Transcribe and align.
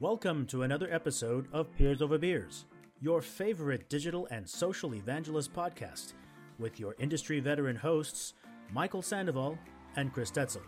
Welcome 0.00 0.46
to 0.46 0.62
another 0.62 0.88
episode 0.90 1.46
of 1.52 1.76
Peers 1.76 2.00
Over 2.00 2.16
Beers, 2.16 2.64
your 3.02 3.20
favorite 3.20 3.90
digital 3.90 4.26
and 4.30 4.48
social 4.48 4.94
evangelist 4.94 5.52
podcast, 5.52 6.14
with 6.58 6.80
your 6.80 6.96
industry 6.98 7.38
veteran 7.38 7.76
hosts, 7.76 8.32
Michael 8.72 9.02
Sandoval 9.02 9.58
and 9.96 10.10
Chris 10.10 10.30
Tetzel. 10.30 10.62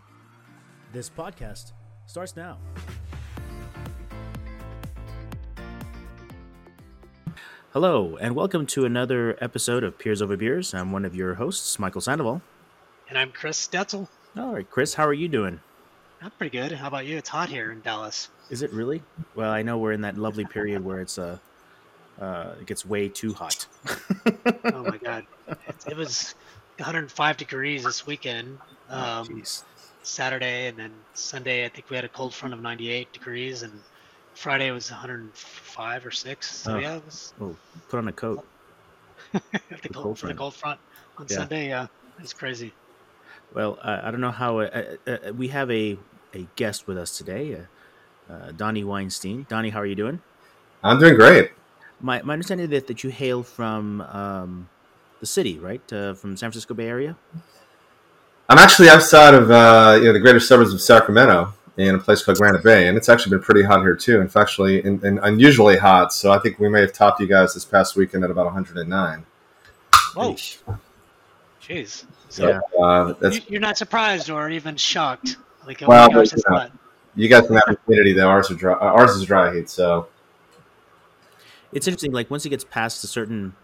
This 0.91 1.09
podcast 1.09 1.71
starts 2.05 2.35
now. 2.35 2.59
Hello, 7.71 8.17
and 8.17 8.35
welcome 8.35 8.67
to 8.67 8.85
another 8.85 9.35
episode 9.41 9.83
of 9.83 9.97
Peers 9.97 10.21
Over 10.21 10.37
Beers. 10.37 10.75
I'm 10.75 10.91
one 10.91 11.05
of 11.05 11.15
your 11.15 11.33
hosts, 11.33 11.79
Michael 11.79 12.01
Sandoval. 12.01 12.43
And 13.09 13.17
I'm 13.17 13.31
Chris 13.31 13.67
Stetzel. 13.67 14.07
All 14.37 14.53
right, 14.53 14.69
Chris, 14.69 14.93
how 14.93 15.07
are 15.07 15.11
you 15.11 15.27
doing? 15.27 15.59
I'm 16.23 16.31
pretty 16.31 16.57
good. 16.57 16.71
How 16.71 16.87
about 16.87 17.05
you? 17.05 17.17
It's 17.17 17.27
hot 17.27 17.49
here 17.49 17.73
in 17.73 17.81
Dallas. 17.81 18.29
Is 18.49 18.61
it 18.61 18.71
really? 18.71 19.03
Well, 19.35 19.51
I 19.51 19.61
know 19.61 19.77
we're 19.77 19.91
in 19.91 20.01
that 20.01 20.17
lovely 20.17 20.45
period 20.45 20.83
where 20.83 21.01
it's 21.01 21.17
uh, 21.17 21.37
uh 22.21 22.53
it 22.61 22.65
gets 22.65 22.85
way 22.85 23.09
too 23.09 23.33
hot. 23.33 23.67
oh 24.73 24.83
my 24.83 24.97
god, 25.03 25.25
it, 25.49 25.57
it, 25.89 25.97
was 25.97 26.35
105 26.77 27.35
degrees 27.35 27.83
this 27.83 28.07
weekend. 28.07 28.57
Oh, 28.89 28.97
um, 28.97 29.43
oh, 29.43 29.63
Saturday 30.03 30.67
and 30.67 30.77
then 30.77 30.91
Sunday, 31.13 31.65
I 31.65 31.69
think 31.69 31.89
we 31.89 31.97
had 31.97 32.05
a 32.05 32.09
cold 32.09 32.33
front 32.33 32.53
of 32.53 32.61
98 32.61 33.11
degrees, 33.11 33.63
and 33.63 33.73
Friday 34.33 34.71
was 34.71 34.89
105 34.89 36.05
or 36.05 36.11
six. 36.11 36.55
So 36.55 36.75
oh. 36.75 36.79
yeah, 36.79 36.95
it 36.95 37.05
was. 37.05 37.33
Oh, 37.41 37.53
put 37.89 37.97
on 37.97 38.07
a 38.07 38.13
coat. 38.13 38.45
the, 39.33 39.41
the 39.81 39.89
cold, 39.89 40.19
front. 40.19 40.35
the 40.35 40.39
cold 40.39 40.53
front 40.53 40.79
on 41.17 41.25
yeah. 41.29 41.35
Sunday, 41.35 41.67
yeah, 41.67 41.87
it's 42.19 42.31
crazy. 42.31 42.71
Well, 43.53 43.77
uh, 43.81 43.99
I 44.03 44.11
don't 44.11 44.21
know 44.21 44.31
how 44.31 44.59
uh, 44.59 44.95
uh, 45.05 45.11
uh, 45.11 45.33
we 45.33 45.49
have 45.49 45.69
a 45.69 45.97
a 46.33 46.47
guest 46.55 46.87
with 46.87 46.97
us 46.97 47.17
today, 47.17 47.55
uh, 48.29 48.33
uh, 48.33 48.51
Donnie 48.51 48.83
Weinstein. 48.83 49.45
Donnie, 49.49 49.69
how 49.69 49.79
are 49.79 49.85
you 49.85 49.95
doing? 49.95 50.21
I'm 50.83 50.99
doing 50.99 51.15
great. 51.15 51.51
My 52.01 52.21
my 52.21 52.33
understanding 52.33 52.71
is 52.71 52.83
that 52.83 53.03
you 53.03 53.09
hail 53.09 53.43
from 53.43 54.01
um, 54.01 54.69
the 55.19 55.25
city, 55.25 55.59
right? 55.59 55.81
from 55.87 56.15
San 56.35 56.51
Francisco 56.51 56.73
Bay 56.73 56.87
Area. 56.87 57.15
I'm 58.49 58.57
actually 58.57 58.89
outside 58.89 59.33
of 59.33 59.43
you 60.01 60.07
know 60.07 60.13
the 60.13 60.19
greater 60.19 60.39
suburbs 60.39 60.73
of 60.73 60.81
Sacramento 60.81 61.53
in 61.77 61.95
a 61.95 61.99
place 61.99 62.23
called 62.23 62.37
Granite 62.37 62.63
Bay, 62.63 62.87
and 62.87 62.97
it's 62.97 63.09
actually 63.09 63.31
been 63.31 63.43
pretty 63.43 63.63
hot 63.63 63.81
here 63.81 63.95
too. 63.95 64.21
In 64.21 64.27
fact, 64.27 64.49
actually, 64.49 64.83
in, 64.85 65.03
in 65.05 65.17
unusually 65.19 65.77
hot. 65.77 66.13
So 66.13 66.31
I 66.31 66.39
think 66.39 66.59
we 66.59 66.69
may 66.69 66.81
have 66.81 66.93
topped 66.93 67.19
you 67.19 67.27
guys 67.27 67.53
this 67.53 67.65
past 67.65 67.95
weekend 67.95 68.23
at 68.23 68.31
about 68.31 68.45
109. 68.45 69.25
Whoa. 70.13 70.35
Jeez. 71.61 72.05
So 72.29 72.49
yeah, 72.49 72.59
uh, 72.83 73.13
you're 73.47 73.61
not 73.61 73.77
surprised 73.77 74.29
or 74.29 74.49
even 74.49 74.75
shocked. 74.75 75.37
Like, 75.65 75.81
oh 75.83 75.87
well, 75.87 76.09
gosh, 76.09 76.33
you, 76.33 76.41
know, 76.49 76.67
you 77.15 77.29
guys 77.29 77.47
can 77.47 77.55
have 77.55 77.77
humidity 77.85 78.13
though. 78.13 78.27
Ours 78.27 78.51
are 78.51 78.55
dry. 78.55 78.73
Uh, 78.73 78.91
ours 78.91 79.11
is 79.11 79.25
dry 79.25 79.53
heat, 79.55 79.69
so 79.69 80.07
it's 81.71 81.87
interesting. 81.87 82.11
Like 82.11 82.29
once 82.29 82.45
it 82.45 82.49
gets 82.49 82.63
past 82.63 83.03
a 83.03 83.07
certain, 83.07 83.55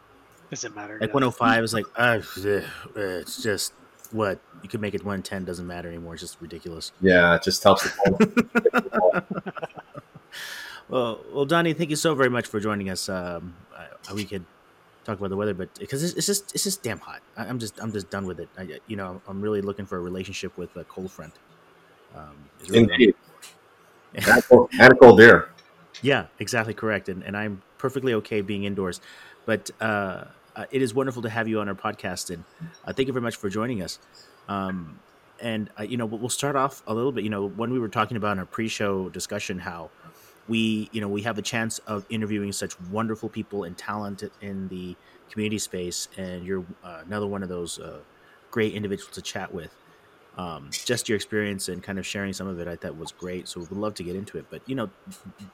doesn't 0.50 0.76
matter. 0.76 0.98
Like 1.00 1.14
105 1.14 1.64
is 1.64 1.74
like, 1.74 1.86
uh, 1.96 2.20
it's 2.96 3.44
just 3.44 3.74
what 4.12 4.40
you 4.64 4.70
could 4.70 4.82
make 4.82 4.94
it 4.96 5.02
110 5.02 5.46
doesn't 5.46 5.68
matter 5.68 5.88
anymore. 5.88 6.14
It's 6.14 6.22
just 6.24 6.42
ridiculous. 6.42 6.92
Yeah, 7.02 7.36
it 7.36 7.44
just 7.44 7.64
helps. 7.64 7.88
well, 10.90 11.20
well, 11.32 11.46
Donnie, 11.46 11.74
thank 11.74 11.92
you 11.92 11.96
so 11.96 12.16
very 12.16 12.30
much 12.30 12.48
for 12.48 12.60
joining 12.60 12.90
us. 12.90 13.10
Um, 13.10 13.56
we 14.14 14.26
could 14.26 14.44
talk 15.04 15.20
about 15.20 15.30
the 15.30 15.38
weather, 15.38 15.54
but 15.54 15.78
because 15.80 16.04
it's, 16.04 16.14
it's, 16.16 16.26
just 16.26 16.56
it's 16.56 16.64
just 16.64 16.82
damn 16.82 17.00
hot. 17.00 17.22
I, 17.38 17.46
am 17.46 17.60
just 17.60 17.80
I'm 17.82 17.92
just 17.92 18.10
done 18.10 18.26
with 18.26 18.40
it. 18.40 18.50
I, 18.58 18.80
you 18.88 18.96
know, 18.96 19.22
I'm 19.28 19.42
really 19.42 19.62
looking 19.62 19.86
for 19.86 19.98
a 19.98 20.02
relationship 20.02 20.58
with 20.58 20.76
a 20.76 20.84
cold 20.86 21.12
front. 21.12 21.34
Um, 22.16 22.36
really 22.68 22.80
Indeed, 22.84 23.16
and 24.14 24.94
a 24.94 24.96
cold 24.96 25.18
beer. 25.18 25.50
Yeah, 26.02 26.28
exactly 26.40 26.74
correct. 26.74 27.10
And 27.10 27.24
and 27.24 27.36
I'm 27.38 27.62
perfectly 27.78 28.14
okay 28.16 28.42
being 28.42 28.64
indoors, 28.64 29.02
but 29.46 29.70
uh, 29.80 30.26
it 30.72 30.82
is 30.82 30.94
wonderful 30.94 31.22
to 31.22 31.30
have 31.30 31.48
you 31.48 31.60
on 31.60 31.70
our 31.70 31.76
podcast, 31.76 32.34
and 32.34 32.44
uh, 32.86 32.94
thank 32.94 33.08
you 33.08 33.14
very 33.14 33.24
much 33.24 33.36
for 33.36 33.50
joining 33.50 33.82
us. 33.82 34.00
Um, 34.48 35.00
and 35.42 35.70
uh, 35.80 35.84
you 35.84 35.98
know, 35.98 36.06
we'll 36.06 36.30
start 36.30 36.56
off 36.56 36.84
a 36.88 36.94
little 36.94 37.12
bit. 37.12 37.24
You 37.24 37.30
know, 37.30 37.48
when 37.48 37.72
we 37.72 37.80
were 37.80 37.90
talking 37.90 38.18
about 38.18 38.34
in 38.34 38.40
our 38.40 38.46
pre-show 38.46 39.10
discussion 39.10 39.60
how 39.60 39.90
we 40.50 40.90
you 40.92 41.00
know 41.00 41.08
we 41.08 41.22
have 41.22 41.38
a 41.38 41.42
chance 41.42 41.80
of 41.80 42.06
interviewing 42.10 42.52
such 42.52 42.80
wonderful 42.90 43.30
people 43.30 43.64
and 43.64 43.78
talent 43.78 44.24
in 44.42 44.68
the 44.68 44.96
community 45.30 45.60
space 45.60 46.10
and 46.18 46.44
you're 46.44 46.66
uh, 46.84 47.02
another 47.06 47.28
one 47.28 47.44
of 47.44 47.50
those 47.50 47.80
uh, 47.80 48.00
great 48.50 48.74
individuals 48.74 49.14
to 49.14 49.22
chat 49.22 49.54
with 49.54 49.74
um, 50.38 50.70
just 50.72 51.10
your 51.10 51.16
experience 51.16 51.68
and 51.70 51.84
kind 51.84 52.00
of 52.00 52.06
sharing 52.06 52.34
some 52.34 52.48
of 52.48 52.60
it 52.60 52.68
i 52.68 52.76
thought 52.76 52.98
was 52.98 53.12
great 53.12 53.48
so 53.48 53.60
we'd 53.60 53.72
love 53.72 53.94
to 53.94 54.04
get 54.04 54.16
into 54.16 54.38
it 54.38 54.46
but 54.50 54.62
you 54.68 54.76
know 54.76 54.90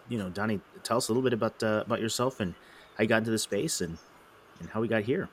you 0.10 0.18
know 0.18 0.30
donnie 0.30 0.60
tell 0.84 0.98
us 0.98 1.10
a 1.10 1.12
little 1.12 1.24
bit 1.24 1.34
about 1.34 1.62
uh, 1.64 1.84
about 1.86 2.02
yourself 2.02 2.40
and 2.40 2.54
how 2.98 3.02
you 3.04 3.08
got 3.08 3.18
into 3.18 3.32
the 3.32 3.40
space 3.40 3.82
and 3.82 3.98
and 4.60 4.70
how 4.70 4.82
we 4.82 4.88
got 4.88 5.04
here 5.04 5.30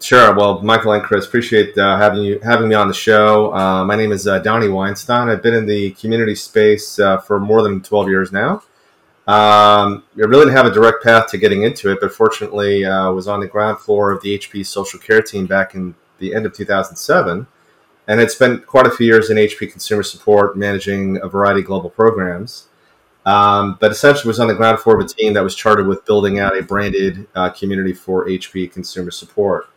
Sure. 0.00 0.34
Well, 0.34 0.60
Michael 0.60 0.92
and 0.92 1.02
Chris, 1.02 1.24
appreciate 1.26 1.78
uh, 1.78 1.96
having 1.96 2.22
you 2.22 2.38
having 2.40 2.68
me 2.68 2.74
on 2.74 2.88
the 2.88 2.94
show. 2.94 3.54
Uh, 3.54 3.84
my 3.84 3.96
name 3.96 4.12
is 4.12 4.26
uh, 4.26 4.38
Donnie 4.40 4.68
Weinstein. 4.68 5.28
I've 5.28 5.42
been 5.42 5.54
in 5.54 5.66
the 5.66 5.92
community 5.92 6.34
space 6.34 6.98
uh, 6.98 7.18
for 7.18 7.40
more 7.40 7.62
than 7.62 7.80
twelve 7.80 8.08
years 8.08 8.30
now. 8.30 8.62
Um, 9.26 10.04
I 10.16 10.26
really 10.26 10.44
didn't 10.44 10.56
have 10.56 10.66
a 10.66 10.70
direct 10.70 11.02
path 11.02 11.28
to 11.28 11.38
getting 11.38 11.62
into 11.62 11.90
it, 11.90 11.98
but 12.00 12.12
fortunately, 12.12 12.84
I 12.84 13.06
uh, 13.06 13.12
was 13.12 13.26
on 13.26 13.40
the 13.40 13.46
ground 13.46 13.78
floor 13.78 14.10
of 14.10 14.20
the 14.20 14.38
HP 14.38 14.66
social 14.66 15.00
care 15.00 15.22
team 15.22 15.46
back 15.46 15.74
in 15.74 15.94
the 16.18 16.34
end 16.34 16.44
of 16.44 16.52
2007, 16.52 17.46
and 18.06 18.20
had 18.20 18.30
spent 18.30 18.66
quite 18.66 18.86
a 18.86 18.90
few 18.90 19.06
years 19.06 19.30
in 19.30 19.36
HP 19.36 19.70
consumer 19.70 20.02
support, 20.02 20.56
managing 20.56 21.18
a 21.22 21.28
variety 21.28 21.60
of 21.60 21.66
global 21.66 21.90
programs. 21.90 22.68
Um, 23.26 23.78
but 23.80 23.90
essentially, 23.90 24.28
was 24.28 24.40
on 24.40 24.48
the 24.48 24.54
ground 24.54 24.80
floor 24.80 25.00
of 25.00 25.06
a 25.06 25.08
team 25.08 25.32
that 25.32 25.42
was 25.42 25.54
chartered 25.54 25.86
with 25.86 26.04
building 26.04 26.38
out 26.38 26.56
a 26.58 26.62
branded 26.62 27.26
uh, 27.34 27.48
community 27.50 27.94
for 27.94 28.26
HP 28.26 28.70
consumer 28.70 29.10
support. 29.10 29.68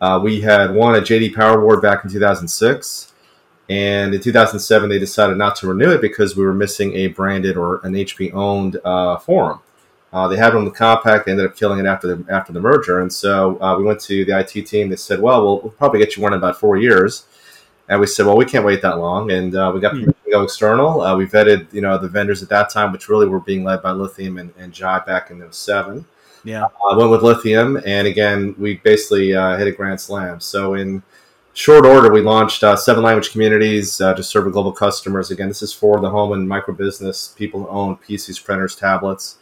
Uh, 0.00 0.20
we 0.22 0.40
had 0.40 0.72
won 0.74 0.94
a 0.94 1.00
JD 1.00 1.34
Power 1.34 1.60
Award 1.60 1.82
back 1.82 2.04
in 2.04 2.10
2006. 2.10 3.12
And 3.68 4.14
in 4.14 4.20
2007, 4.20 4.88
they 4.90 4.98
decided 4.98 5.38
not 5.38 5.56
to 5.56 5.68
renew 5.68 5.90
it 5.90 6.00
because 6.00 6.36
we 6.36 6.44
were 6.44 6.52
missing 6.52 6.94
a 6.94 7.06
branded 7.06 7.56
or 7.56 7.80
an 7.86 7.94
HP 7.94 8.34
owned 8.34 8.78
uh, 8.84 9.18
forum. 9.18 9.60
Uh, 10.12 10.28
they 10.28 10.36
had 10.36 10.50
it 10.50 10.56
on 10.56 10.64
the 10.64 10.70
Compaq. 10.70 11.24
They 11.24 11.30
ended 11.30 11.46
up 11.46 11.56
killing 11.56 11.78
it 11.78 11.86
after 11.86 12.14
the 12.14 12.30
after 12.30 12.52
the 12.52 12.60
merger. 12.60 13.00
And 13.00 13.10
so 13.10 13.58
uh, 13.62 13.78
we 13.78 13.84
went 13.84 14.00
to 14.02 14.24
the 14.26 14.38
IT 14.38 14.66
team. 14.66 14.90
They 14.90 14.96
said, 14.96 15.22
"Well, 15.22 15.42
we'll, 15.42 15.60
we'll 15.60 15.72
probably 15.72 16.00
get 16.00 16.16
you 16.16 16.22
one 16.22 16.34
in 16.34 16.38
about 16.38 16.58
four 16.58 16.76
years." 16.76 17.24
And 17.88 18.00
we 18.00 18.06
said, 18.06 18.26
"Well, 18.26 18.36
we 18.36 18.44
can't 18.44 18.64
wait 18.64 18.82
that 18.82 18.98
long." 18.98 19.30
And 19.30 19.54
uh, 19.54 19.70
we 19.74 19.80
got 19.80 19.94
mm-hmm. 19.94 20.10
to 20.10 20.30
go 20.30 20.42
external. 20.42 21.00
Uh, 21.00 21.16
we 21.16 21.26
vetted, 21.26 21.72
you 21.72 21.80
know, 21.80 21.98
the 21.98 22.08
vendors 22.08 22.42
at 22.42 22.48
that 22.48 22.70
time, 22.70 22.92
which 22.92 23.08
really 23.08 23.26
were 23.26 23.40
being 23.40 23.64
led 23.64 23.82
by 23.82 23.90
Lithium 23.90 24.38
and, 24.38 24.52
and 24.58 24.72
Jive 24.72 25.04
back 25.04 25.30
in 25.30 25.44
07. 25.50 26.04
Yeah, 26.44 26.64
I 26.64 26.92
uh, 26.92 26.96
went 26.96 27.10
with 27.10 27.22
Lithium, 27.22 27.80
and 27.84 28.06
again, 28.06 28.54
we 28.58 28.76
basically 28.76 29.28
hit 29.28 29.66
a 29.66 29.72
grand 29.72 30.00
slam. 30.00 30.40
So 30.40 30.74
in 30.74 31.02
short 31.54 31.84
order, 31.84 32.12
we 32.12 32.22
launched 32.22 32.62
uh, 32.62 32.76
seven 32.76 33.02
language 33.02 33.30
communities 33.30 34.00
uh, 34.00 34.14
to 34.14 34.22
serve 34.22 34.50
global 34.52 34.72
customers. 34.72 35.30
Again, 35.30 35.48
this 35.48 35.62
is 35.62 35.72
for 35.72 36.00
the 36.00 36.10
home 36.10 36.32
and 36.32 36.48
micro 36.48 36.74
business 36.74 37.34
people 37.36 37.64
who 37.64 37.68
own 37.68 37.96
PCs, 37.96 38.42
printers, 38.42 38.74
tablets, 38.74 39.38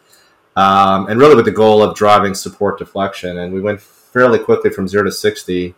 um, 0.57 1.07
and 1.09 1.19
really 1.21 1.35
with 1.35 1.45
the 1.45 1.51
goal 1.51 1.83
of 1.83 1.97
driving 1.97 2.35
support 2.35 2.79
deflection. 2.79 3.39
And 3.39 3.53
we 3.53 3.61
went 3.61 3.81
fairly 3.81 4.39
quickly 4.39 4.71
from 4.71 4.89
zero 4.89 5.05
to 5.05 5.13
60 5.13 5.75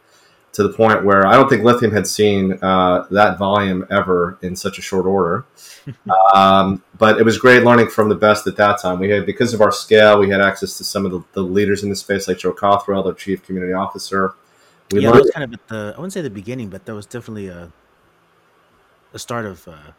to 0.53 0.63
the 0.63 0.69
point 0.69 1.05
where 1.05 1.27
I 1.27 1.35
don't 1.35 1.49
think 1.49 1.65
Lithium 1.65 1.93
had 1.93 2.07
seen 2.07 2.59
uh, 2.63 3.07
that 3.11 3.39
volume 3.39 3.87
ever 3.91 4.39
in 4.43 4.55
such 4.55 4.79
a 4.79 4.83
short 4.83 5.07
order. 5.07 5.47
um, 6.35 6.83
but 6.99 7.19
it 7.19 7.25
was 7.25 7.39
great 7.39 7.65
learning 7.65 7.89
from 7.89 8.09
the 8.09 8.15
best 8.15 8.47
at 8.47 8.57
that 8.57 8.81
time. 8.81 9.01
We 9.01 9.09
had, 9.11 9.27
because 9.27 9.55
of 9.55 9.61
our 9.61 9.73
scale, 9.73 10.19
we 10.19 10.29
had 10.29 10.41
access 10.41 10.77
to 10.79 10.85
some 10.85 11.07
of 11.07 11.13
the, 11.13 11.23
the 11.33 11.43
leaders 11.43 11.83
in 11.83 11.91
the 11.91 11.97
space, 11.97 12.29
like 12.29 12.39
Joe 12.39 12.53
Cothrel, 12.53 13.05
our 13.07 13.15
chief 13.15 13.45
community 13.45 13.73
officer. 13.73 14.35
We 14.93 15.01
yeah, 15.01 15.13
that 15.13 15.23
was 15.23 15.31
kind 15.31 15.45
of 15.45 15.55
at 15.55 15.69
the 15.69 15.95
I 15.97 15.99
wouldn't 15.99 16.13
say 16.13 16.21
the 16.21 16.31
beginning, 16.31 16.69
but 16.69 16.85
that 16.85 16.95
was 16.95 17.07
definitely 17.07 17.49
a 17.49 17.73
a 19.15 19.19
start 19.19 19.47
of 19.47 19.67
uh, 19.67 19.93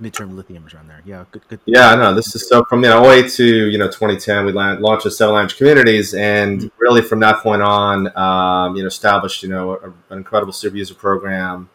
midterm 0.00 0.34
lithium 0.34 0.66
is 0.66 0.74
around 0.74 0.88
there. 0.88 1.02
Yeah, 1.04 1.24
good, 1.30 1.46
good. 1.48 1.60
Yeah, 1.66 1.90
I 1.90 1.96
know. 1.96 2.14
This 2.14 2.34
is 2.34 2.48
so 2.48 2.64
from 2.64 2.82
you 2.82 2.90
know 2.90 3.10
08 3.10 3.30
to 3.32 3.44
you 3.44 3.78
know 3.78 3.86
2010, 3.86 4.46
we 4.46 4.52
launched 4.52 5.04
the 5.04 5.10
seven 5.10 5.34
language 5.34 5.56
communities, 5.56 6.14
and 6.14 6.60
mm-hmm. 6.60 6.68
really 6.78 7.02
from 7.02 7.20
that 7.20 7.42
point 7.42 7.62
on, 7.62 8.16
um, 8.16 8.76
you 8.76 8.82
know, 8.82 8.88
established 8.88 9.42
you 9.42 9.48
know 9.48 9.72
a, 9.72 9.88
an 10.12 10.18
incredible 10.18 10.52
super 10.52 10.76
user 10.76 10.94
program. 10.94 11.68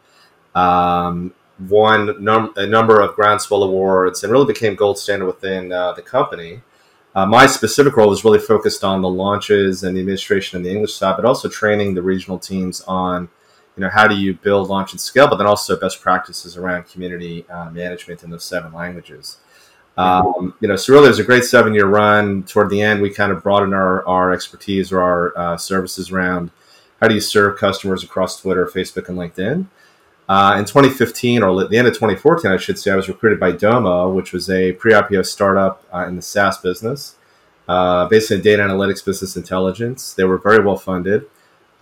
Um, 0.56 1.34
won 1.70 2.24
num- 2.24 2.54
a 2.56 2.66
number 2.66 3.00
of 3.00 3.16
groundswell 3.16 3.64
awards 3.64 4.24
and 4.24 4.32
really 4.32 4.46
became 4.46 4.76
gold 4.76 4.98
standard 4.98 5.26
within 5.26 5.72
uh, 5.72 5.94
the 5.94 6.02
company. 6.02 6.62
Uh, 7.16 7.26
my 7.26 7.46
specific 7.46 7.96
role 7.96 8.12
is 8.12 8.26
really 8.26 8.40
focused 8.40 8.84
on 8.84 9.02
the 9.02 9.10
launches 9.10 9.84
and 9.84 9.96
the 9.96 10.00
administration 10.00 10.58
on 10.58 10.64
the 10.64 10.72
English 10.72 10.96
side, 10.96 11.16
but 11.16 11.26
also 11.26 11.48
training 11.48 11.94
the 11.94 12.02
regional 12.02 12.40
teams 12.40 12.82
on, 12.82 13.30
you 13.76 13.82
know, 13.82 13.90
how 13.90 14.08
do 14.08 14.16
you 14.16 14.36
build, 14.36 14.70
launch, 14.70 14.92
and 14.92 15.02
scale, 15.02 15.28
but 15.28 15.38
then 15.38 15.48
also 15.48 15.80
best 15.80 16.02
practices 16.02 16.58
around 16.58 16.84
community 16.84 17.48
uh, 17.50 17.70
management 17.70 18.24
in 18.24 18.30
those 18.30 18.44
seven 18.44 18.72
languages. 18.72 19.38
Um, 19.98 20.56
you 20.60 20.68
know, 20.68 20.76
so 20.76 20.94
really, 20.94 21.06
it 21.06 21.10
was 21.10 21.20
a 21.20 21.24
great 21.24 21.44
seven-year 21.44 21.86
run. 21.86 22.44
Toward 22.44 22.70
the 22.70 22.82
end, 22.82 23.02
we 23.02 23.10
kind 23.10 23.32
of 23.32 23.44
broadened 23.44 23.74
our, 23.74 24.06
our 24.08 24.32
expertise 24.32 24.92
or 24.92 25.02
our 25.02 25.38
uh, 25.38 25.58
services 25.58 26.12
around 26.12 26.52
how 27.00 27.08
do 27.08 27.16
you 27.16 27.22
serve 27.22 27.58
customers 27.58 28.04
across 28.04 28.40
Twitter, 28.40 28.66
Facebook, 28.66 29.10
and 29.10 29.18
LinkedIn. 29.18 29.68
Uh, 30.28 30.56
in 30.58 30.66
2015, 30.66 31.44
or 31.44 31.66
the 31.66 31.78
end 31.78 31.88
of 31.88 31.94
2014, 31.94 32.50
I 32.50 32.58
should 32.58 32.80
say, 32.80 32.92
I 32.92 32.96
was 32.96 33.10
recruited 33.10 33.40
by 33.40 33.52
Domo, 33.52 34.10
which 34.10 34.32
was 34.32 34.50
a 34.50 34.72
pre-IPO 34.74 35.26
startup 35.26 35.84
uh, 35.94 36.06
in 36.08 36.16
the 36.16 36.22
SaaS 36.22 36.58
business, 36.58 37.16
uh, 37.68 38.08
based 38.08 38.32
in 38.32 38.42
data 38.42 38.64
analytics, 38.64 39.04
business 39.06 39.36
intelligence. 39.36 40.14
They 40.14 40.24
were 40.24 40.38
very 40.38 40.64
well 40.64 40.78
funded. 40.78 41.26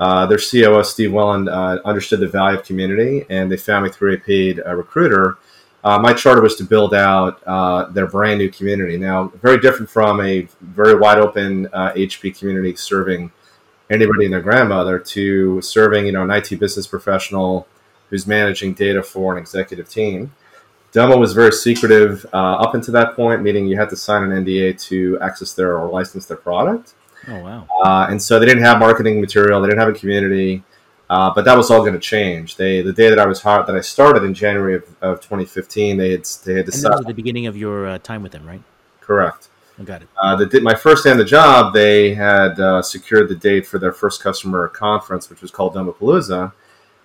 Uh, 0.01 0.25
their 0.25 0.39
COO, 0.39 0.83
Steve 0.83 1.11
Wellen, 1.11 1.47
uh, 1.47 1.79
understood 1.85 2.19
the 2.21 2.27
value 2.27 2.57
of 2.57 2.65
community, 2.65 3.23
and 3.29 3.51
they 3.51 3.57
found 3.57 3.85
me 3.85 3.91
through 3.91 4.15
a 4.15 4.17
paid 4.17 4.59
uh, 4.65 4.73
recruiter. 4.73 5.37
my 5.83 6.11
charter 6.11 6.41
was 6.41 6.55
to 6.55 6.63
build 6.63 6.95
out 6.95 7.33
their 7.93 8.07
brand 8.07 8.39
new 8.39 8.49
community. 8.49 8.97
Now, 8.97 9.31
very 9.41 9.59
different 9.59 9.91
from 9.91 10.19
a 10.19 10.47
very 10.61 10.95
wide 10.95 11.19
open 11.19 11.67
HP 11.67 12.37
community 12.39 12.75
serving 12.75 13.31
anybody 13.91 14.25
and 14.25 14.33
their 14.33 14.41
grandmother 14.41 14.97
to 14.97 15.61
serving, 15.61 16.07
you 16.07 16.13
know, 16.13 16.23
an 16.23 16.31
IT 16.31 16.59
business 16.59 16.87
professional 16.87 17.67
who's 18.09 18.25
managing 18.25 18.73
data 18.73 19.03
for 19.03 19.33
an 19.33 19.37
executive 19.37 19.87
team. 19.87 20.33
Domo 20.91 21.17
was 21.17 21.33
very 21.33 21.51
secretive 21.51 22.25
uh, 22.33 22.55
up 22.55 22.73
until 22.75 22.93
that 22.93 23.15
point, 23.15 23.41
meaning 23.41 23.67
you 23.67 23.77
had 23.77 23.89
to 23.89 23.95
sign 23.95 24.29
an 24.29 24.43
NDA 24.45 24.81
to 24.87 25.19
access 25.21 25.53
their 25.53 25.77
or 25.77 25.89
license 25.89 26.25
their 26.25 26.37
product. 26.37 26.93
Oh 27.27 27.39
wow! 27.39 27.67
Uh, 27.83 28.07
and 28.09 28.21
so 28.21 28.39
they 28.39 28.45
didn't 28.45 28.63
have 28.63 28.79
marketing 28.79 29.21
material, 29.21 29.61
they 29.61 29.67
didn't 29.67 29.79
have 29.79 29.89
a 29.89 29.97
community, 29.97 30.63
uh, 31.09 31.31
but 31.33 31.45
that 31.45 31.55
was 31.55 31.69
all 31.69 31.81
going 31.81 31.93
to 31.93 31.99
change. 31.99 32.55
They 32.55 32.81
the 32.81 32.93
day 32.93 33.09
that 33.09 33.19
I 33.19 33.25
was 33.25 33.41
hired, 33.41 33.67
that 33.67 33.75
I 33.75 33.81
started 33.81 34.23
in 34.23 34.33
January 34.33 34.75
of, 34.75 34.83
of 35.01 35.21
2015, 35.21 35.97
they 35.97 36.11
had 36.11 36.25
they 36.45 36.55
had 36.55 36.65
decided. 36.65 36.85
And 36.85 36.93
that 36.93 36.97
was 36.97 37.05
the 37.07 37.13
beginning 37.13 37.47
of 37.47 37.55
your 37.55 37.87
uh, 37.87 37.97
time 37.99 38.23
with 38.23 38.31
them, 38.31 38.45
right? 38.45 38.61
Correct. 38.99 39.49
I 39.79 39.83
got 39.83 40.01
it. 40.01 40.09
Uh, 40.21 40.35
the, 40.35 40.59
my 40.61 40.75
first 40.75 41.03
day 41.03 41.11
on 41.11 41.17
the 41.17 41.25
job, 41.25 41.73
they 41.73 42.13
had 42.13 42.59
uh, 42.59 42.81
secured 42.81 43.29
the 43.29 43.35
date 43.35 43.65
for 43.65 43.79
their 43.79 43.93
first 43.93 44.21
customer 44.21 44.67
conference, 44.67 45.29
which 45.29 45.41
was 45.41 45.49
called 45.49 45.73
Domopalooza 45.73 46.51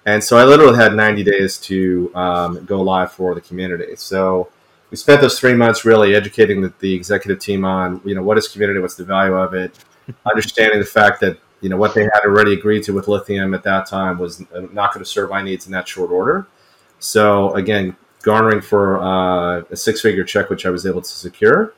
and 0.06 0.22
so 0.22 0.38
I 0.38 0.44
literally 0.44 0.76
had 0.76 0.94
90 0.94 1.24
days 1.24 1.58
to 1.58 2.12
um, 2.14 2.64
go 2.64 2.80
live 2.80 3.10
for 3.10 3.34
the 3.34 3.40
community. 3.40 3.96
So 3.96 4.48
we 4.90 4.96
spent 4.96 5.20
those 5.20 5.38
three 5.38 5.54
months 5.54 5.84
really 5.84 6.14
educating 6.14 6.62
the, 6.62 6.72
the, 6.78 6.94
executive 6.94 7.40
team 7.40 7.64
on, 7.64 8.00
you 8.04 8.14
know, 8.14 8.22
what 8.22 8.38
is 8.38 8.46
community, 8.46 8.78
what's 8.78 8.94
the 8.94 9.04
value 9.04 9.34
of 9.34 9.52
it, 9.52 9.76
understanding 10.24 10.78
the 10.78 10.86
fact 10.86 11.20
that, 11.20 11.38
you 11.60 11.68
know, 11.68 11.76
what 11.76 11.94
they 11.94 12.04
had 12.04 12.20
already 12.24 12.52
agreed 12.52 12.82
to 12.84 12.92
with 12.92 13.08
Lithium 13.08 13.54
at 13.54 13.62
that 13.64 13.86
time 13.86 14.18
was 14.18 14.44
not 14.72 14.92
going 14.92 15.04
to 15.04 15.10
serve 15.10 15.30
my 15.30 15.42
needs 15.42 15.66
in 15.66 15.72
that 15.72 15.88
short 15.88 16.10
order. 16.10 16.46
So 16.98 17.54
again, 17.54 17.96
garnering 18.22 18.60
for 18.60 19.00
uh, 19.00 19.62
a 19.70 19.76
six-figure 19.76 20.24
check, 20.24 20.50
which 20.50 20.66
I 20.66 20.70
was 20.70 20.84
able 20.86 21.02
to 21.02 21.08
secure, 21.08 21.74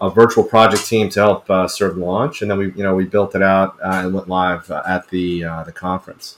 a, 0.00 0.10
virtual 0.10 0.44
project 0.44 0.86
team 0.86 1.08
to 1.10 1.20
help 1.20 1.50
uh, 1.50 1.66
serve 1.66 1.96
the 1.96 2.04
launch, 2.04 2.42
and 2.42 2.50
then 2.50 2.58
we, 2.58 2.66
you 2.72 2.82
know, 2.82 2.94
we 2.94 3.04
built 3.04 3.34
it 3.34 3.42
out 3.42 3.76
uh, 3.82 4.02
and 4.04 4.14
went 4.14 4.28
live 4.28 4.70
uh, 4.70 4.82
at 4.86 5.08
the 5.08 5.44
uh, 5.44 5.64
the 5.64 5.72
conference. 5.72 6.36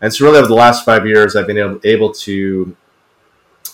And 0.00 0.12
so, 0.12 0.24
really, 0.24 0.38
over 0.38 0.48
the 0.48 0.54
last 0.54 0.84
five 0.84 1.06
years, 1.06 1.36
I've 1.36 1.46
been 1.46 1.58
able, 1.58 1.80
able 1.84 2.12
to, 2.12 2.76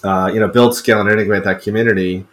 uh, 0.05 0.31
you 0.33 0.41
know, 0.41 0.49
build, 0.49 0.75
scale, 0.75 1.01
and 1.01 1.11
integrate 1.11 1.45
that 1.45 1.63
community. 1.63 2.27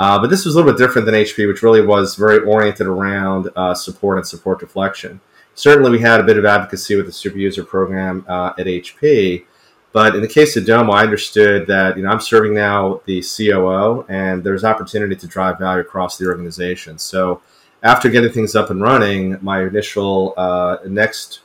Uh, 0.00 0.18
but 0.18 0.30
this 0.30 0.46
was 0.46 0.54
a 0.54 0.58
little 0.58 0.72
bit 0.72 0.78
different 0.78 1.04
than 1.04 1.14
HP, 1.14 1.46
which 1.46 1.62
really 1.62 1.82
was 1.82 2.16
very 2.16 2.38
oriented 2.40 2.86
around 2.86 3.50
uh, 3.54 3.74
support 3.74 4.16
and 4.16 4.26
support 4.26 4.58
deflection. 4.58 5.20
Certainly, 5.54 5.90
we 5.90 5.98
had 5.98 6.20
a 6.20 6.22
bit 6.22 6.38
of 6.38 6.46
advocacy 6.46 6.96
with 6.96 7.04
the 7.04 7.12
super 7.12 7.36
user 7.36 7.62
program 7.62 8.24
uh, 8.26 8.54
at 8.58 8.64
HP. 8.64 9.44
But 9.92 10.14
in 10.14 10.22
the 10.22 10.28
case 10.28 10.56
of 10.56 10.64
Domo, 10.64 10.92
I 10.92 11.02
understood 11.02 11.66
that 11.66 11.98
you 11.98 12.02
know 12.02 12.08
I'm 12.08 12.20
serving 12.20 12.54
now 12.54 13.02
the 13.04 13.22
COO, 13.22 14.06
and 14.08 14.42
there's 14.42 14.64
opportunity 14.64 15.16
to 15.16 15.26
drive 15.26 15.58
value 15.58 15.82
across 15.82 16.16
the 16.16 16.26
organization. 16.26 16.96
So 16.98 17.42
after 17.82 18.08
getting 18.08 18.32
things 18.32 18.56
up 18.56 18.70
and 18.70 18.80
running, 18.80 19.36
my 19.42 19.64
initial 19.64 20.32
uh, 20.38 20.78
next 20.86 21.40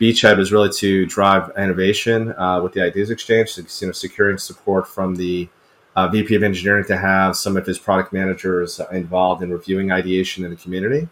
beachhead 0.00 0.38
was 0.38 0.50
really 0.50 0.70
to 0.70 1.06
drive 1.06 1.52
innovation 1.56 2.32
uh, 2.36 2.60
with 2.60 2.72
the 2.72 2.82
Ideas 2.82 3.10
Exchange, 3.10 3.56
you 3.56 3.86
know, 3.86 3.92
securing 3.92 4.38
support 4.38 4.88
from 4.88 5.14
the 5.14 5.48
uh, 5.94 6.08
VP 6.08 6.34
of 6.34 6.42
Engineering 6.42 6.84
to 6.86 6.96
have 6.96 7.36
some 7.36 7.56
of 7.56 7.66
his 7.66 7.78
product 7.78 8.12
managers 8.12 8.80
involved 8.90 9.42
in 9.42 9.50
reviewing 9.50 9.92
ideation 9.92 10.44
in 10.44 10.50
the 10.50 10.56
community. 10.56 11.08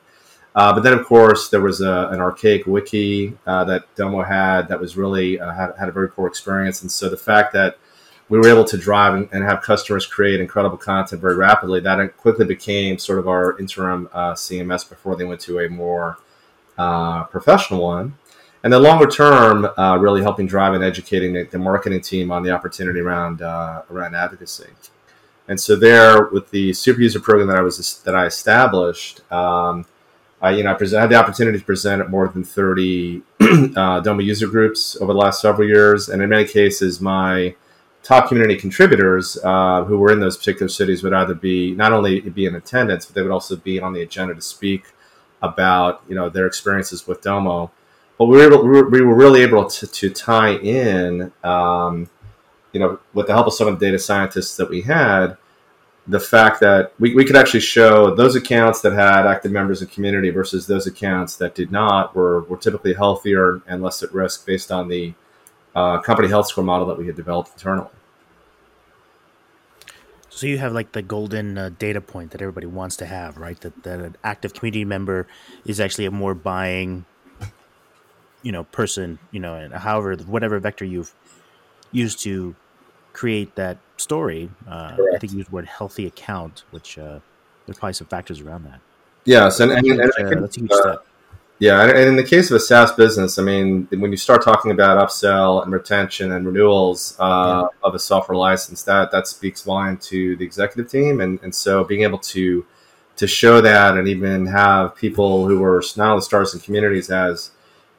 Uh, 0.54 0.72
but 0.72 0.82
then, 0.82 0.92
of 0.92 1.06
course, 1.06 1.48
there 1.48 1.60
was 1.60 1.80
a, 1.80 2.08
an 2.10 2.20
archaic 2.20 2.66
wiki 2.66 3.36
uh, 3.46 3.64
that 3.64 3.94
Domo 3.94 4.22
had 4.22 4.68
that 4.68 4.80
was 4.80 4.96
really 4.96 5.38
uh, 5.38 5.52
had, 5.52 5.72
had 5.78 5.88
a 5.88 5.92
very 5.92 6.08
poor 6.08 6.26
experience, 6.26 6.82
and 6.82 6.90
so 6.90 7.08
the 7.08 7.16
fact 7.16 7.52
that 7.52 7.78
we 8.28 8.38
were 8.38 8.48
able 8.48 8.64
to 8.64 8.76
drive 8.76 9.14
and, 9.14 9.28
and, 9.32 9.44
have 9.44 9.60
customers 9.60 10.06
create 10.06 10.40
incredible 10.40 10.76
content 10.76 11.20
very 11.20 11.36
rapidly, 11.36 11.80
that 11.80 12.16
quickly 12.16 12.44
became 12.44 12.98
sort 12.98 13.18
of 13.18 13.28
our 13.28 13.58
interim 13.58 14.08
uh, 14.12 14.32
CMS 14.34 14.88
before 14.88 15.16
they 15.16 15.24
went 15.24 15.40
to 15.40 15.60
a 15.60 15.68
more 15.68 16.18
professional 17.30 17.82
one 17.82 18.14
and 18.62 18.72
then 18.72 18.82
longer 18.82 19.06
term, 19.06 19.68
uh, 19.76 19.96
really 19.98 20.22
helping 20.22 20.46
drive 20.46 20.74
and 20.74 20.84
educating 20.84 21.32
the, 21.32 21.44
the, 21.44 21.58
marketing 21.58 22.00
team 22.00 22.30
on 22.30 22.42
the 22.42 22.50
opportunity 22.50 23.00
around 23.00 23.40
uh, 23.42 23.82
around 23.90 24.14
advocacy. 24.14 24.68
And 25.48 25.60
so 25.60 25.76
there, 25.76 26.26
with 26.26 26.50
the 26.50 26.72
super 26.72 27.00
user 27.00 27.20
program 27.20 27.48
that 27.48 27.56
I 27.56 27.62
was 27.62 28.02
that 28.02 28.14
I 28.14 28.26
established, 28.26 29.20
um, 29.32 29.86
I 30.42 30.50
you 30.52 30.62
know 30.62 30.72
I 30.72 30.74
present, 30.74 31.00
had 31.00 31.10
the 31.10 31.16
opportunity 31.16 31.58
to 31.58 31.64
present 31.64 32.02
at 32.02 32.10
more 32.10 32.28
than 32.28 32.44
thirty 32.44 33.22
uh, 33.76 34.00
Domo 34.00 34.20
user 34.20 34.46
groups 34.46 34.96
over 35.00 35.12
the 35.12 35.18
last 35.18 35.40
several 35.40 35.66
years, 35.66 36.08
and 36.08 36.22
in 36.22 36.28
many 36.28 36.44
cases, 36.44 37.00
my 37.00 37.54
top 38.02 38.28
community 38.28 38.56
contributors 38.56 39.38
uh, 39.44 39.84
who 39.84 39.98
were 39.98 40.12
in 40.12 40.20
those 40.20 40.36
particular 40.36 40.68
cities 40.68 41.02
would 41.02 41.12
either 41.12 41.34
be 41.34 41.74
not 41.74 41.92
only 41.92 42.20
be 42.20 42.46
in 42.46 42.54
attendance, 42.54 43.06
but 43.06 43.14
they 43.14 43.22
would 43.22 43.32
also 43.32 43.56
be 43.56 43.80
on 43.80 43.92
the 43.92 44.02
agenda 44.02 44.34
to 44.34 44.42
speak 44.42 44.84
about 45.42 46.02
you 46.08 46.14
know 46.14 46.28
their 46.28 46.46
experiences 46.46 47.06
with 47.06 47.22
Domo 47.22 47.70
but 48.20 48.26
we 48.26 48.36
were 48.36 48.86
we 48.90 49.00
were 49.00 49.14
really 49.14 49.40
able 49.40 49.64
to, 49.64 49.86
to 49.86 50.10
tie 50.10 50.52
in, 50.56 51.32
um, 51.42 52.06
you 52.70 52.78
know, 52.78 53.00
with 53.14 53.28
the 53.28 53.32
help 53.32 53.46
of 53.46 53.54
some 53.54 53.66
of 53.66 53.80
the 53.80 53.86
data 53.86 53.98
scientists 53.98 54.58
that 54.58 54.68
we 54.68 54.82
had, 54.82 55.38
the 56.06 56.20
fact 56.20 56.60
that 56.60 56.92
we, 56.98 57.14
we 57.14 57.24
could 57.24 57.34
actually 57.34 57.60
show 57.60 58.14
those 58.14 58.36
accounts 58.36 58.82
that 58.82 58.92
had 58.92 59.26
active 59.26 59.50
members 59.50 59.80
of 59.80 59.90
community 59.90 60.28
versus 60.28 60.66
those 60.66 60.86
accounts 60.86 61.36
that 61.36 61.54
did 61.54 61.72
not 61.72 62.14
were, 62.14 62.42
were 62.42 62.58
typically 62.58 62.92
healthier 62.92 63.62
and 63.66 63.82
less 63.82 64.02
at 64.02 64.12
risk 64.12 64.44
based 64.44 64.70
on 64.70 64.88
the 64.88 65.14
uh, 65.74 65.98
company 66.02 66.28
health 66.28 66.46
score 66.46 66.62
model 66.62 66.86
that 66.88 66.98
we 66.98 67.06
had 67.06 67.16
developed 67.16 67.52
internally. 67.54 67.88
So 70.28 70.46
you 70.46 70.58
have 70.58 70.74
like 70.74 70.92
the 70.92 71.00
golden 71.00 71.56
uh, 71.56 71.70
data 71.78 72.02
point 72.02 72.32
that 72.32 72.42
everybody 72.42 72.66
wants 72.66 72.96
to 72.96 73.06
have, 73.06 73.38
right? 73.38 73.58
That, 73.62 73.82
that 73.84 74.00
an 74.00 74.16
active 74.22 74.52
community 74.52 74.84
member 74.84 75.26
is 75.64 75.80
actually 75.80 76.04
a 76.04 76.10
more 76.10 76.34
buying 76.34 77.06
you 78.42 78.52
know 78.52 78.64
person 78.64 79.18
you 79.30 79.40
know 79.40 79.54
and 79.54 79.72
however 79.72 80.16
whatever 80.16 80.58
vector 80.58 80.84
you've 80.84 81.14
used 81.92 82.20
to 82.20 82.54
create 83.12 83.54
that 83.56 83.78
story 83.96 84.50
uh, 84.68 84.96
i 85.14 85.18
think 85.18 85.32
you 85.32 85.38
used 85.38 85.50
the 85.50 85.54
word 85.54 85.66
healthy 85.66 86.06
account 86.06 86.64
which 86.70 86.98
uh, 86.98 87.18
there's 87.66 87.78
probably 87.78 87.92
some 87.92 88.06
factors 88.06 88.40
around 88.40 88.64
that. 88.64 88.80
Yes 89.24 89.60
and, 89.60 89.70
and, 89.70 89.86
and, 89.86 90.00
and 90.00 90.42
that's 90.42 90.56
a 90.56 90.60
huge 90.60 90.72
uh, 90.72 90.80
step. 90.80 91.06
yeah 91.58 91.82
and 91.82 92.08
in 92.08 92.16
the 92.16 92.24
case 92.24 92.50
of 92.50 92.56
a 92.56 92.60
saas 92.60 92.92
business 92.92 93.38
i 93.38 93.42
mean 93.42 93.86
when 93.90 94.10
you 94.10 94.16
start 94.16 94.42
talking 94.42 94.70
about 94.70 94.96
upsell 95.06 95.62
and 95.62 95.72
retention 95.72 96.32
and 96.32 96.46
renewals 96.46 97.16
uh, 97.18 97.68
yeah. 97.68 97.86
of 97.86 97.94
a 97.94 97.98
software 97.98 98.36
license 98.36 98.82
that 98.84 99.10
that 99.10 99.26
speaks 99.26 99.62
volume 99.62 99.98
to 99.98 100.36
the 100.36 100.44
executive 100.44 100.90
team 100.90 101.20
and, 101.20 101.38
and 101.42 101.54
so 101.54 101.84
being 101.84 102.02
able 102.02 102.18
to 102.18 102.64
to 103.16 103.26
show 103.26 103.60
that 103.60 103.98
and 103.98 104.08
even 104.08 104.46
have 104.46 104.96
people 104.96 105.46
who 105.46 105.58
were 105.58 105.82
not 105.96 106.12
only 106.12 106.22
stars 106.22 106.54
in 106.54 106.60
communities 106.60 107.10
as 107.10 107.50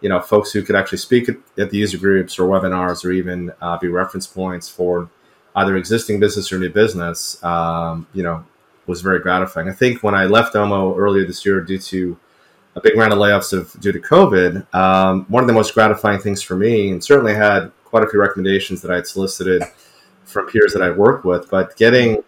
you 0.02 0.10
know 0.10 0.20
folks 0.20 0.52
who 0.52 0.64
could 0.64 0.76
actually 0.76 0.98
speak 0.98 1.30
at, 1.30 1.70
the 1.70 1.78
user 1.78 1.98
groups 1.98 2.38
or 2.38 2.48
webinars 2.48 3.06
or 3.06 3.12
even 3.12 3.52
uh, 3.62 3.78
be 3.78 3.88
reference 3.88 4.28
points 4.28 4.68
for 4.68 5.10
either 5.56 5.78
existing 5.78 6.20
business 6.20 6.52
or 6.52 6.60
new 6.60 6.70
business 6.70 7.42
um, 7.44 8.08
you 8.14 8.24
know 8.24 8.44
was 8.88 9.02
very 9.02 9.20
gratifying. 9.20 9.70
I 9.70 9.74
think 9.74 10.04
when 10.04 10.16
i 10.16 10.26
left 10.26 10.54
domo 10.54 10.98
earlier 10.98 11.26
this 11.26 11.46
year 11.46 11.62
due 11.62 11.80
to 11.80 12.18
a 12.76 12.82
big 12.82 12.96
round 12.98 13.14
of 13.14 13.20
layoffs 13.20 13.54
of 13.54 13.80
due 13.80 13.92
to 13.92 14.00
covid 14.00 14.74
um, 14.74 15.26
one 15.30 15.44
of 15.44 15.48
the 15.48 15.54
most 15.54 15.74
gratifying 15.74 16.20
things 16.20 16.42
for 16.42 16.56
me 16.56 16.92
and 16.92 17.04
certainly 17.04 17.34
had 17.34 17.72
quite 17.86 18.04
a 18.04 18.10
few 18.10 18.20
recommendations 18.20 18.82
that 18.82 18.92
i 18.92 18.96
had 18.96 19.08
solicited 19.08 19.64
from 20.24 20.48
peers 20.48 20.74
that 20.74 20.82
i 20.82 20.90
worked 20.90 21.26
with 21.26 21.50
but 21.50 21.76
getting 21.78 22.24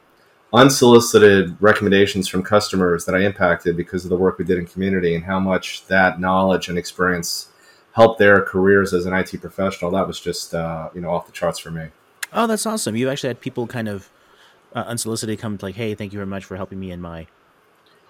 unsolicited 0.51 1.55
recommendations 1.59 2.27
from 2.27 2.43
customers 2.43 3.05
that 3.05 3.15
i 3.15 3.19
impacted 3.19 3.77
because 3.77 4.03
of 4.03 4.09
the 4.09 4.17
work 4.17 4.37
we 4.37 4.45
did 4.45 4.57
in 4.57 4.65
community 4.65 5.15
and 5.15 5.23
how 5.23 5.39
much 5.39 5.85
that 5.87 6.19
knowledge 6.19 6.67
and 6.67 6.77
experience 6.77 7.47
help 7.93 8.17
their 8.17 8.41
careers 8.41 8.93
as 8.93 9.05
an 9.05 9.13
IT 9.13 9.39
professional, 9.39 9.91
that 9.91 10.07
was 10.07 10.19
just 10.19 10.53
uh, 10.53 10.89
you 10.93 11.01
know 11.01 11.09
off 11.09 11.25
the 11.25 11.31
charts 11.31 11.59
for 11.59 11.71
me. 11.71 11.87
Oh, 12.31 12.47
that's 12.47 12.65
awesome! 12.65 12.95
You 12.95 13.09
actually 13.09 13.29
had 13.29 13.41
people 13.41 13.67
kind 13.67 13.87
of 13.87 14.09
uh, 14.75 14.83
unsolicited 14.87 15.39
come 15.39 15.57
like, 15.61 15.75
"Hey, 15.75 15.95
thank 15.95 16.13
you 16.13 16.17
very 16.17 16.27
much 16.27 16.45
for 16.45 16.57
helping 16.57 16.79
me 16.79 16.91
in 16.91 17.01
my 17.01 17.27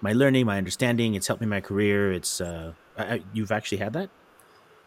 my 0.00 0.12
learning, 0.12 0.46
my 0.46 0.58
understanding. 0.58 1.14
It's 1.14 1.26
helped 1.26 1.40
me 1.40 1.46
in 1.46 1.50
my 1.50 1.60
career. 1.60 2.12
It's 2.12 2.40
uh, 2.40 2.72
I, 2.98 3.22
you've 3.32 3.52
actually 3.52 3.78
had 3.78 3.92
that." 3.92 4.10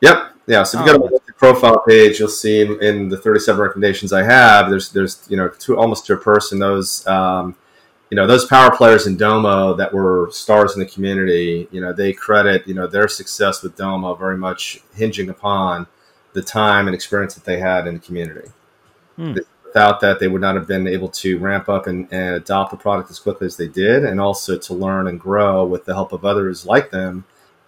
Yep. 0.02 0.34
Yeah. 0.48 0.64
So 0.64 0.80
if 0.80 0.86
you 0.86 0.94
oh, 0.94 1.00
go 1.00 1.08
to 1.08 1.14
my 1.14 1.34
profile 1.38 1.80
page, 1.88 2.20
you'll 2.20 2.30
see 2.30 2.62
in 2.62 3.10
the 3.10 3.18
37 3.18 3.60
recommendations 3.60 4.14
I 4.14 4.24
have, 4.24 4.70
there's 4.70 4.92
there's 4.92 5.26
you 5.30 5.38
know 5.38 5.50
to 5.50 5.78
almost 5.78 6.06
to 6.08 6.14
a 6.14 6.18
person 6.18 6.60
those 6.60 7.06
um, 7.08 7.56
you 8.10 8.16
know 8.16 8.28
those 8.28 8.46
power 8.46 8.76
players 8.76 9.06
in 9.06 9.18
Domo 9.18 9.74
that 9.76 9.94
were 9.94 10.30
stars 10.32 10.74
in 10.74 10.80
the 10.80 10.86
community. 10.86 11.68
You 11.72 11.82
know 11.82 11.94
they 11.94 12.14
credit 12.14 12.68
you 12.68 12.74
know 12.74 12.88
their 12.88 13.08
success 13.08 13.62
with 13.62 13.76
Domo 13.76 14.16
very 14.16 14.38
much 14.38 14.82
hinging 14.94 15.30
upon 15.30 15.88
the 16.34 16.42
time 16.42 16.88
and 16.88 16.96
experience 16.96 17.36
that 17.36 17.46
they 17.46 17.60
had 17.60 17.88
in 17.88 17.96
the 17.96 18.00
community. 18.00 18.50
Hmm. 19.16 19.38
Without 19.66 20.00
that, 20.02 20.20
they 20.20 20.28
would 20.28 20.42
not 20.42 20.56
have 20.56 20.68
been 20.68 20.88
able 20.88 21.10
to 21.10 21.38
ramp 21.40 21.68
up 21.68 21.88
and, 21.88 22.08
and 22.12 22.36
adopt 22.36 22.72
the 22.72 22.78
product 22.78 23.12
as 23.12 23.20
quickly 23.20 23.46
as 23.46 23.58
they 23.58 23.68
did, 23.68 24.06
and 24.06 24.22
also 24.22 24.58
to 24.58 24.74
learn 24.74 25.08
and 25.08 25.20
grow 25.20 25.66
with 25.66 25.86
the 25.86 25.94
help 25.94 26.14
of 26.14 26.24
others 26.24 26.66
like 26.66 26.90
them 26.90 27.26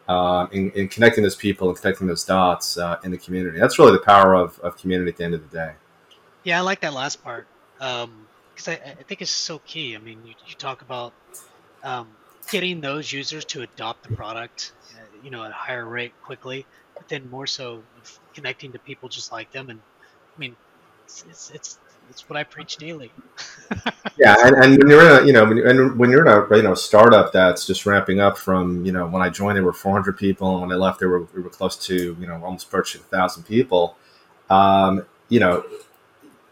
uh, 0.07 0.47
in, 0.51 0.71
in, 0.71 0.87
connecting 0.87 1.23
those 1.23 1.35
people 1.35 1.69
and 1.69 1.77
connecting 1.77 2.07
those 2.07 2.23
dots 2.23 2.77
uh, 2.77 2.99
in 3.03 3.11
the 3.11 3.17
community. 3.17 3.59
That's 3.59 3.77
really 3.77 3.91
the 3.91 3.99
power 3.99 4.33
of, 4.33 4.59
of 4.59 4.77
community 4.77 5.11
at 5.11 5.17
the 5.17 5.23
end 5.23 5.33
of 5.33 5.49
the 5.49 5.55
day. 5.55 5.73
Yeah, 6.43 6.59
I 6.59 6.61
like 6.61 6.79
that 6.81 6.93
last 6.93 7.23
part 7.23 7.47
because 8.59 8.77
I, 8.77 8.91
I, 8.91 9.03
think 9.03 9.21
it's 9.21 9.31
so 9.31 9.59
key. 9.59 9.95
I 9.95 9.99
mean, 9.99 10.19
you, 10.25 10.33
you 10.45 10.55
talk 10.55 10.81
about 10.81 11.13
um, 11.83 12.07
getting 12.51 12.81
those 12.81 13.11
users 13.11 13.45
to 13.45 13.61
adopt 13.61 14.07
the 14.07 14.15
product, 14.15 14.73
uh, 14.95 15.03
you 15.23 15.31
know, 15.31 15.43
at 15.45 15.51
a 15.51 15.53
higher 15.53 15.85
rate 15.85 16.13
quickly, 16.21 16.65
but 16.93 17.07
then 17.07 17.29
more 17.29 17.47
so 17.47 17.81
connecting 18.33 18.73
to 18.73 18.79
people 18.79 19.07
just 19.07 19.31
like 19.31 19.51
them. 19.51 19.69
And 19.69 19.79
I 20.35 20.39
mean, 20.39 20.55
it's 21.05 21.23
it's, 21.29 21.51
it's 21.51 21.79
it's 22.09 22.29
what 22.29 22.37
I 22.37 22.43
preach 22.43 22.75
daily. 22.75 23.13
yeah, 24.17 24.35
and, 24.43 24.55
and 24.55 24.77
when 24.77 24.89
you're 24.89 25.05
in 25.05 25.23
a 25.23 25.25
you 25.25 25.31
know 25.31 25.45
when, 25.45 25.65
and 25.65 25.97
when 25.97 26.09
you're 26.09 26.25
in 26.25 26.31
a 26.31 26.57
you 26.57 26.63
know 26.63 26.73
startup 26.73 27.31
that's 27.31 27.65
just 27.65 27.85
ramping 27.85 28.19
up 28.19 28.37
from 28.37 28.85
you 28.85 28.91
know 28.91 29.07
when 29.07 29.21
I 29.21 29.29
joined 29.29 29.55
there 29.55 29.63
were 29.63 29.71
400 29.71 30.17
people 30.17 30.51
and 30.51 30.61
when 30.61 30.71
I 30.71 30.75
left 30.75 30.99
there 30.99 31.09
were 31.09 31.27
we 31.33 31.41
were 31.41 31.49
close 31.49 31.77
to 31.87 32.17
you 32.19 32.27
know 32.27 32.43
almost 32.43 32.67
approaching 32.67 33.01
thousand 33.03 33.43
people. 33.43 33.95
Um, 34.49 35.05
you 35.29 35.39
know, 35.39 35.63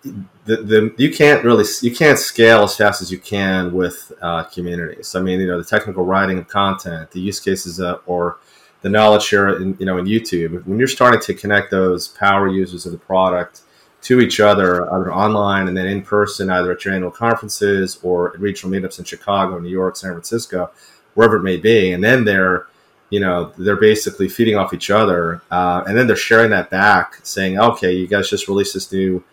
the, 0.04 0.58
the 0.58 0.96
you 0.98 1.14
can't 1.14 1.44
really 1.44 1.66
you 1.82 1.94
can't 1.94 2.20
scale 2.20 2.64
as 2.64 2.76
fast 2.76 3.02
as 3.02 3.12
you 3.12 3.18
can 3.18 3.74
with 3.74 4.12
uh, 4.22 4.44
communities. 4.44 5.16
I 5.16 5.22
mean, 5.22 5.40
you 5.40 5.48
know, 5.48 5.58
the 5.58 5.66
technical 5.66 6.06
writing 6.06 6.38
of 6.38 6.48
content, 6.48 7.12
the 7.12 7.20
use 7.20 7.40
cases, 7.40 7.80
uh, 7.80 8.00
or 8.06 8.38
the 8.82 8.90
knowledge 8.90 9.24
share 9.24 9.58
in 9.62 9.76
you 9.80 9.86
know 9.86 9.98
in 9.98 10.06
YouTube. 10.06 10.66
When 10.66 10.80
you're 10.80 10.88
starting 10.88 11.22
to 11.22 11.34
connect 11.34 11.72
those 11.72 12.08
power 12.08 12.48
users 12.48 12.86
of 12.86 12.92
the 12.92 12.98
product 12.98 13.62
to 14.04 14.22
each 14.22 14.40
other, 14.40 14.90
either 14.94 15.14
online 15.14 15.68
and 15.68 15.76
then 15.76 15.88
in 15.88 16.02
person, 16.02 16.50
either 16.50 16.72
at 16.72 16.86
your 16.86 16.94
annual 16.94 17.12
conferences 17.12 18.00
or 18.04 18.34
at 18.34 18.40
regional 18.40 18.74
meetups 18.74 19.00
in 19.00 19.06
Chicago, 19.06 19.60
New 19.60 19.70
York, 19.70 19.96
San 19.98 20.12
Francisco, 20.12 20.72
wherever 21.16 21.38
it 21.38 21.44
may 21.44 21.58
be. 21.58 21.92
And 21.92 22.04
then 22.04 22.24
they're, 22.24 22.68
you 23.10 23.20
know, 23.20 23.52
they're 23.58 23.76
basically 23.76 24.30
feeding 24.30 24.56
off 24.56 24.74
each 24.74 24.90
other. 24.90 25.42
Uh, 25.50 25.84
and 25.88 25.98
then 25.98 26.08
they're 26.08 26.16
sharing 26.16 26.52
that 26.52 26.70
back, 26.70 27.20
saying, 27.24 27.60
okay, 27.60 27.92
you 27.92 28.08
guys 28.08 28.30
just 28.30 28.48
released 28.48 28.76
this 28.76 28.92
new, 28.92 29.24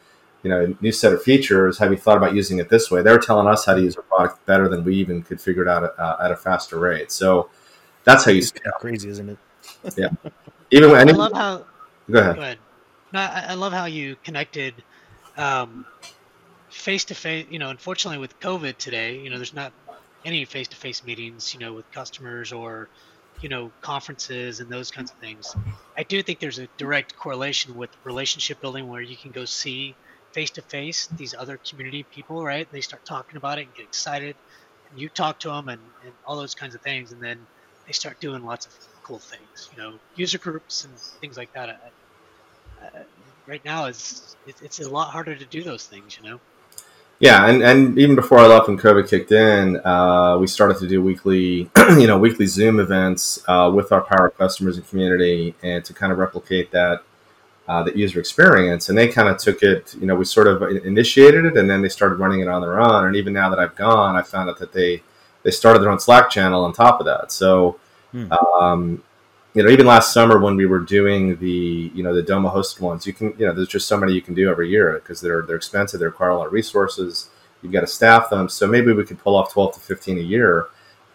you 0.44 0.50
know, 0.50 0.76
new 0.80 0.92
set 0.92 1.12
of 1.12 1.22
features. 1.22 1.78
Have 1.78 1.90
you 1.90 1.96
thought 1.96 2.18
about 2.18 2.34
using 2.34 2.58
it 2.58 2.68
this 2.68 2.90
way? 2.90 3.02
They're 3.02 3.18
telling 3.18 3.48
us 3.48 3.64
how 3.64 3.74
to 3.74 3.80
use 3.80 3.96
our 3.96 4.02
product 4.02 4.44
better 4.46 4.68
than 4.68 4.84
we 4.84 4.94
even 4.96 5.22
could 5.22 5.40
figure 5.40 5.62
it 5.62 5.68
out 5.68 5.84
at, 5.84 5.98
uh, 5.98 6.18
at 6.22 6.30
a 6.30 6.36
faster 6.36 6.78
rate. 6.78 7.10
So 7.10 7.48
that's 8.04 8.24
how 8.24 8.30
you 8.30 8.42
scale. 8.42 8.72
Crazy, 8.78 9.08
isn't 9.08 9.30
it? 9.30 9.38
yeah. 9.96 10.08
Even 10.70 10.90
when 10.90 11.08
I 11.08 11.12
love 11.12 11.32
how. 11.32 11.64
Go 12.10 12.18
ahead. 12.18 12.36
Go 12.36 12.42
ahead. 12.42 12.58
No, 13.12 13.20
I, 13.20 13.44
I 13.48 13.54
love 13.54 13.72
how 13.72 13.86
you 13.86 14.16
connected 14.22 14.74
face 16.68 17.04
to 17.06 17.14
face. 17.14 17.46
You 17.50 17.58
know, 17.58 17.70
unfortunately 17.70 18.18
with 18.18 18.38
COVID 18.40 18.76
today, 18.76 19.18
you 19.18 19.30
know, 19.30 19.36
there's 19.36 19.54
not 19.54 19.72
any 20.26 20.44
face 20.44 20.68
to 20.68 20.76
face 20.76 21.02
meetings. 21.04 21.54
You 21.54 21.60
know, 21.60 21.72
with 21.72 21.90
customers 21.90 22.52
or 22.52 22.90
you 23.40 23.48
know 23.48 23.70
conferences 23.80 24.60
and 24.60 24.68
those 24.68 24.90
kinds 24.90 25.10
of 25.10 25.16
things. 25.18 25.56
I 25.96 26.02
do 26.02 26.22
think 26.22 26.40
there's 26.40 26.58
a 26.58 26.68
direct 26.76 27.16
correlation 27.16 27.76
with 27.76 27.90
relationship 28.04 28.60
building 28.60 28.88
where 28.88 29.00
you 29.00 29.16
can 29.16 29.30
go 29.30 29.46
see 29.46 29.94
face 30.34 30.50
to 30.50 30.62
face 30.62 31.06
these 31.06 31.34
other 31.34 31.56
community 31.58 32.02
people, 32.02 32.44
right? 32.44 32.70
They 32.70 32.80
start 32.80 33.04
talking 33.04 33.36
about 33.36 33.58
it 33.58 33.62
and 33.62 33.74
get 33.74 33.84
excited. 33.84 34.34
And 34.90 35.00
you 35.00 35.08
talk 35.08 35.38
to 35.40 35.48
them 35.48 35.68
and, 35.68 35.80
and 36.02 36.12
all 36.26 36.36
those 36.36 36.54
kinds 36.54 36.74
of 36.74 36.82
things, 36.82 37.12
and 37.12 37.22
then 37.22 37.38
they 37.86 37.92
start 37.92 38.20
doing 38.20 38.44
lots 38.44 38.66
of 38.66 38.72
cool 39.04 39.20
things, 39.20 39.70
you 39.72 39.82
know, 39.82 39.94
user 40.16 40.38
groups 40.38 40.84
and 40.84 40.94
things 40.98 41.36
like 41.36 41.52
that. 41.52 41.68
I, 41.70 42.86
uh, 42.86 43.02
right 43.46 43.64
now 43.64 43.86
it's 43.86 44.36
it's 44.46 44.80
a 44.80 44.90
lot 44.90 45.10
harder 45.10 45.34
to 45.34 45.44
do 45.44 45.62
those 45.62 45.86
things, 45.86 46.18
you 46.20 46.28
know. 46.28 46.40
Yeah, 47.20 47.48
and, 47.48 47.62
and 47.62 47.98
even 47.98 48.16
before 48.16 48.38
I 48.38 48.46
left 48.46 48.66
when 48.66 48.76
COVID 48.76 49.08
kicked 49.08 49.30
in, 49.30 49.76
uh, 49.86 50.36
we 50.38 50.48
started 50.48 50.78
to 50.78 50.88
do 50.88 51.00
weekly, 51.00 51.70
you 51.90 52.08
know, 52.08 52.18
weekly 52.18 52.46
Zoom 52.46 52.80
events 52.80 53.42
uh, 53.46 53.70
with 53.72 53.92
our 53.92 54.00
power 54.00 54.30
customers 54.30 54.76
and 54.76 54.86
community, 54.88 55.54
and 55.62 55.84
to 55.84 55.94
kind 55.94 56.10
of 56.12 56.18
replicate 56.18 56.72
that 56.72 57.04
uh, 57.68 57.82
that 57.82 57.96
user 57.96 58.20
experience. 58.20 58.88
And 58.88 58.98
they 58.98 59.08
kind 59.08 59.28
of 59.28 59.38
took 59.38 59.62
it, 59.62 59.94
you 59.98 60.06
know, 60.06 60.14
we 60.14 60.24
sort 60.24 60.46
of 60.46 60.62
initiated 60.84 61.46
it, 61.46 61.56
and 61.56 61.68
then 61.68 61.82
they 61.82 61.88
started 61.88 62.16
running 62.16 62.40
it 62.40 62.48
on 62.48 62.60
their 62.60 62.80
own. 62.80 63.06
And 63.06 63.16
even 63.16 63.32
now 63.32 63.48
that 63.50 63.58
I've 63.58 63.74
gone, 63.74 64.16
I 64.16 64.22
found 64.22 64.50
out 64.50 64.58
that 64.58 64.72
they 64.72 65.02
they 65.42 65.50
started 65.50 65.80
their 65.80 65.90
own 65.90 66.00
Slack 66.00 66.30
channel 66.30 66.64
on 66.64 66.72
top 66.72 67.00
of 67.00 67.06
that. 67.06 67.30
So, 67.30 67.78
hmm. 68.12 68.32
um, 68.32 69.02
you 69.52 69.62
know, 69.62 69.68
even 69.68 69.86
last 69.86 70.12
summer 70.12 70.38
when 70.38 70.56
we 70.56 70.66
were 70.66 70.80
doing 70.80 71.36
the, 71.36 71.92
you 71.94 72.02
know, 72.02 72.14
the 72.14 72.22
Domo 72.22 72.48
hosted 72.48 72.80
ones, 72.80 73.06
you 73.06 73.12
can, 73.12 73.34
you 73.38 73.46
know, 73.46 73.52
there's 73.52 73.68
just 73.68 73.86
so 73.86 73.98
many 73.98 74.14
you 74.14 74.22
can 74.22 74.34
do 74.34 74.50
every 74.50 74.70
year 74.70 74.94
because 74.94 75.20
they're 75.20 75.42
they're 75.42 75.56
expensive, 75.56 76.00
they 76.00 76.06
require 76.06 76.30
a 76.30 76.36
lot 76.36 76.46
of 76.46 76.52
resources. 76.52 77.30
You've 77.62 77.72
got 77.72 77.80
to 77.80 77.86
staff 77.86 78.28
them, 78.28 78.48
so 78.48 78.66
maybe 78.66 78.92
we 78.92 79.04
could 79.04 79.18
pull 79.18 79.36
off 79.36 79.52
12 79.52 79.74
to 79.74 79.80
15 79.80 80.18
a 80.18 80.20
year. 80.20 80.66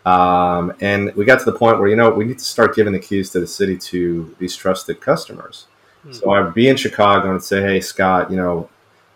Um, 0.06 0.74
and 0.80 1.14
we 1.16 1.26
got 1.26 1.40
to 1.40 1.46
the 1.46 1.58
point 1.58 1.78
where 1.80 1.90
you 1.90 1.96
know 1.96 2.10
we 2.10 2.26
need 2.26 2.40
to 2.40 2.46
start 2.46 2.76
giving 2.76 2.94
the 2.94 3.00
keys 3.00 3.30
to 3.32 3.40
the 3.40 3.48
city 3.48 3.78
to 3.78 4.36
these 4.40 4.56
trusted 4.56 5.02
customers. 5.02 5.68
Mm-hmm. 6.00 6.14
So 6.14 6.32
I'd 6.32 6.54
be 6.54 6.68
in 6.70 6.78
Chicago 6.78 7.32
and 7.32 7.44
say, 7.44 7.62
"Hey, 7.62 7.82
Scott, 7.82 8.32
you 8.32 8.38
know, 8.38 8.70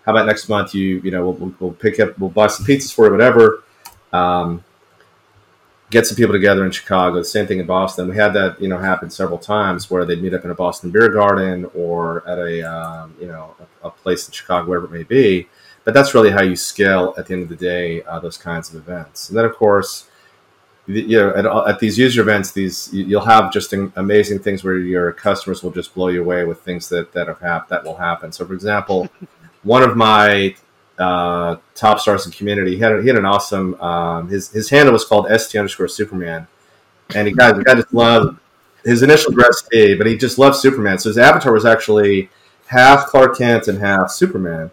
how 0.05 0.11
about 0.11 0.25
next 0.25 0.49
month? 0.49 0.75
You, 0.75 0.99
you 1.03 1.11
know, 1.11 1.29
we'll, 1.29 1.53
we'll 1.59 1.71
pick 1.71 1.99
up, 1.99 2.17
we'll 2.19 2.29
buy 2.29 2.47
some 2.47 2.65
pizzas 2.65 2.93
for 2.93 3.05
you, 3.05 3.11
whatever." 3.11 3.63
Um, 4.11 4.63
get 5.93 6.07
some 6.07 6.17
people 6.17 6.33
together 6.33 6.65
in 6.65 6.71
Chicago. 6.71 7.17
The 7.17 7.25
same 7.25 7.45
thing 7.45 7.59
in 7.59 7.67
Boston. 7.67 8.09
We 8.09 8.15
had 8.15 8.33
that, 8.33 8.59
you 8.59 8.67
know, 8.67 8.79
happen 8.79 9.11
several 9.11 9.37
times 9.37 9.91
where 9.91 10.05
they'd 10.05 10.21
meet 10.21 10.33
up 10.33 10.43
in 10.43 10.49
a 10.49 10.55
Boston 10.55 10.89
beer 10.89 11.07
garden 11.07 11.69
or 11.75 12.27
at 12.27 12.39
a, 12.39 12.63
um, 12.63 13.15
you 13.21 13.27
know, 13.27 13.55
a, 13.83 13.87
a, 13.87 13.91
place 13.91 14.27
in 14.27 14.33
Chicago, 14.33 14.67
wherever 14.67 14.87
it 14.87 14.91
may 14.91 15.03
be. 15.03 15.47
But 15.83 15.93
that's 15.93 16.15
really 16.15 16.31
how 16.31 16.41
you 16.41 16.55
scale 16.55 17.13
at 17.15 17.27
the 17.27 17.33
end 17.33 17.43
of 17.43 17.49
the 17.49 17.55
day 17.55 18.01
uh, 18.03 18.19
those 18.19 18.37
kinds 18.37 18.73
of 18.73 18.75
events. 18.75 19.29
And 19.29 19.37
then, 19.37 19.45
of 19.45 19.55
course, 19.55 20.09
you 20.85 21.17
know, 21.17 21.33
at, 21.35 21.45
at 21.45 21.79
these 21.79 21.97
user 21.97 22.21
events, 22.21 22.51
these 22.51 22.89
you'll 22.93 23.21
have 23.21 23.53
just 23.53 23.73
amazing 23.73 24.39
things 24.39 24.63
where 24.63 24.77
your 24.77 25.11
customers 25.13 25.63
will 25.63 25.71
just 25.71 25.93
blow 25.93 26.09
you 26.09 26.21
away 26.21 26.43
with 26.43 26.61
things 26.61 26.89
that 26.89 27.13
that 27.13 27.27
have 27.27 27.39
hap- 27.39 27.69
that 27.69 27.83
will 27.83 27.95
happen. 27.95 28.31
So, 28.31 28.45
for 28.45 28.53
example, 28.53 29.09
one 29.63 29.83
of 29.83 29.95
my 29.95 30.55
uh, 30.97 31.57
top 31.75 31.99
stars 31.99 32.25
in 32.25 32.31
community. 32.31 32.75
He 32.75 32.79
had, 32.79 33.01
he 33.01 33.07
had 33.07 33.17
an 33.17 33.25
awesome 33.25 33.79
um, 33.81 34.29
his 34.29 34.49
his 34.49 34.69
handle 34.69 34.93
was 34.93 35.05
called 35.05 35.27
st 35.27 35.55
underscore 35.55 35.87
Superman, 35.87 36.47
and 37.15 37.27
he 37.27 37.33
got 37.33 37.55
the 37.55 37.63
guy 37.63 37.75
just 37.75 37.93
loved 37.93 38.39
his 38.83 39.01
initial 39.01 39.33
T, 39.71 39.95
but 39.95 40.05
he 40.05 40.17
just 40.17 40.37
loved 40.37 40.57
Superman. 40.57 40.99
So 40.99 41.09
his 41.09 41.17
avatar 41.17 41.53
was 41.53 41.65
actually 41.65 42.29
half 42.67 43.07
Clark 43.07 43.37
Kent 43.37 43.67
and 43.67 43.79
half 43.79 44.11
Superman. 44.11 44.71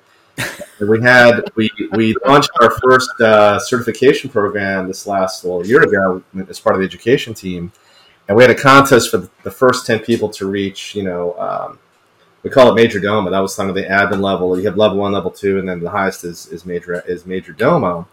We 0.81 1.03
had 1.03 1.51
we 1.57 1.71
we 1.93 2.17
launched 2.27 2.51
our 2.63 2.71
first 2.71 3.11
uh, 3.21 3.59
certification 3.59 4.31
program 4.31 4.89
this 4.89 5.07
last 5.07 5.45
well 5.45 5.65
year 5.65 5.83
ago 5.83 6.23
as 6.49 6.59
part 6.59 6.75
of 6.75 6.81
the 6.81 6.87
education 6.87 7.35
team, 7.35 7.71
and 8.27 8.37
we 8.37 8.43
had 8.43 8.51
a 8.51 8.55
contest 8.55 9.11
for 9.11 9.29
the 9.43 9.51
first 9.51 9.87
ten 9.87 9.99
people 9.99 10.31
to 10.31 10.47
reach 10.47 10.95
you 10.95 11.03
know. 11.03 11.39
Um, 11.39 11.79
we 12.43 12.49
call 12.49 12.71
it 12.71 12.75
major 12.75 13.01
domo. 13.01 13.31
That 13.31 13.41
was 13.41 13.55
kind 13.55 13.69
of 13.69 13.75
the 13.75 13.85
admin 13.85 14.23
level. 14.23 14.59
You 14.59 14.65
have 14.67 14.79
level 14.79 14.97
one, 14.97 15.13
level 15.13 15.31
two, 15.31 15.59
and 15.59 15.69
then 15.69 15.81
the 15.81 15.91
highest 15.91 16.25
is, 16.25 16.47
is 16.47 16.65
major 16.65 17.01
is 17.07 17.27
major 17.27 17.53
domo. 17.53 18.09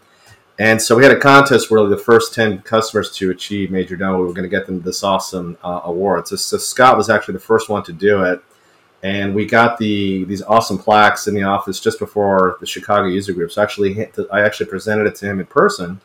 And 0.58 0.82
so 0.82 0.96
we 0.96 1.04
had 1.04 1.12
a 1.12 1.20
contest 1.20 1.70
where 1.70 1.82
the 1.86 1.96
first 1.96 2.34
ten 2.34 2.60
customers 2.62 3.12
to 3.12 3.30
achieve 3.30 3.70
major 3.70 3.96
domo, 3.96 4.18
we 4.18 4.26
were 4.26 4.32
going 4.32 4.48
to 4.48 4.54
get 4.54 4.66
them 4.66 4.82
this 4.82 5.04
awesome 5.04 5.56
uh, 5.62 5.82
award. 5.84 6.26
So, 6.28 6.36
so, 6.36 6.58
Scott 6.58 6.96
was 6.96 7.08
actually 7.08 7.34
the 7.34 7.40
first 7.40 7.68
one 7.68 7.84
to 7.84 7.92
do 7.92 8.24
it, 8.24 8.42
and 9.02 9.34
we 9.34 9.46
got 9.46 9.78
the 9.78 10.24
these 10.24 10.42
awesome 10.42 10.78
plaques 10.78 11.26
in 11.26 11.34
the 11.34 11.44
office 11.44 11.80
just 11.80 11.98
before 11.98 12.56
the 12.60 12.66
Chicago 12.66 13.06
user 13.06 13.32
group. 13.32 13.52
So 13.52 13.62
actually, 13.62 14.08
I 14.32 14.40
actually 14.40 14.66
presented 14.66 15.06
it 15.06 15.14
to 15.16 15.26
him 15.26 15.40
in 15.40 15.46
person. 15.46 16.00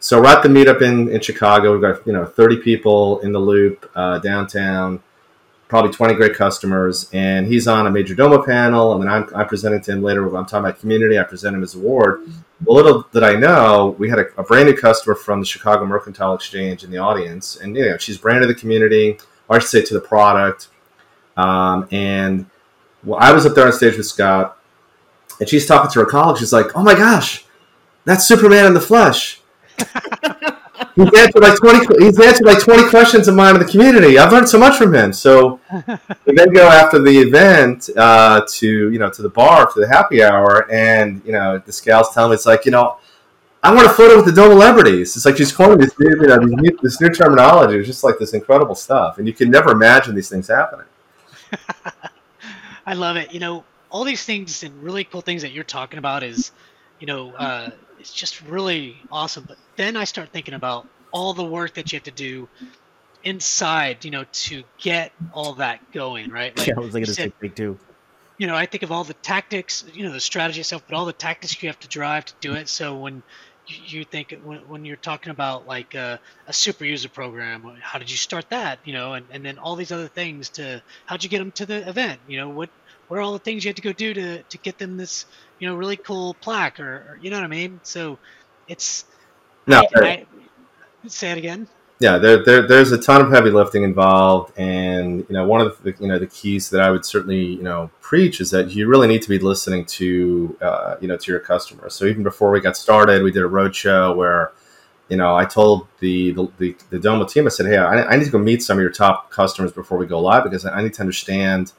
So 0.00 0.20
we're 0.20 0.28
at 0.28 0.42
the 0.42 0.48
meetup 0.48 0.82
in 0.82 1.08
in 1.08 1.20
Chicago. 1.20 1.72
We've 1.72 1.80
got 1.80 2.06
you 2.06 2.12
know 2.12 2.24
thirty 2.24 2.56
people 2.56 3.20
in 3.20 3.32
the 3.32 3.38
loop 3.38 3.90
uh, 3.94 4.18
downtown 4.18 5.02
probably 5.68 5.90
20 5.90 6.14
great 6.14 6.34
customers. 6.34 7.10
And 7.12 7.46
he's 7.46 7.66
on 7.66 7.86
a 7.86 7.90
major 7.90 8.14
Domo 8.14 8.44
panel. 8.44 8.92
And 8.92 9.02
then 9.02 9.08
I'm, 9.08 9.28
I 9.34 9.42
presented 9.42 9.82
to 9.84 9.92
him 9.92 10.02
later. 10.02 10.24
I'm 10.24 10.46
talking 10.46 10.66
about 10.66 10.78
community. 10.78 11.18
I 11.18 11.24
present 11.24 11.54
him 11.54 11.62
his 11.62 11.74
award. 11.74 12.20
Well, 12.64 12.76
little 12.76 13.08
did 13.12 13.24
I 13.24 13.34
know, 13.34 13.96
we 13.98 14.08
had 14.08 14.20
a, 14.20 14.26
a, 14.38 14.44
brand 14.44 14.68
new 14.68 14.76
customer 14.76 15.16
from 15.16 15.40
the 15.40 15.46
Chicago 15.46 15.84
Mercantile 15.84 16.34
Exchange 16.34 16.84
in 16.84 16.90
the 16.90 16.98
audience. 16.98 17.56
And, 17.56 17.76
you 17.76 17.84
know, 17.86 17.98
she's 17.98 18.16
brand 18.16 18.42
to 18.42 18.46
the 18.46 18.54
community, 18.54 19.18
I 19.50 19.58
should 19.58 19.68
say 19.68 19.82
to 19.82 19.94
the 19.94 20.00
product. 20.00 20.68
Um, 21.36 21.88
and 21.90 22.46
well, 23.02 23.18
I 23.20 23.32
was 23.32 23.46
up 23.46 23.54
there 23.54 23.66
on 23.66 23.72
stage 23.72 23.96
with 23.96 24.06
Scott. 24.06 24.58
And 25.40 25.48
she's 25.48 25.66
talking 25.66 25.90
to 25.90 26.00
her 26.00 26.06
colleague. 26.06 26.38
She's 26.38 26.52
like, 26.52 26.66
oh 26.76 26.82
my 26.82 26.94
gosh, 26.94 27.44
that's 28.04 28.26
Superman 28.26 28.66
in 28.66 28.74
the 28.74 28.80
flesh. 28.80 29.40
he's 30.94 31.12
answered 31.18 31.42
like 31.42 31.58
twenty. 31.58 32.04
He's 32.04 32.20
answered 32.20 32.46
like 32.46 32.60
twenty 32.62 32.88
questions 32.88 33.26
of 33.26 33.34
mine 33.34 33.56
in 33.56 33.60
the 33.60 33.68
community. 33.68 34.18
I've 34.18 34.32
learned 34.32 34.48
so 34.48 34.58
much 34.58 34.78
from 34.78 34.94
him. 34.94 35.12
So 35.12 35.60
we 36.26 36.34
then 36.34 36.52
go 36.52 36.68
after 36.68 37.00
the 37.00 37.10
event 37.10 37.90
uh, 37.96 38.42
to 38.46 38.90
you 38.90 38.98
know 38.98 39.10
to 39.10 39.22
the 39.22 39.28
bar 39.28 39.68
for 39.70 39.80
the 39.80 39.88
happy 39.88 40.22
hour, 40.22 40.70
and 40.70 41.22
you 41.24 41.32
know 41.32 41.58
the 41.58 41.72
scales 41.72 42.14
tell 42.14 42.28
me 42.28 42.34
it's 42.34 42.46
like 42.46 42.64
you 42.64 42.70
know. 42.70 42.98
I 43.62 43.74
want 43.74 43.86
a 43.86 43.90
photo 43.94 44.16
with 44.16 44.26
the 44.26 44.32
Domo 44.32 44.50
celebrities. 44.50 45.16
It's 45.16 45.24
like 45.24 45.38
she's 45.38 45.50
coining 45.50 45.78
this 45.78 45.98
new, 45.98 46.10
you 46.20 46.26
know, 46.26 46.36
new, 46.36 46.78
this 46.82 47.00
new 47.00 47.08
terminology. 47.08 47.78
It's 47.78 47.86
just 47.86 48.04
like 48.04 48.18
this 48.18 48.34
incredible 48.34 48.74
stuff, 48.74 49.16
and 49.16 49.26
you 49.26 49.32
can 49.32 49.50
never 49.50 49.72
imagine 49.72 50.14
these 50.14 50.28
things 50.28 50.48
happening. 50.48 50.84
I 52.86 52.94
love 52.94 53.16
it. 53.16 53.32
You 53.32 53.40
know, 53.40 53.64
all 53.90 54.04
these 54.04 54.24
things 54.24 54.62
and 54.62 54.82
really 54.82 55.04
cool 55.04 55.20
things 55.20 55.42
that 55.42 55.52
you're 55.52 55.64
talking 55.64 55.98
about 55.98 56.22
is, 56.22 56.52
you 57.00 57.06
know, 57.06 57.32
uh, 57.32 57.70
it's 57.98 58.12
just 58.12 58.42
really 58.42 58.96
awesome. 59.10 59.44
But 59.46 59.56
then 59.76 59.96
I 59.96 60.04
start 60.04 60.30
thinking 60.30 60.54
about 60.54 60.86
all 61.10 61.32
the 61.32 61.44
work 61.44 61.74
that 61.74 61.92
you 61.92 61.96
have 61.96 62.04
to 62.04 62.10
do 62.10 62.48
inside, 63.22 64.04
you 64.04 64.10
know, 64.10 64.24
to 64.32 64.64
get 64.78 65.12
all 65.32 65.54
that 65.54 65.92
going, 65.92 66.30
right? 66.30 66.56
Like 66.56 66.66
yeah, 66.68 66.74
I 66.76 66.80
was 66.80 66.94
like, 66.94 67.06
say 67.06 67.32
big 67.40 67.54
too. 67.54 67.78
You 68.36 68.48
know, 68.48 68.56
I 68.56 68.66
think 68.66 68.82
of 68.82 68.90
all 68.90 69.04
the 69.04 69.14
tactics, 69.14 69.84
you 69.94 70.04
know, 70.04 70.12
the 70.12 70.20
strategy 70.20 70.60
itself, 70.60 70.82
but 70.88 70.96
all 70.96 71.04
the 71.04 71.12
tactics 71.12 71.62
you 71.62 71.68
have 71.68 71.78
to 71.80 71.88
drive 71.88 72.24
to 72.26 72.34
do 72.40 72.54
it. 72.54 72.68
So 72.68 72.98
when 72.98 73.22
you, 73.66 73.98
you 73.98 74.04
think 74.04 74.38
when, 74.44 74.58
when 74.68 74.84
you're 74.84 74.96
talking 74.96 75.30
about 75.30 75.66
like 75.66 75.94
a, 75.94 76.20
a, 76.46 76.52
super 76.52 76.84
user 76.84 77.08
program, 77.08 77.66
uh, 77.66 77.74
how 77.80 77.98
did 77.98 78.10
you 78.10 78.16
start 78.16 78.50
that? 78.50 78.78
You 78.84 78.92
know, 78.92 79.14
and, 79.14 79.26
and 79.30 79.44
then 79.44 79.58
all 79.58 79.76
these 79.76 79.92
other 79.92 80.08
things 80.08 80.50
to 80.50 80.82
how'd 81.06 81.22
you 81.22 81.30
get 81.30 81.38
them 81.38 81.52
to 81.52 81.66
the 81.66 81.88
event? 81.88 82.20
You 82.28 82.38
know, 82.38 82.48
what 82.48 82.70
what 83.08 83.18
are 83.18 83.22
all 83.22 83.32
the 83.32 83.38
things 83.38 83.64
you 83.64 83.68
had 83.68 83.76
to 83.76 83.82
go 83.82 83.92
do 83.92 84.14
to 84.14 84.42
to 84.42 84.58
get 84.58 84.78
them 84.78 84.96
this 84.96 85.26
you 85.58 85.68
know 85.68 85.76
really 85.76 85.96
cool 85.96 86.34
plaque 86.34 86.80
or, 86.80 86.96
or 87.08 87.18
you 87.20 87.30
know 87.30 87.36
what 87.36 87.44
I 87.44 87.48
mean? 87.48 87.80
So 87.82 88.18
it's 88.68 89.04
no. 89.66 89.86
I, 89.96 90.08
I, 90.08 90.26
say 91.06 91.30
it 91.30 91.38
again 91.38 91.68
yeah, 92.00 92.18
there, 92.18 92.44
there, 92.44 92.66
there's 92.66 92.90
a 92.90 92.98
ton 92.98 93.20
of 93.20 93.30
heavy 93.30 93.50
lifting 93.50 93.84
involved, 93.84 94.52
and 94.58 95.20
you 95.20 95.32
know, 95.32 95.46
one 95.46 95.60
of 95.60 95.80
the 95.82 95.94
you 96.00 96.08
know 96.08 96.18
the 96.18 96.26
keys 96.26 96.68
that 96.70 96.80
I 96.80 96.90
would 96.90 97.04
certainly 97.04 97.44
you 97.44 97.62
know 97.62 97.90
preach 98.00 98.40
is 98.40 98.50
that 98.50 98.70
you 98.70 98.88
really 98.88 99.06
need 99.06 99.22
to 99.22 99.28
be 99.28 99.38
listening 99.38 99.84
to 99.86 100.56
uh, 100.60 100.96
you 101.00 101.06
know 101.06 101.16
to 101.16 101.30
your 101.30 101.40
customers. 101.40 101.94
So 101.94 102.06
even 102.06 102.24
before 102.24 102.50
we 102.50 102.60
got 102.60 102.76
started, 102.76 103.22
we 103.22 103.30
did 103.30 103.44
a 103.44 103.48
roadshow 103.48 104.16
where 104.16 104.52
you 105.08 105.16
know 105.16 105.36
I 105.36 105.44
told 105.44 105.86
the 106.00 106.32
the, 106.32 106.48
the, 106.58 106.76
the 106.90 106.98
Domo 106.98 107.26
team, 107.26 107.46
I 107.46 107.50
said, 107.50 107.66
hey, 107.66 107.78
I, 107.78 108.04
I 108.04 108.16
need 108.16 108.24
to 108.24 108.30
go 108.30 108.38
meet 108.38 108.62
some 108.62 108.76
of 108.76 108.82
your 108.82 108.90
top 108.90 109.30
customers 109.30 109.70
before 109.70 109.96
we 109.96 110.06
go 110.06 110.20
live 110.20 110.42
because 110.42 110.66
I 110.66 110.82
need 110.82 110.94
to 110.94 111.00
understand 111.00 111.72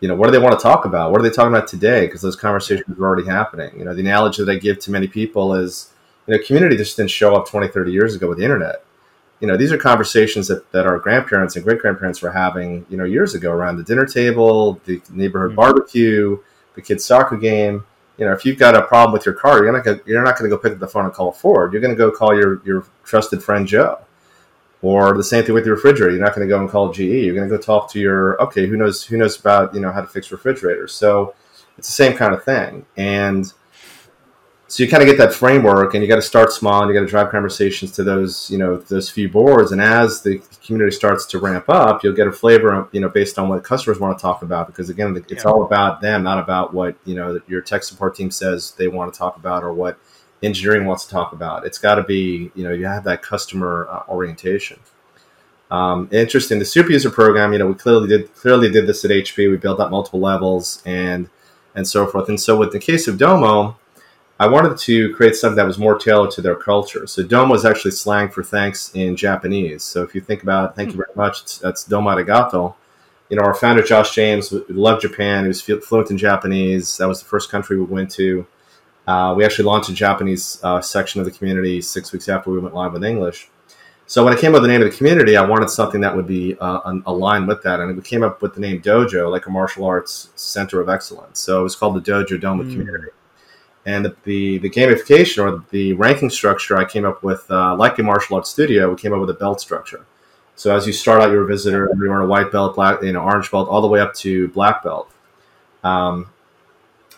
you 0.00 0.08
know, 0.08 0.14
what 0.14 0.28
do 0.28 0.32
they 0.32 0.38
want 0.38 0.58
to 0.58 0.62
talk 0.62 0.86
about? 0.86 1.12
What 1.12 1.20
are 1.20 1.22
they 1.22 1.28
talking 1.28 1.52
about 1.52 1.68
today? 1.68 2.06
Because 2.06 2.22
those 2.22 2.34
conversations 2.34 2.98
are 2.98 3.04
already 3.04 3.28
happening. 3.28 3.78
You 3.78 3.84
know, 3.84 3.94
the 3.94 4.00
analogy 4.00 4.42
that 4.42 4.50
I 4.50 4.54
give 4.54 4.78
to 4.78 4.90
many 4.90 5.06
people 5.06 5.52
is, 5.54 5.92
you 6.26 6.34
know, 6.34 6.42
community 6.42 6.78
just 6.78 6.96
didn't 6.96 7.10
show 7.10 7.36
up 7.36 7.46
20, 7.46 7.68
30 7.68 7.92
years 7.92 8.14
ago 8.14 8.26
with 8.26 8.38
the 8.38 8.44
internet 8.44 8.82
you 9.40 9.46
know, 9.46 9.56
these 9.56 9.72
are 9.72 9.78
conversations 9.78 10.48
that, 10.48 10.70
that 10.72 10.86
our 10.86 10.98
grandparents 10.98 11.56
and 11.56 11.64
great 11.64 11.80
grandparents 11.80 12.20
were 12.20 12.30
having, 12.30 12.84
you 12.90 12.96
know, 12.96 13.04
years 13.04 13.34
ago 13.34 13.50
around 13.50 13.78
the 13.78 13.82
dinner 13.82 14.04
table, 14.04 14.80
the 14.84 15.00
neighborhood 15.10 15.50
mm-hmm. 15.50 15.56
barbecue, 15.56 16.38
the 16.74 16.82
kids' 16.82 17.04
soccer 17.04 17.36
game. 17.36 17.84
You 18.18 18.26
know, 18.26 18.32
if 18.32 18.44
you've 18.44 18.58
got 18.58 18.76
a 18.76 18.82
problem 18.82 19.14
with 19.14 19.24
your 19.24 19.34
car, 19.34 19.64
you're 19.64 19.72
not 19.72 19.82
gonna, 19.82 20.00
you're 20.04 20.22
not 20.22 20.38
going 20.38 20.50
to 20.50 20.54
go 20.54 20.60
pick 20.60 20.74
up 20.74 20.78
the 20.78 20.86
phone 20.86 21.06
and 21.06 21.14
call 21.14 21.32
Ford. 21.32 21.72
You're 21.72 21.80
going 21.80 21.94
to 21.94 21.96
go 21.96 22.10
call 22.10 22.34
your 22.34 22.62
your 22.66 22.84
trusted 23.02 23.42
friend 23.42 23.66
Joe. 23.66 23.98
Or 24.82 25.14
the 25.14 25.24
same 25.24 25.44
thing 25.44 25.54
with 25.54 25.66
your 25.66 25.74
refrigerator. 25.74 26.12
You're 26.12 26.24
not 26.24 26.34
going 26.34 26.46
to 26.46 26.54
go 26.54 26.58
and 26.58 26.68
call 26.68 26.90
GE. 26.90 27.00
You're 27.00 27.34
going 27.34 27.48
to 27.48 27.54
go 27.54 27.60
talk 27.60 27.90
to 27.92 28.00
your 28.00 28.40
okay. 28.42 28.66
Who 28.66 28.76
knows? 28.76 29.02
Who 29.04 29.16
knows 29.16 29.38
about 29.38 29.74
you 29.74 29.80
know 29.80 29.90
how 29.90 30.02
to 30.02 30.06
fix 30.06 30.30
refrigerators? 30.32 30.92
So 30.92 31.34
it's 31.78 31.88
the 31.88 31.94
same 31.94 32.14
kind 32.14 32.34
of 32.34 32.44
thing. 32.44 32.84
And 32.96 33.50
so 34.70 34.84
you 34.84 34.88
kind 34.88 35.02
of 35.02 35.08
get 35.08 35.18
that 35.18 35.34
framework 35.34 35.94
and 35.94 36.02
you 36.02 36.08
got 36.08 36.14
to 36.14 36.22
start 36.22 36.52
small 36.52 36.80
and 36.80 36.88
you 36.88 36.94
got 36.94 37.04
to 37.04 37.10
drive 37.10 37.28
conversations 37.32 37.90
to 37.90 38.04
those 38.04 38.48
you 38.48 38.56
know 38.56 38.76
those 38.76 39.10
few 39.10 39.28
boards. 39.28 39.72
And 39.72 39.80
as 39.80 40.22
the 40.22 40.40
community 40.64 40.94
starts 40.94 41.26
to 41.26 41.40
ramp 41.40 41.64
up 41.68 42.04
you'll 42.04 42.14
get 42.14 42.28
a 42.28 42.32
flavor 42.32 42.88
you 42.92 43.00
know 43.00 43.08
based 43.08 43.36
on 43.36 43.48
what 43.48 43.64
customers 43.64 43.98
want 43.98 44.16
to 44.16 44.22
talk 44.22 44.42
about. 44.42 44.68
Because 44.68 44.88
again 44.88 45.16
it's 45.28 45.42
yeah. 45.44 45.50
all 45.50 45.64
about 45.64 46.00
them 46.00 46.22
not 46.22 46.38
about 46.38 46.72
what 46.72 46.96
you 47.04 47.16
know 47.16 47.40
your 47.48 47.60
tech 47.60 47.82
support 47.82 48.14
team 48.14 48.30
says 48.30 48.70
they 48.78 48.86
want 48.86 49.12
to 49.12 49.18
talk 49.18 49.36
about 49.36 49.64
or 49.64 49.72
what 49.72 49.98
engineering 50.40 50.86
wants 50.86 51.04
to 51.04 51.10
talk 51.10 51.32
about. 51.32 51.66
It's 51.66 51.78
got 51.78 51.96
to 51.96 52.04
be 52.04 52.52
you 52.54 52.62
know 52.62 52.72
you 52.72 52.86
have 52.86 53.02
that 53.04 53.22
customer 53.22 53.88
uh, 53.90 54.04
orientation. 54.08 54.78
Um, 55.68 56.08
interesting 56.12 56.60
the 56.60 56.64
super 56.64 56.92
user 56.92 57.10
program 57.10 57.52
you 57.52 57.58
know 57.58 57.66
we 57.66 57.74
clearly 57.74 58.06
did 58.06 58.32
clearly 58.36 58.70
did 58.70 58.86
this 58.88 59.04
at 59.04 59.12
hp 59.12 59.36
we 59.36 59.56
built 59.56 59.78
up 59.78 59.90
multiple 59.92 60.18
levels 60.18 60.82
and 60.84 61.28
and 61.74 61.86
so 61.86 62.06
forth. 62.06 62.28
And 62.28 62.40
so 62.40 62.56
with 62.56 62.72
the 62.72 62.78
case 62.78 63.08
of 63.08 63.18
domo 63.18 63.76
I 64.40 64.46
wanted 64.46 64.78
to 64.78 65.14
create 65.14 65.36
something 65.36 65.56
that 65.56 65.66
was 65.66 65.78
more 65.78 65.98
tailored 65.98 66.30
to 66.30 66.40
their 66.40 66.54
culture. 66.54 67.06
So 67.06 67.22
domo 67.22 67.54
is 67.54 67.66
actually 67.66 67.90
slang 67.90 68.30
for 68.30 68.42
thanks 68.42 68.90
in 68.94 69.14
Japanese. 69.14 69.82
So 69.82 70.02
if 70.02 70.14
you 70.14 70.22
think 70.22 70.42
about 70.42 70.74
thank 70.74 70.92
you 70.92 70.96
very 70.96 71.14
much, 71.14 71.58
that's 71.58 71.84
domo 71.84 72.08
arigato. 72.08 72.74
You 73.28 73.36
know, 73.36 73.42
our 73.42 73.52
founder 73.52 73.82
Josh 73.82 74.14
James 74.14 74.50
loved 74.70 75.02
Japan. 75.02 75.44
He 75.44 75.48
was 75.48 75.60
fluent 75.60 76.10
in 76.10 76.16
Japanese. 76.16 76.96
That 76.96 77.06
was 77.06 77.20
the 77.22 77.28
first 77.28 77.50
country 77.50 77.76
we 77.76 77.84
went 77.84 78.10
to. 78.12 78.46
Uh, 79.06 79.34
we 79.36 79.44
actually 79.44 79.66
launched 79.66 79.90
a 79.90 79.92
Japanese 79.92 80.58
uh, 80.62 80.80
section 80.80 81.20
of 81.20 81.26
the 81.26 81.32
community 81.32 81.82
six 81.82 82.10
weeks 82.10 82.26
after 82.26 82.50
we 82.50 82.60
went 82.60 82.74
live 82.74 82.94
with 82.94 83.04
English. 83.04 83.50
So 84.06 84.24
when 84.24 84.32
I 84.32 84.40
came 84.40 84.52
up 84.52 84.54
with 84.54 84.62
the 84.62 84.68
name 84.68 84.80
of 84.80 84.90
the 84.90 84.96
community, 84.96 85.36
I 85.36 85.44
wanted 85.44 85.68
something 85.68 86.00
that 86.00 86.16
would 86.16 86.26
be 86.26 86.56
uh, 86.58 86.98
aligned 87.04 87.46
with 87.46 87.62
that, 87.64 87.78
and 87.78 87.94
we 87.94 88.02
came 88.02 88.22
up 88.22 88.40
with 88.40 88.54
the 88.54 88.60
name 88.60 88.80
Dojo, 88.80 89.30
like 89.30 89.46
a 89.46 89.50
martial 89.50 89.84
arts 89.84 90.30
center 90.34 90.80
of 90.80 90.88
excellence. 90.88 91.38
So 91.40 91.60
it 91.60 91.62
was 91.62 91.76
called 91.76 91.94
the 91.94 92.10
Dojo 92.10 92.40
Domo 92.40 92.64
mm. 92.64 92.70
Community 92.72 93.08
and 93.90 94.04
the, 94.04 94.16
the, 94.24 94.58
the 94.58 94.70
gamification 94.70 95.44
or 95.44 95.64
the 95.70 95.92
ranking 95.94 96.30
structure 96.30 96.76
I 96.76 96.84
came 96.84 97.04
up 97.04 97.22
with, 97.22 97.50
uh, 97.50 97.74
like 97.74 97.98
a 97.98 98.02
martial 98.02 98.36
arts 98.36 98.50
studio, 98.50 98.90
we 98.90 98.96
came 98.96 99.12
up 99.12 99.20
with 99.20 99.30
a 99.30 99.34
belt 99.34 99.60
structure. 99.60 100.06
So 100.54 100.74
as 100.74 100.86
you 100.86 100.92
start 100.92 101.22
out, 101.22 101.30
you're 101.30 101.42
a 101.42 101.46
visitor, 101.46 101.90
you 101.96 102.10
earn 102.10 102.22
a 102.22 102.26
white 102.26 102.52
belt, 102.52 102.76
black, 102.76 103.02
you 103.02 103.12
know, 103.12 103.20
orange 103.20 103.50
belt, 103.50 103.68
all 103.68 103.80
the 103.80 103.88
way 103.88 104.00
up 104.00 104.14
to 104.16 104.48
black 104.48 104.82
belt. 104.82 105.10
Um, 105.82 106.30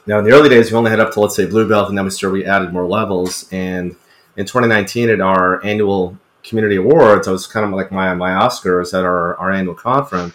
now, 0.07 0.19
in 0.19 0.25
the 0.25 0.33
early 0.33 0.49
days, 0.49 0.71
we 0.71 0.79
only 0.79 0.91
had 0.91 1.01
up 1.01 1.13
to 1.13 1.21
let's 1.21 1.37
say 1.37 1.47
blue 1.47 1.69
belt, 1.69 1.89
and 1.89 1.97
then 1.97 2.05
we 2.05 2.11
started 2.11 2.33
we 2.33 2.45
added 2.45 2.73
more 2.73 2.87
levels. 2.87 3.49
And 3.53 3.97
in 4.37 4.47
2019, 4.47 5.11
at 5.11 5.21
our 5.21 5.65
annual 5.65 6.19
community 6.43 6.77
awards, 6.77 7.29
I 7.29 7.33
was 7.33 7.47
kind 7.47 7.67
of 7.67 7.73
like 7.73 7.93
my 7.93 8.15
my 8.15 8.31
Oscars 8.31 8.97
at 8.97 9.05
our, 9.05 9.37
our 9.37 9.51
annual 9.51 9.75
conference. 9.75 10.35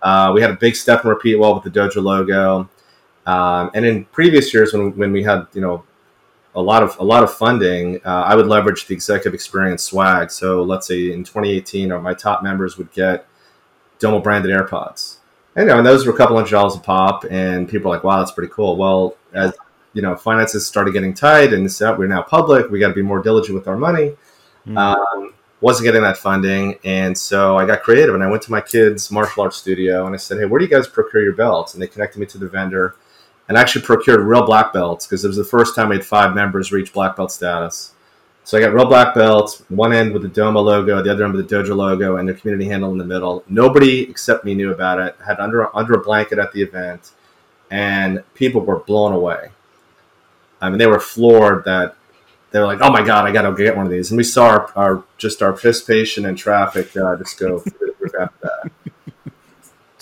Uh, 0.00 0.30
we 0.32 0.40
had 0.40 0.50
a 0.50 0.54
big 0.54 0.76
step 0.76 1.02
and 1.02 1.10
repeat 1.10 1.36
wall 1.36 1.54
with 1.54 1.64
the 1.64 1.70
dojo 1.70 2.02
logo. 2.02 2.68
Um, 3.28 3.70
and 3.74 3.84
in 3.84 4.06
previous 4.06 4.54
years, 4.54 4.72
when, 4.72 4.96
when 4.96 5.12
we 5.12 5.22
had 5.22 5.46
you 5.52 5.60
know 5.60 5.84
a 6.54 6.62
lot 6.62 6.82
of 6.82 6.98
a 6.98 7.04
lot 7.04 7.22
of 7.22 7.32
funding, 7.32 8.00
uh, 8.04 8.22
I 8.26 8.34
would 8.34 8.46
leverage 8.46 8.86
the 8.86 8.94
executive 8.94 9.34
experience 9.34 9.82
swag. 9.82 10.30
So 10.30 10.62
let's 10.62 10.86
say 10.86 11.12
in 11.12 11.24
2018, 11.24 11.90
my 12.02 12.14
top 12.14 12.42
members 12.42 12.78
would 12.78 12.90
get 12.90 13.26
Domo 13.98 14.20
branded 14.20 14.50
AirPods. 14.50 15.16
And, 15.54 15.66
you 15.66 15.72
know, 15.72 15.78
and 15.78 15.86
those 15.86 16.06
were 16.06 16.14
a 16.14 16.16
couple 16.16 16.36
hundred 16.36 16.52
dollars 16.52 16.74
a 16.76 16.80
pop, 16.80 17.26
and 17.30 17.68
people 17.68 17.90
were 17.90 17.96
like, 17.96 18.04
"Wow, 18.04 18.18
that's 18.18 18.32
pretty 18.32 18.50
cool." 18.50 18.76
Well, 18.76 19.16
as 19.34 19.52
you 19.92 20.00
know, 20.00 20.16
finances 20.16 20.66
started 20.66 20.92
getting 20.92 21.12
tight, 21.12 21.52
and 21.52 21.68
we're 21.98 22.06
now 22.06 22.22
public. 22.22 22.70
We 22.70 22.78
got 22.78 22.88
to 22.88 22.94
be 22.94 23.02
more 23.02 23.20
diligent 23.20 23.56
with 23.56 23.68
our 23.68 23.76
money. 23.76 24.16
Mm-hmm. 24.66 24.78
Um, 24.78 25.34
wasn't 25.60 25.84
getting 25.84 26.02
that 26.02 26.16
funding, 26.16 26.78
and 26.82 27.18
so 27.18 27.58
I 27.58 27.66
got 27.66 27.82
creative, 27.82 28.14
and 28.14 28.24
I 28.24 28.30
went 28.30 28.42
to 28.44 28.50
my 28.52 28.62
kids' 28.62 29.10
martial 29.10 29.42
arts 29.42 29.56
studio, 29.56 30.06
and 30.06 30.14
I 30.14 30.18
said, 30.18 30.38
"Hey, 30.38 30.46
where 30.46 30.58
do 30.58 30.64
you 30.64 30.70
guys 30.70 30.88
procure 30.88 31.22
your 31.22 31.34
belts?" 31.34 31.74
And 31.74 31.82
they 31.82 31.88
connected 31.88 32.20
me 32.20 32.26
to 32.26 32.38
the 32.38 32.48
vendor 32.48 32.94
and 33.48 33.56
actually 33.56 33.82
procured 33.82 34.20
real 34.20 34.44
black 34.44 34.72
belts 34.72 35.06
because 35.06 35.24
it 35.24 35.28
was 35.28 35.36
the 35.36 35.44
first 35.44 35.74
time 35.74 35.88
we 35.88 35.96
had 35.96 36.04
five 36.04 36.34
members 36.34 36.70
reach 36.70 36.92
black 36.92 37.16
belt 37.16 37.32
status. 37.32 37.94
So 38.44 38.56
I 38.56 38.62
got 38.62 38.72
real 38.72 38.86
black 38.86 39.14
belts, 39.14 39.62
one 39.68 39.92
end 39.92 40.12
with 40.12 40.22
the 40.22 40.28
Domo 40.28 40.60
logo, 40.60 41.02
the 41.02 41.12
other 41.12 41.24
end 41.24 41.34
with 41.34 41.48
the 41.48 41.54
Dojo 41.54 41.76
logo, 41.76 42.16
and 42.16 42.26
the 42.26 42.32
community 42.32 42.66
handle 42.68 42.90
in 42.92 42.98
the 42.98 43.04
middle. 43.04 43.44
Nobody 43.48 44.08
except 44.08 44.44
me 44.44 44.54
knew 44.54 44.72
about 44.72 44.98
it. 45.00 45.16
Had 45.26 45.38
under 45.38 45.74
under 45.76 45.94
a 45.94 46.02
blanket 46.02 46.38
at 46.38 46.52
the 46.52 46.62
event, 46.62 47.10
and 47.70 48.22
people 48.34 48.62
were 48.62 48.78
blown 48.78 49.12
away. 49.12 49.50
I 50.60 50.70
mean, 50.70 50.78
they 50.78 50.86
were 50.86 51.00
floored 51.00 51.64
that 51.64 51.94
they 52.50 52.58
were 52.58 52.66
like, 52.66 52.80
"Oh 52.80 52.90
my 52.90 53.02
god, 53.02 53.26
I 53.26 53.32
got 53.32 53.42
to 53.42 53.52
get 53.52 53.76
one 53.76 53.84
of 53.84 53.92
these!" 53.92 54.10
And 54.10 54.16
we 54.16 54.24
saw 54.24 54.46
our, 54.46 54.72
our 54.74 55.04
just 55.18 55.42
our 55.42 55.52
participation 55.52 56.24
and 56.24 56.36
traffic 56.38 56.96
uh, 56.96 57.16
just 57.16 57.38
go 57.38 57.58
through 57.98 58.10
that. 58.18 58.32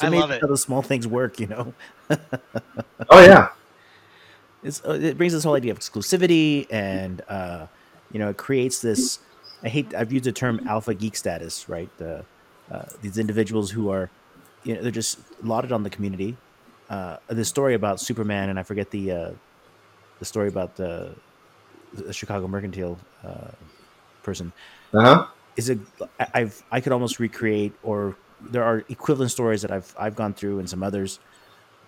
I 0.01 0.09
love 0.09 0.31
it. 0.31 0.41
How 0.41 0.49
the 0.49 0.57
small 0.57 0.83
things 0.83 1.07
work, 1.07 1.41
you 1.41 1.47
know. 1.47 1.75
oh 3.11 3.25
yeah, 3.25 3.49
it's, 4.63 4.85
uh, 4.85 4.93
it 4.93 5.17
brings 5.17 5.33
this 5.33 5.45
whole 5.45 5.55
idea 5.55 5.73
of 5.73 5.79
exclusivity, 5.79 6.67
and 6.71 7.23
uh, 7.29 7.67
you 8.13 8.19
know, 8.19 8.29
it 8.29 8.37
creates 8.37 8.81
this. 8.81 9.21
I 9.63 9.69
hate. 9.69 9.95
I've 9.95 10.13
used 10.13 10.25
the 10.25 10.33
term 10.33 10.67
alpha 10.69 10.95
geek 10.95 11.17
status, 11.17 11.69
right? 11.69 11.89
The 11.99 12.25
uh, 12.71 12.85
these 13.01 13.19
individuals 13.19 13.71
who 13.71 13.91
are, 13.91 14.11
you 14.65 14.75
know, 14.75 14.83
they're 14.83 14.91
just 14.91 15.19
lauded 15.43 15.73
on 15.73 15.83
the 15.83 15.91
community. 15.91 16.37
Uh, 16.91 17.17
the 17.29 17.45
story 17.45 17.75
about 17.75 18.01
Superman, 18.01 18.49
and 18.49 18.59
I 18.59 18.63
forget 18.63 18.91
the 18.91 19.11
uh, 19.11 19.31
the 20.19 20.25
story 20.25 20.49
about 20.49 20.77
the, 20.77 21.15
the 21.93 22.13
Chicago 22.13 22.47
Mercantile 22.49 22.99
uh, 23.25 23.51
person. 24.23 24.53
Uh 24.93 25.01
huh. 25.01 25.27
Is 25.57 25.69
it? 25.69 25.79
I've 26.35 26.63
I 26.71 26.81
could 26.81 26.93
almost 26.93 27.19
recreate 27.19 27.73
or 27.83 28.17
there 28.51 28.65
are 28.65 28.85
equivalent 28.89 29.31
stories 29.31 29.63
that 29.63 29.71
I've 29.71 29.95
I've 29.99 30.17
gone 30.17 30.35
through 30.35 30.59
and 30.59 30.69
some 30.69 30.83
others 30.83 31.19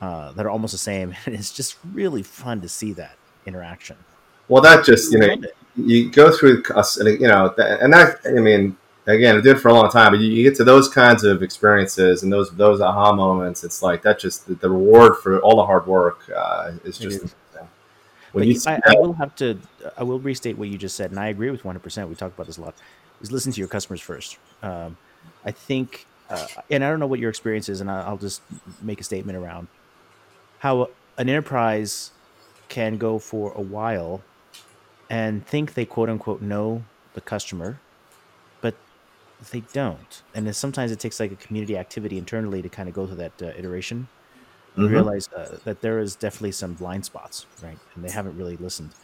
uh, 0.01 0.33
that 0.33 0.47
are 0.47 0.51
almost 0.51 0.73
the 0.73 0.79
same, 0.79 1.15
and 1.27 1.35
it's 1.35 1.53
just 1.53 1.77
really 1.93 2.23
fun 2.23 2.61
to 2.61 2.69
see 2.69 2.93
that 2.95 3.17
interaction. 3.47 3.97
Well, 4.49 4.63
that 4.63 4.85
just 4.85 5.13
you 5.13 5.19
know 5.19 5.37
you 5.77 6.11
go 6.11 6.31
through 6.37 6.63
and 6.75 7.21
you 7.21 7.29
know 7.29 7.55
and 7.59 7.93
that 7.93 8.21
I 8.25 8.41
mean 8.41 8.77
again 9.07 9.37
I 9.37 9.41
did 9.41 9.57
it 9.57 9.61
for 9.61 9.69
a 9.69 9.75
long 9.75 9.91
time, 9.91 10.13
but 10.13 10.21
you, 10.21 10.43
get 10.43 10.57
to 10.57 10.65
those 10.65 10.89
kinds 10.89 11.25
of 11.25 11.43
experiences 11.43 12.23
and 12.23 12.33
those 12.33 12.51
those 12.53 12.81
aha 12.81 13.13
moments. 13.13 13.65
It's 13.65 13.83
like 13.83 14.03
that 14.03 14.19
just 14.19 14.47
the, 14.61 14.71
reward 14.71 15.19
for 15.23 15.41
all 15.41 15.57
the 15.57 15.67
hard 15.67 15.87
work 15.87 16.31
uh, 16.35 16.73
is 16.85 16.99
just. 16.99 17.25
Is. 17.25 17.35
When 18.33 18.47
you 18.47 18.61
I, 18.67 18.79
I, 18.85 18.95
will 18.97 19.15
have 19.15 19.35
to, 19.37 19.59
I 19.97 20.03
will 20.03 20.21
restate 20.21 20.59
what 20.59 20.69
you 20.69 20.77
just 20.77 20.97
said, 20.97 21.11
and 21.11 21.19
I 21.19 21.29
agree 21.29 21.51
with 21.51 21.63
100%. 21.63 22.09
We 22.09 22.15
talk 22.15 22.35
about 22.35 22.47
this 22.47 22.59
a 22.59 22.61
lot. 22.61 22.75
Is 23.23 23.33
listen 23.33 23.53
to 23.53 23.59
your 23.59 23.69
customers 23.69 24.03
first. 24.03 24.37
Um, 24.63 24.99
I 25.45 25.51
think 25.51 26.07
uh, 26.29 26.49
and 26.71 26.85
I 26.85 26.91
don't 26.91 27.01
know 27.01 27.07
what 27.07 27.21
your 27.21 27.31
experience 27.31 27.69
is, 27.69 27.81
and 27.81 27.91
I'll 27.91 28.19
just 28.19 28.45
make 28.81 29.01
a 29.01 29.05
statement 29.05 29.39
around 29.39 29.69
how 30.59 30.97
an 31.19 31.29
enterprise 31.29 32.13
can 32.69 32.99
go 32.99 33.19
for 33.19 33.53
a 33.53 33.63
while 33.63 34.29
and 35.11 35.47
think 35.47 35.75
they 35.75 35.87
quote 35.87 36.11
unquote 36.11 36.43
know 36.43 36.91
the 37.15 37.21
customer, 37.21 37.85
but 38.63 38.83
they 39.53 39.63
don't. 39.63 40.25
And 40.35 40.47
then 40.47 40.55
sometimes 40.55 40.93
it 40.93 41.01
takes 41.01 41.21
like 41.21 41.33
a 41.33 41.37
community 41.37 41.77
activity 41.79 42.19
internally 42.19 42.63
to 42.63 42.71
kind 42.71 42.89
of 42.89 42.95
go 42.95 43.07
through 43.07 43.17
that 43.19 43.43
uh, 43.43 43.47
iteration 43.57 44.11
and 44.81 44.89
Mhm. 44.89 44.89
realize 44.93 45.27
uh, 45.37 45.59
that 45.65 45.83
there 45.83 46.01
is 46.01 46.17
definitely 46.17 46.53
some 46.53 46.75
blind 46.77 47.05
spots, 47.07 47.47
right? 47.59 47.81
And 47.95 48.05
they 48.05 48.11
haven't 48.11 48.37
really 48.37 48.57
listened. 48.57 48.97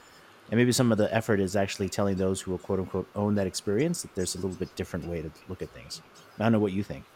And 0.50 0.58
maybe 0.58 0.72
some 0.72 0.92
of 0.92 0.98
the 0.98 1.14
effort 1.14 1.40
is 1.40 1.56
actually 1.56 1.90
telling 1.90 2.18
those 2.18 2.42
who 2.42 2.52
will 2.52 2.60
quote 2.60 2.80
unquote 2.80 3.10
own 3.16 3.36
that 3.36 3.46
experience 3.48 4.02
that 4.02 4.14
there's 4.14 4.34
a 4.36 4.38
little 4.40 4.56
bit 4.56 4.74
different 4.76 5.06
way 5.06 5.22
to 5.22 5.32
look 5.48 5.62
at 5.62 5.72
things. 5.72 6.02
I 6.40 6.44
don't 6.44 6.52
know 6.52 6.60
what 6.60 6.72
you 6.74 6.84
think. 6.84 7.12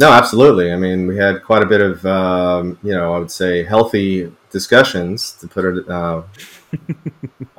No, 0.00 0.12
absolutely. 0.12 0.72
I 0.72 0.76
mean, 0.76 1.08
we 1.08 1.16
had 1.16 1.42
quite 1.42 1.62
a 1.62 1.66
bit 1.66 1.80
of, 1.80 2.06
um, 2.06 2.78
you 2.82 2.92
know, 2.92 3.14
I 3.14 3.18
would 3.18 3.32
say 3.32 3.64
healthy 3.64 4.32
discussions, 4.50 5.32
to 5.32 5.48
put 5.48 5.64
it 5.64 5.88
uh, 5.88 6.22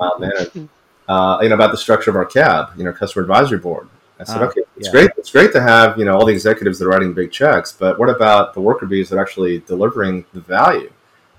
uh, 0.00 1.38
you 1.42 1.48
know, 1.48 1.54
about 1.54 1.70
the 1.70 1.76
structure 1.76 2.10
of 2.10 2.16
our 2.16 2.24
cab, 2.24 2.70
you 2.78 2.84
know, 2.84 2.92
customer 2.92 3.22
advisory 3.22 3.58
board. 3.58 3.88
I 4.18 4.24
said, 4.24 4.42
Ah, 4.42 4.46
okay, 4.46 4.62
it's 4.76 4.86
yeah. 4.88 4.92
great. 4.92 5.10
It's 5.18 5.30
great 5.30 5.52
to 5.52 5.60
have, 5.62 5.98
you 5.98 6.04
know, 6.04 6.14
all 6.16 6.26
the 6.26 6.32
executives 6.32 6.78
that 6.78 6.86
are 6.86 6.88
writing 6.88 7.12
big 7.12 7.30
checks, 7.30 7.72
but 7.72 7.98
what 7.98 8.08
about 8.08 8.54
the 8.54 8.60
worker 8.60 8.86
bees 8.86 9.08
that 9.10 9.16
are 9.16 9.22
actually 9.22 9.60
delivering 9.60 10.24
the 10.32 10.40
value 10.40 10.92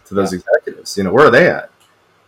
to 0.06 0.14
those 0.14 0.34
executives? 0.34 0.98
You 0.98 1.04
know, 1.04 1.14
where 1.14 1.28
are 1.28 1.32
they 1.32 1.48
at? 1.50 1.72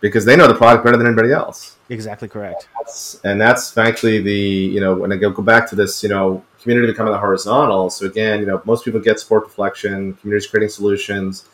Because 0.04 0.26
they 0.26 0.36
know 0.36 0.48
the 0.48 0.54
product 0.54 0.84
better 0.84 0.98
than 0.98 1.08
anybody 1.08 1.32
else 1.32 1.78
Exactly 1.90 2.28
correct. 2.28 2.70
that's, 2.80 3.20
and 3.24 3.40
that's 3.40 3.72
frankly 3.72 4.22
the 4.22 4.34
you 4.34 4.80
know 4.80 4.96
when 4.96 5.12
I 5.12 5.18
go, 5.18 5.30
go 5.30 5.44
back 5.44 5.70
to 5.70 5.76
this 5.76 6.02
you 6.02 6.10
know 6.10 6.44
community 6.62 6.88
becoming 6.92 7.12
the 7.12 7.20
horizontal. 7.20 7.90
So 7.90 8.06
again, 8.06 8.40
you 8.40 8.46
know 8.46 8.62
most 8.66 8.86
people 8.86 9.00
get 9.00 9.20
sport 9.20 9.46
deflection, 9.46 10.14
communities 10.16 10.48
creating 10.48 10.70
solutions, 10.70 11.46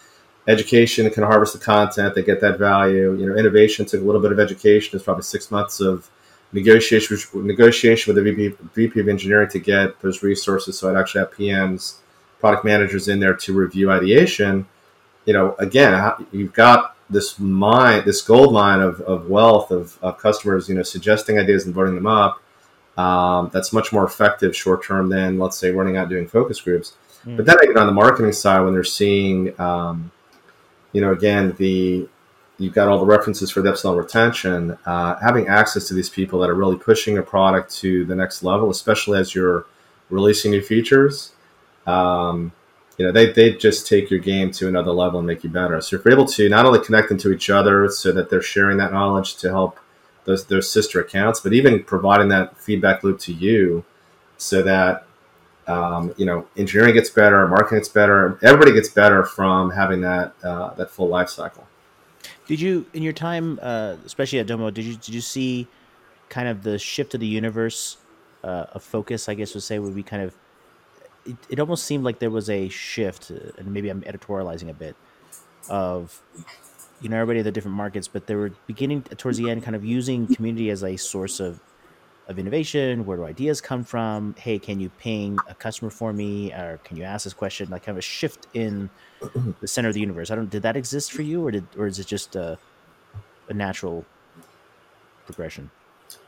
education 0.48 1.10
can 1.10 1.24
harvest 1.24 1.54
the 1.54 1.60
content, 1.60 2.14
they 2.14 2.24
get 2.24 2.42
that 2.42 2.60
value. 2.60 3.18
You 3.20 3.28
know, 3.28 3.36
innovation 3.36 3.86
took 3.86 4.02
a 4.02 4.04
little 4.04 4.22
bit 4.22 4.32
of 4.32 4.40
education. 4.40 4.96
It's 4.96 5.04
probably 5.04 5.24
six 5.24 5.50
months 5.50 5.80
of 5.80 6.10
negotiation 6.54 7.18
negotiation 7.34 8.14
with 8.14 8.24
the 8.24 8.32
VP, 8.32 8.56
VP 8.76 9.00
of 9.00 9.08
engineering 9.08 9.50
to 9.50 9.60
get 9.60 10.00
those 10.02 10.22
resources. 10.22 10.78
So 10.78 10.90
I'd 10.90 11.00
actually 11.00 11.20
have 11.20 11.32
PMs, 11.32 11.96
product 12.40 12.66
managers 12.66 13.08
in 13.08 13.20
there 13.20 13.34
to 13.34 13.54
review 13.54 13.92
ideation. 13.92 14.68
You 15.26 15.34
know, 15.34 15.56
again, 15.58 16.14
you've 16.32 16.54
got 16.54 16.96
this 17.10 17.40
mine, 17.40 18.04
this 18.06 18.22
gold 18.22 18.54
mine 18.54 18.82
of, 18.82 19.02
of 19.02 19.28
wealth 19.28 19.72
of, 19.72 19.98
of 20.02 20.18
customers, 20.18 20.70
you 20.70 20.76
know, 20.76 20.84
suggesting 20.84 21.40
ideas 21.40 21.66
and 21.66 21.74
voting 21.74 21.96
them 21.96 22.08
up. 22.08 22.42
Um, 22.98 23.50
that's 23.54 23.72
much 23.72 23.94
more 23.94 24.04
effective 24.04 24.56
short 24.56 24.84
term 24.84 25.10
than, 25.10 25.40
let's 25.40 25.58
say, 25.58 25.72
running 25.72 25.98
out 25.98 26.10
doing 26.10 26.28
focus 26.28 26.60
groups. 26.60 26.94
Mm. 27.26 27.38
But 27.38 27.46
then 27.46 27.58
I 27.62 27.66
get 27.66 27.78
on 27.78 27.88
the 27.88 27.94
marketing 27.94 28.34
side 28.34 28.62
when 28.62 28.74
they're 28.74 28.84
seeing, 28.84 29.60
um, 29.60 30.12
you 30.92 31.02
know, 31.02 31.12
again, 31.12 31.56
the 31.58 32.08
you've 32.58 32.74
got 32.74 32.90
all 32.90 33.00
the 33.00 33.06
references 33.06 33.50
for 33.50 33.62
the 33.62 33.72
upsell 33.72 33.98
retention. 33.98 34.78
Uh, 34.86 35.16
having 35.22 35.48
access 35.48 35.88
to 35.88 35.94
these 35.94 36.10
people 36.10 36.40
that 36.40 36.50
are 36.50 36.56
really 36.56 36.78
pushing 36.78 37.18
a 37.18 37.22
product 37.22 37.74
to 37.78 38.06
the 38.06 38.16
next 38.16 38.44
level, 38.44 38.70
especially 38.70 39.18
as 39.18 39.34
you're 39.34 39.66
releasing 40.10 40.52
new 40.52 40.62
features. 40.62 41.32
Um, 41.88 42.52
you 43.00 43.06
know, 43.06 43.14
they, 43.14 43.32
they 43.32 43.54
just 43.54 43.88
take 43.88 44.12
your 44.12 44.20
game 44.20 44.52
to 44.52 44.68
another 44.68 44.92
level 44.92 45.20
and 45.20 45.28
make 45.28 45.42
you 45.46 45.50
better. 45.50 45.80
So 45.80 45.96
if 45.96 46.04
you're 46.04 46.14
able 46.14 46.26
to 46.26 46.50
not 46.50 46.66
only 46.66 46.84
connect 46.84 47.08
them 47.08 47.18
to 47.20 47.32
each 47.32 47.50
other 47.50 47.88
so 47.88 48.12
that 48.12 48.30
they're 48.30 48.42
sharing 48.42 48.78
that 48.78 48.92
knowledge 48.92 49.38
to 49.38 49.50
help 49.50 49.80
those 50.26 50.46
their 50.46 50.62
sister 50.62 51.00
accounts, 51.00 51.40
but 51.40 51.54
even 51.54 51.82
providing 51.86 52.28
that 52.28 52.58
feedback 52.58 53.02
loop 53.02 53.18
to 53.20 53.32
you 53.32 53.86
so 54.38 54.62
that 54.64 55.06
um, 55.66 56.14
you 56.18 56.26
know 56.26 56.46
engineering 56.58 56.94
gets 56.94 57.10
better, 57.10 57.48
marketing 57.48 57.78
gets 57.78 57.88
better, 57.88 58.38
everybody 58.44 58.74
gets 58.74 58.90
better 58.90 59.24
from 59.24 59.72
having 59.72 60.02
that 60.02 60.34
uh, 60.44 60.74
that 60.74 60.92
full 60.92 61.08
life 61.08 61.30
cycle. 61.30 61.66
Did 62.48 62.60
you, 62.60 62.86
in 62.94 63.02
your 63.02 63.14
time, 63.14 63.60
uh, 63.62 63.96
especially 64.06 64.40
at 64.40 64.48
Domo, 64.48 64.72
did 64.72 64.84
you 64.84 64.96
did 64.96 65.16
you 65.16 65.22
see 65.22 65.68
kind 66.28 66.50
of 66.50 66.64
the 66.64 66.78
shift 66.78 67.14
of 67.14 67.22
the 67.22 67.28
universe 67.28 67.96
uh, 68.44 68.66
of 68.74 68.84
focus? 68.84 69.30
I 69.30 69.36
guess 69.36 69.54
would 69.54 69.64
say 69.64 69.80
would 69.80 69.96
be 69.96 70.04
kind 70.04 70.22
of. 70.22 70.36
It, 71.26 71.38
it 71.50 71.60
almost 71.60 71.84
seemed 71.84 72.04
like 72.04 72.20
there 72.20 72.30
was 72.30 72.50
a 72.50 72.70
shift, 72.70 73.30
and 73.30 73.68
maybe 73.68 73.90
I'm 73.90 74.02
editorializing 74.02 74.70
a 74.70 74.74
bit, 74.74 74.96
of 75.70 76.22
you 77.02 77.10
know 77.10 77.18
everybody 77.18 77.40
at 77.40 77.44
the 77.44 77.52
different 77.52 77.78
markets, 77.78 78.08
but 78.08 78.28
they 78.28 78.36
were 78.36 78.52
beginning 78.68 79.04
towards 79.04 79.38
the 79.38 79.50
end, 79.50 79.64
kind 79.64 79.76
of 79.76 79.86
using 79.86 80.28
community 80.34 80.70
as 80.70 80.84
a 80.84 80.98
source 80.98 81.40
of 81.40 81.60
of 82.28 82.38
innovation. 82.38 83.06
Where 83.06 83.18
do 83.18 83.26
ideas 83.26 83.60
come 83.60 83.84
from? 83.84 84.36
Hey, 84.38 84.60
can 84.60 84.80
you 84.80 84.90
ping 84.90 85.38
a 85.48 85.56
customer 85.56 85.90
for 85.90 86.14
me, 86.14 86.52
or 86.54 86.80
can 86.84 86.98
you 86.98 87.04
ask 87.04 87.24
this 87.24 87.34
question? 87.34 87.70
Like 87.70 87.84
kind 87.84 87.96
of 87.96 88.00
a 88.00 88.04
shift 88.04 88.48
in 88.54 88.90
the 89.62 89.68
center 89.68 89.90
of 89.90 89.96
the 89.96 90.02
universe. 90.02 90.32
I 90.32 90.36
don't. 90.36 90.50
Did 90.50 90.64
that 90.64 90.78
exist 90.78 91.12
for 91.12 91.22
you, 91.22 91.46
or 91.46 91.52
did, 91.52 91.66
or 91.78 91.88
is 91.88 92.00
it 92.00 92.08
just 92.08 92.36
a, 92.36 92.58
a 93.50 93.54
natural 93.54 94.06
progression? 95.26 95.72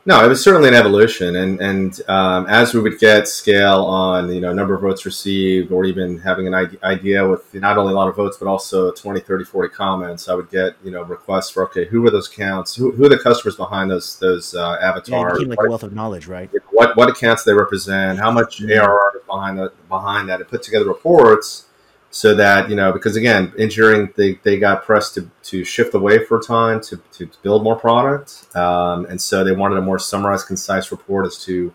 No, 0.04 0.24
it 0.24 0.28
was 0.28 0.42
certainly 0.42 0.68
an 0.68 0.74
evolution, 0.74 1.36
and 1.36 1.60
and 1.60 2.00
um, 2.08 2.46
as 2.46 2.74
we 2.74 2.80
would 2.80 2.98
get 2.98 3.28
scale 3.28 3.84
on 3.84 4.34
you 4.34 4.40
know 4.40 4.52
number 4.52 4.74
of 4.74 4.80
votes 4.80 5.06
received, 5.06 5.70
or 5.70 5.84
even 5.84 6.18
having 6.18 6.48
an 6.48 6.76
idea 6.82 7.26
with 7.28 7.54
not 7.54 7.78
only 7.78 7.92
a 7.92 7.96
lot 7.96 8.08
of 8.08 8.16
votes 8.16 8.36
but 8.36 8.48
also 8.48 8.90
20, 8.90 9.20
30, 9.20 9.44
40 9.44 9.68
comments, 9.68 10.28
I 10.28 10.34
would 10.34 10.50
get 10.50 10.74
you 10.82 10.90
know 10.90 11.02
requests 11.02 11.50
for 11.50 11.64
okay, 11.66 11.84
who 11.84 12.02
were 12.02 12.10
those 12.10 12.26
accounts? 12.28 12.74
Who, 12.74 12.90
who 12.90 13.04
are 13.04 13.08
the 13.08 13.18
customers 13.18 13.54
behind 13.54 13.92
those 13.92 14.18
those 14.18 14.56
uh, 14.56 14.76
Yeah, 14.80 14.88
avatars? 14.88 15.38
became 15.38 15.50
like 15.50 15.60
a 15.64 15.68
wealth 15.68 15.84
of 15.84 15.92
knowledge, 15.92 16.26
right? 16.26 16.50
what 16.72 16.96
what 16.96 17.08
accounts 17.08 17.44
they 17.44 17.54
represent, 17.54 18.18
how 18.18 18.32
much 18.32 18.60
ARR 18.60 19.12
is 19.16 19.22
behind 19.26 19.58
that 19.58 19.88
behind 19.88 20.28
that, 20.28 20.40
and 20.40 20.48
put 20.48 20.64
together 20.64 20.86
reports 20.86 21.66
so 22.12 22.34
that 22.34 22.68
you 22.68 22.76
know 22.76 22.92
because 22.92 23.16
again, 23.16 23.52
engineering 23.58 24.12
they, 24.16 24.34
they 24.42 24.58
got 24.58 24.84
pressed 24.84 25.14
to, 25.14 25.28
to 25.44 25.64
shift 25.64 25.94
away 25.94 26.24
for 26.26 26.40
time 26.40 26.80
to, 26.82 26.98
to 27.12 27.28
build 27.42 27.64
more 27.64 27.74
product, 27.74 28.54
um, 28.54 29.06
and 29.06 29.20
so 29.20 29.42
they 29.42 29.52
wanted 29.52 29.78
a 29.78 29.80
more 29.80 29.98
summarized, 29.98 30.46
concise 30.46 30.92
report 30.92 31.26
as 31.26 31.42
to 31.44 31.74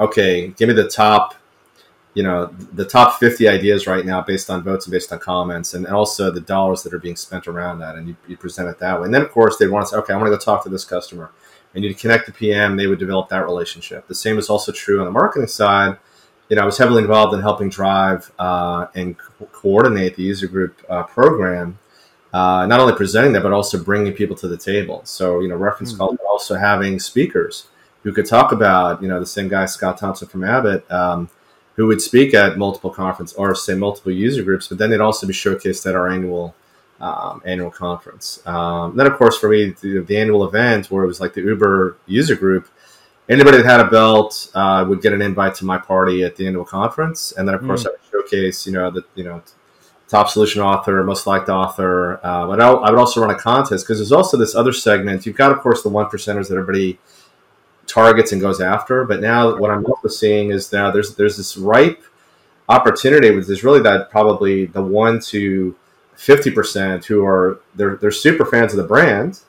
okay, 0.00 0.48
give 0.48 0.68
me 0.68 0.74
the 0.74 0.88
top. 0.88 1.36
You 2.14 2.22
know 2.22 2.46
the 2.46 2.84
top 2.84 3.18
fifty 3.18 3.46
ideas 3.46 3.86
right 3.86 4.06
now, 4.06 4.22
based 4.22 4.48
on 4.48 4.62
votes 4.62 4.86
and 4.86 4.92
based 4.92 5.12
on 5.12 5.18
comments, 5.18 5.74
and 5.74 5.86
also 5.86 6.30
the 6.30 6.40
dollars 6.40 6.82
that 6.84 6.94
are 6.94 6.98
being 6.98 7.16
spent 7.16 7.46
around 7.46 7.80
that, 7.80 7.96
and 7.96 8.08
you, 8.08 8.16
you 8.26 8.36
present 8.36 8.68
it 8.68 8.78
that 8.78 9.00
way. 9.00 9.04
And 9.04 9.14
then, 9.14 9.22
of 9.22 9.32
course, 9.32 9.58
they 9.58 9.66
want 9.66 9.84
to 9.84 9.90
say, 9.90 9.96
"Okay, 9.98 10.12
I 10.12 10.16
want 10.16 10.28
to 10.28 10.30
go 10.30 10.38
talk 10.38 10.62
to 10.64 10.70
this 10.70 10.84
customer." 10.84 11.30
and 11.74 11.82
you'd 11.82 11.98
connect 11.98 12.26
the 12.26 12.32
PM, 12.32 12.76
they 12.76 12.86
would 12.86 13.00
develop 13.00 13.28
that 13.30 13.44
relationship. 13.44 14.06
The 14.06 14.14
same 14.14 14.38
is 14.38 14.48
also 14.48 14.70
true 14.70 15.00
on 15.00 15.06
the 15.06 15.10
marketing 15.10 15.48
side. 15.48 15.98
You 16.48 16.56
know, 16.56 16.62
I 16.62 16.66
was 16.66 16.78
heavily 16.78 17.02
involved 17.02 17.34
in 17.34 17.40
helping 17.40 17.70
drive 17.70 18.30
uh, 18.38 18.86
and 18.94 19.16
co- 19.18 19.46
coordinate 19.46 20.16
the 20.16 20.22
user 20.22 20.46
group 20.46 20.78
uh, 20.88 21.02
program, 21.04 21.78
uh, 22.32 22.66
not 22.66 22.80
only 22.80 22.94
presenting 22.94 23.32
that, 23.32 23.42
but 23.42 23.52
also 23.52 23.82
bringing 23.82 24.12
people 24.12 24.36
to 24.36 24.48
the 24.48 24.56
table. 24.58 25.00
So, 25.04 25.40
you 25.40 25.48
know, 25.48 25.56
reference 25.56 25.92
Hmm. 25.92 25.98
calls, 25.98 26.16
but 26.18 26.26
also 26.28 26.56
having 26.56 26.98
speakers 26.98 27.68
who 28.02 28.12
could 28.12 28.26
talk 28.26 28.52
about, 28.52 29.02
you 29.02 29.08
know, 29.08 29.18
the 29.18 29.26
same 29.26 29.48
guy, 29.48 29.64
Scott 29.66 29.96
Thompson 29.96 30.28
from 30.28 30.44
Abbott, 30.44 30.90
um, 30.92 31.30
who 31.76 31.86
would 31.86 32.02
speak 32.02 32.34
at 32.34 32.58
multiple 32.58 32.90
conference 32.90 33.32
or 33.32 33.54
say 33.54 33.74
multiple 33.74 34.12
user 34.12 34.42
groups, 34.42 34.68
but 34.68 34.78
then 34.78 34.90
they'd 34.90 35.00
also 35.00 35.26
be 35.26 35.32
showcased 35.32 35.86
at 35.88 35.96
our 35.96 36.08
annual 36.08 36.54
um, 37.00 37.42
annual 37.44 37.70
conference. 37.70 38.40
Um, 38.46 38.96
then, 38.96 39.06
of 39.06 39.14
course, 39.14 39.36
for 39.36 39.48
me, 39.48 39.74
the, 39.80 40.00
the 40.00 40.16
annual 40.16 40.44
event 40.44 40.90
where 40.90 41.02
it 41.02 41.08
was 41.08 41.20
like 41.20 41.34
the 41.34 41.40
Uber 41.42 41.96
user 42.06 42.36
group, 42.36 42.68
anybody 43.28 43.58
that 43.58 43.66
had 43.66 43.80
a 43.80 43.90
belt 43.90 44.50
uh, 44.54 44.84
would 44.88 45.00
get 45.02 45.12
an 45.12 45.22
invite 45.22 45.54
to 45.56 45.64
my 45.64 45.78
party 45.78 46.22
at 46.22 46.36
the 46.36 46.46
annual 46.46 46.64
conference, 46.64 47.32
and 47.32 47.46
then, 47.48 47.54
of 47.54 47.62
course, 47.62 47.86
I 47.86 47.90
would 47.90 48.00
showcase, 48.10 48.66
you 48.66 48.72
know, 48.72 48.90
the 48.90 49.04
you 49.14 49.24
know 49.24 49.42
top 50.08 50.28
solution 50.28 50.60
author, 50.62 51.02
most 51.02 51.26
liked 51.26 51.48
author. 51.48 52.20
Uh, 52.22 52.46
but 52.46 52.60
I, 52.60 52.68
I 52.68 52.90
would 52.90 52.98
also 52.98 53.20
run 53.20 53.30
a 53.30 53.38
contest 53.38 53.84
because 53.84 53.98
there's 53.98 54.12
also 54.12 54.36
this 54.36 54.54
other 54.54 54.72
segment. 54.72 55.26
You've 55.26 55.36
got, 55.36 55.52
of 55.52 55.58
course, 55.60 55.82
the 55.82 55.88
one 55.88 56.06
percenters 56.06 56.48
that 56.48 56.56
everybody 56.56 56.98
targets 57.86 58.32
and 58.32 58.40
goes 58.40 58.60
after. 58.60 59.04
But 59.04 59.20
now, 59.20 59.56
what 59.56 59.70
I'm 59.70 59.84
also 59.86 60.08
seeing 60.08 60.50
is 60.50 60.72
now 60.72 60.90
there's 60.90 61.16
there's 61.16 61.36
this 61.36 61.56
ripe 61.56 62.02
opportunity, 62.68 63.30
which 63.30 63.48
is 63.48 63.64
really 63.64 63.80
that 63.82 64.10
probably 64.10 64.66
the 64.66 64.82
one 64.82 65.20
to 65.20 65.74
fifty 66.14 66.50
percent 66.50 67.04
who 67.04 67.24
are 67.24 67.60
they're 67.74 67.96
they're 67.96 68.10
super 68.10 68.44
fans 68.44 68.72
of 68.72 68.78
the 68.78 68.84
brand. 68.84 69.40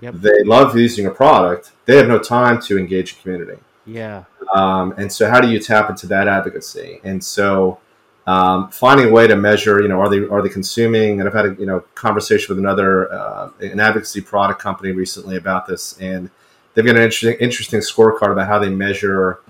Yep. 0.00 0.14
They 0.14 0.42
love 0.44 0.76
using 0.76 1.06
a 1.06 1.10
product. 1.10 1.72
They 1.84 1.96
have 1.96 2.08
no 2.08 2.18
time 2.18 2.60
to 2.62 2.78
engage 2.78 3.12
a 3.12 3.16
community. 3.16 3.60
Yeah. 3.86 4.24
Um, 4.54 4.94
and 4.96 5.12
so, 5.12 5.28
how 5.28 5.40
do 5.40 5.48
you 5.48 5.60
tap 5.60 5.90
into 5.90 6.06
that 6.08 6.26
advocacy? 6.26 7.00
And 7.04 7.22
so, 7.22 7.78
um, 8.26 8.70
finding 8.70 9.08
a 9.08 9.10
way 9.10 9.26
to 9.26 9.36
measure, 9.36 9.80
you 9.80 9.88
know, 9.88 10.00
are 10.00 10.08
they 10.08 10.26
are 10.26 10.42
they 10.42 10.48
consuming? 10.48 11.20
And 11.20 11.28
I've 11.28 11.34
had 11.34 11.46
a 11.46 11.54
you 11.58 11.66
know 11.66 11.80
conversation 11.94 12.54
with 12.54 12.58
another 12.58 13.12
uh, 13.12 13.50
an 13.60 13.80
advocacy 13.80 14.20
product 14.20 14.60
company 14.60 14.92
recently 14.92 15.36
about 15.36 15.66
this, 15.66 15.98
and 16.00 16.30
they've 16.74 16.84
got 16.84 16.96
an 16.96 17.02
interesting 17.02 17.36
interesting 17.40 17.80
scorecard 17.80 18.32
about 18.32 18.48
how 18.48 18.58
they 18.58 18.70
measure, 18.70 19.40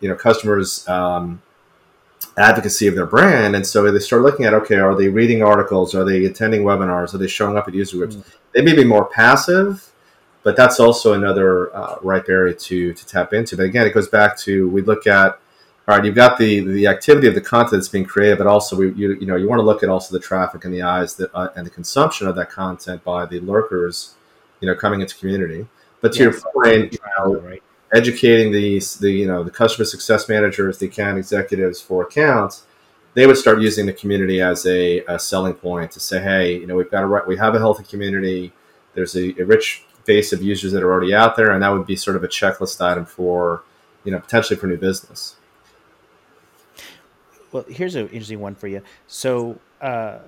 you 0.00 0.08
know, 0.08 0.14
customers. 0.14 0.86
Um, 0.88 1.42
advocacy 2.36 2.86
of 2.86 2.94
their 2.94 3.06
brand 3.06 3.54
and 3.54 3.64
so 3.66 3.90
they 3.90 3.98
start 3.98 4.22
looking 4.22 4.44
at 4.44 4.52
okay 4.54 4.76
are 4.76 4.96
they 4.96 5.08
reading 5.08 5.42
articles 5.42 5.94
are 5.94 6.04
they 6.04 6.24
attending 6.24 6.62
webinars 6.62 7.14
are 7.14 7.18
they 7.18 7.28
showing 7.28 7.56
up 7.56 7.68
at 7.68 7.74
user 7.74 7.96
groups 7.96 8.16
Mm. 8.16 8.24
they 8.52 8.62
may 8.62 8.74
be 8.74 8.84
more 8.84 9.04
passive 9.04 9.92
but 10.44 10.56
that's 10.56 10.78
also 10.78 11.14
another 11.14 11.74
uh, 11.74 11.96
ripe 12.02 12.28
area 12.28 12.54
to 12.54 12.92
to 12.92 13.06
tap 13.06 13.32
into. 13.32 13.56
But 13.56 13.64
again, 13.64 13.86
it 13.86 13.94
goes 13.94 14.08
back 14.08 14.38
to 14.40 14.68
we 14.68 14.82
look 14.82 15.08
at 15.08 15.40
all 15.88 15.96
right, 15.96 16.04
you've 16.04 16.14
got 16.14 16.38
the 16.38 16.60
the 16.60 16.86
activity 16.86 17.26
of 17.26 17.34
the 17.34 17.40
content 17.40 17.72
that's 17.72 17.88
being 17.88 18.04
created, 18.04 18.38
but 18.38 18.46
also 18.46 18.76
we, 18.76 18.92
you 18.92 19.14
you 19.14 19.26
know 19.26 19.36
you 19.36 19.48
want 19.48 19.58
to 19.58 19.64
look 19.64 19.82
at 19.82 19.88
also 19.88 20.16
the 20.16 20.22
traffic 20.22 20.64
and 20.64 20.72
the 20.72 20.82
eyes 20.82 21.16
that 21.16 21.34
uh, 21.34 21.48
and 21.56 21.66
the 21.66 21.70
consumption 21.70 22.28
of 22.28 22.36
that 22.36 22.50
content 22.50 23.02
by 23.02 23.26
the 23.26 23.40
lurkers, 23.40 24.14
you 24.60 24.68
know, 24.68 24.74
coming 24.74 25.00
into 25.00 25.16
community. 25.16 25.66
But 26.02 26.12
to 26.12 26.24
yes. 26.24 26.42
your 26.42 26.52
point, 26.52 26.92
you 26.92 26.98
know, 27.18 27.40
right. 27.40 27.62
Educating 27.94 28.52
these 28.52 28.96
the 28.96 29.10
you 29.10 29.26
know 29.26 29.42
the 29.42 29.50
customer 29.50 29.84
success 29.84 30.28
managers, 30.28 30.78
the 30.78 30.86
account 30.86 31.16
executives 31.16 31.80
for 31.80 32.02
accounts, 32.02 32.64
they 33.14 33.26
would 33.26 33.36
start 33.36 33.62
using 33.62 33.86
the 33.86 33.92
community 33.92 34.40
as 34.42 34.66
a, 34.66 35.00
a 35.06 35.18
selling 35.18 35.54
point 35.54 35.92
to 35.92 36.00
say, 36.00 36.20
hey, 36.20 36.58
you 36.58 36.66
know, 36.66 36.74
we've 36.74 36.90
got 36.90 37.04
a 37.04 37.22
we 37.26 37.36
have 37.36 37.54
a 37.54 37.58
healthy 37.58 37.84
community. 37.84 38.52
There's 38.94 39.16
a, 39.16 39.40
a 39.40 39.44
rich 39.44 39.84
base 40.04 40.32
of 40.32 40.42
users 40.42 40.72
that 40.72 40.82
are 40.82 40.92
already 40.92 41.14
out 41.14 41.36
there, 41.36 41.50
and 41.50 41.62
that 41.62 41.70
would 41.70 41.86
be 41.86 41.96
sort 41.96 42.16
of 42.16 42.24
a 42.24 42.28
checklist 42.28 42.80
item 42.84 43.06
for 43.06 43.62
you 44.04 44.12
know 44.12 44.18
potentially 44.18 44.58
for 44.58 44.66
new 44.66 44.76
business. 44.76 45.36
Well, 47.52 47.64
here's 47.68 47.94
an 47.94 48.08
interesting 48.08 48.40
one 48.40 48.56
for 48.56 48.66
you. 48.66 48.82
So, 49.06 49.60
uh, 49.80 50.18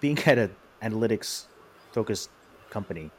being 0.00 0.18
at 0.26 0.36
an 0.36 0.54
analytics 0.82 1.46
focused 1.92 2.28
company, 2.68 3.10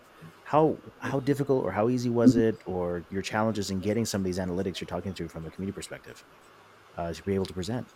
how 0.54 0.78
how 1.00 1.20
difficult 1.20 1.66
or 1.66 1.72
how 1.72 1.90
easy 1.90 2.12
was 2.12 2.36
it, 2.36 2.56
or 2.68 3.04
your 3.10 3.24
challenges 3.24 3.72
in 3.72 3.80
getting 3.80 4.06
some 4.06 4.22
of 4.22 4.26
these 4.26 4.38
analytics 4.38 4.80
you're 4.80 4.88
talking 4.88 5.14
to 5.16 5.28
from 5.28 5.48
a 5.48 5.50
community 5.50 5.76
perspective 5.76 6.24
uh, 6.96 7.12
to 7.12 7.24
be 7.24 7.34
able 7.34 7.46
to 7.46 7.54
present? 7.54 7.88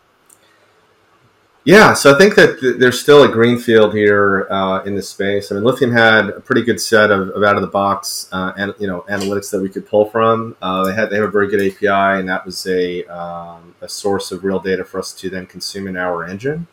Yeah, 1.65 1.93
so 1.93 2.15
I 2.15 2.17
think 2.17 2.33
that 2.35 2.77
there's 2.79 2.99
still 2.99 3.21
a 3.23 3.27
green 3.27 3.59
field 3.59 3.93
here 3.93 4.47
uh, 4.49 4.81
in 4.83 4.95
this 4.95 5.09
space. 5.09 5.51
I 5.51 5.55
mean, 5.55 5.65
Lithium 5.65 5.91
had 5.91 6.29
a 6.29 6.39
pretty 6.39 6.63
good 6.63 6.81
set 6.81 7.11
of, 7.11 7.29
of 7.29 7.43
out 7.43 7.57
of 7.57 7.61
the 7.61 7.67
box 7.67 8.27
uh, 8.31 8.53
and 8.57 8.73
you 8.79 8.87
know 8.87 9.01
analytics 9.07 9.51
that 9.51 9.61
we 9.61 9.69
could 9.69 9.85
pull 9.85 10.05
from. 10.05 10.55
Uh, 10.59 10.83
they 10.85 10.95
had 10.95 11.11
they 11.11 11.17
have 11.17 11.25
a 11.25 11.31
very 11.31 11.47
good 11.49 11.61
API, 11.61 12.19
and 12.19 12.27
that 12.27 12.43
was 12.43 12.65
a 12.65 13.05
um, 13.05 13.75
a 13.81 13.87
source 13.87 14.31
of 14.31 14.43
real 14.43 14.59
data 14.59 14.83
for 14.83 14.97
us 14.97 15.13
to 15.13 15.29
then 15.29 15.45
consume 15.45 15.87
in 15.87 15.95
our 15.95 16.25
engine. 16.25 16.65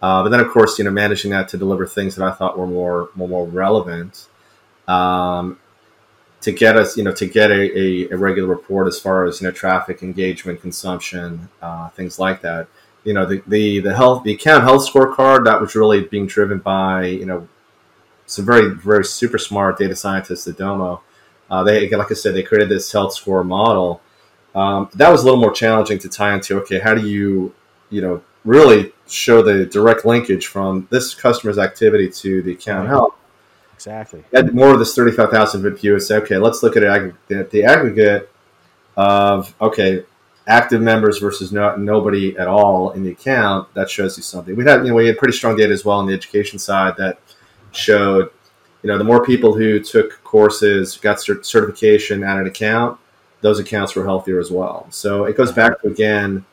Uh, 0.00 0.22
but 0.22 0.28
then, 0.28 0.38
of 0.38 0.48
course, 0.48 0.78
you 0.78 0.84
know, 0.84 0.92
managing 0.92 1.32
that 1.32 1.48
to 1.48 1.56
deliver 1.56 1.86
things 1.86 2.14
that 2.14 2.24
I 2.24 2.30
thought 2.30 2.56
were 2.56 2.68
more 2.68 3.10
more, 3.16 3.28
more 3.28 3.46
relevant. 3.46 4.28
Um, 4.86 5.58
to 6.42 6.52
get 6.52 6.76
us, 6.76 6.96
you 6.96 7.04
know, 7.04 7.12
to 7.12 7.26
get 7.26 7.50
a, 7.50 7.78
a, 7.78 8.10
a, 8.10 8.16
regular 8.18 8.46
report 8.46 8.86
as 8.86 9.00
far 9.00 9.24
as 9.24 9.40
you 9.40 9.46
know 9.46 9.50
traffic, 9.50 10.02
engagement, 10.02 10.60
consumption, 10.60 11.48
uh, 11.62 11.88
things 11.90 12.18
like 12.18 12.42
that 12.42 12.68
you 13.04 13.12
know 13.12 13.26
the, 13.26 13.42
the 13.46 13.80
the 13.80 13.94
health 13.94 14.24
the 14.24 14.32
account 14.32 14.64
health 14.64 14.90
scorecard 14.90 15.44
that 15.44 15.60
was 15.60 15.74
really 15.74 16.02
being 16.04 16.26
driven 16.26 16.58
by 16.58 17.04
you 17.04 17.26
know 17.26 17.46
some 18.26 18.44
very 18.44 18.74
very 18.74 19.04
super 19.04 19.38
smart 19.38 19.78
data 19.78 19.94
scientists 19.94 20.48
at 20.48 20.56
Domo. 20.56 21.02
Uh, 21.50 21.62
they 21.62 21.88
like 21.90 22.10
I 22.10 22.14
said 22.14 22.34
they 22.34 22.42
created 22.42 22.70
this 22.70 22.90
health 22.90 23.14
score 23.14 23.44
model. 23.44 24.00
Um, 24.54 24.88
that 24.94 25.10
was 25.10 25.22
a 25.22 25.24
little 25.24 25.40
more 25.40 25.52
challenging 25.52 25.98
to 25.98 26.08
tie 26.08 26.34
into. 26.34 26.58
Okay, 26.62 26.78
how 26.78 26.94
do 26.94 27.06
you 27.06 27.54
you 27.90 28.00
know 28.00 28.22
really 28.44 28.92
show 29.06 29.42
the 29.42 29.66
direct 29.66 30.06
linkage 30.06 30.46
from 30.46 30.88
this 30.90 31.14
customer's 31.14 31.58
activity 31.58 32.08
to 32.08 32.42
the 32.42 32.52
account 32.52 32.88
health? 32.88 33.14
Exactly. 33.86 34.24
More 34.52 34.72
of 34.72 34.78
this 34.78 34.94
thirty-five 34.94 35.30
thousand 35.30 35.68
view 35.76 35.92
and 35.92 36.02
say, 36.02 36.16
okay, 36.16 36.38
let's 36.38 36.62
look 36.62 36.76
at 36.76 36.82
it, 36.82 37.50
the 37.50 37.64
aggregate 37.64 38.30
of 38.96 39.54
okay, 39.60 40.04
active 40.46 40.80
members 40.80 41.18
versus 41.18 41.52
no, 41.52 41.76
nobody 41.76 42.36
at 42.38 42.48
all 42.48 42.92
in 42.92 43.02
the 43.02 43.10
account, 43.10 43.72
that 43.74 43.90
shows 43.90 44.16
you 44.16 44.22
something. 44.22 44.56
We 44.56 44.64
had, 44.64 44.82
you 44.82 44.88
know, 44.88 44.94
we 44.94 45.06
had 45.06 45.18
pretty 45.18 45.36
strong 45.36 45.56
data 45.56 45.72
as 45.72 45.84
well 45.84 45.98
on 45.98 46.06
the 46.06 46.14
education 46.14 46.58
side 46.58 46.96
that 46.96 47.18
showed, 47.72 48.30
you 48.82 48.88
know, 48.88 48.98
the 48.98 49.04
more 49.04 49.24
people 49.24 49.54
who 49.54 49.80
took 49.80 50.22
courses, 50.24 50.96
got 50.96 51.16
cert- 51.16 51.44
certification 51.44 52.22
at 52.22 52.38
an 52.38 52.46
account, 52.46 52.98
those 53.40 53.58
accounts 53.58 53.94
were 53.94 54.04
healthier 54.04 54.38
as 54.38 54.50
well. 54.50 54.86
So 54.90 55.24
it 55.24 55.36
goes 55.36 55.52
back 55.52 55.80
to 55.82 55.88
again, 55.88 56.44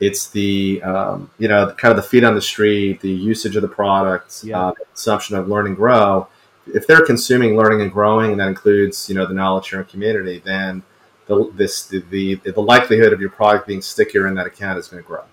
it's 0.00 0.28
the 0.28 0.82
um, 0.82 1.30
you 1.38 1.46
know 1.46 1.72
kind 1.78 1.90
of 1.90 1.96
the 1.96 2.02
feet 2.08 2.24
on 2.24 2.34
the 2.34 2.42
street, 2.42 3.00
the 3.00 3.10
usage 3.10 3.54
of 3.54 3.62
the 3.62 3.68
product, 3.68 4.42
yeah. 4.42 4.60
uh, 4.60 4.72
consumption 4.72 5.36
of 5.36 5.48
learn 5.48 5.66
and 5.66 5.76
grow. 5.76 6.26
If 6.66 6.86
they're 6.86 7.04
consuming 7.04 7.56
learning 7.56 7.82
and 7.82 7.92
growing, 7.92 8.32
and 8.32 8.40
that 8.40 8.48
includes 8.48 9.08
you 9.08 9.14
know 9.14 9.26
the 9.26 9.34
knowledge 9.34 9.66
sharing 9.66 9.86
community, 9.86 10.40
then 10.44 10.82
the 11.26 11.50
this 11.54 11.86
the, 11.86 12.00
the, 12.10 12.34
the 12.36 12.60
likelihood 12.60 13.12
of 13.12 13.20
your 13.20 13.30
product 13.30 13.66
being 13.66 13.82
stickier 13.82 14.26
in 14.26 14.34
that 14.34 14.46
account 14.46 14.78
is 14.78 14.88
going 14.88 15.02
to 15.02 15.06
grow. 15.06 15.24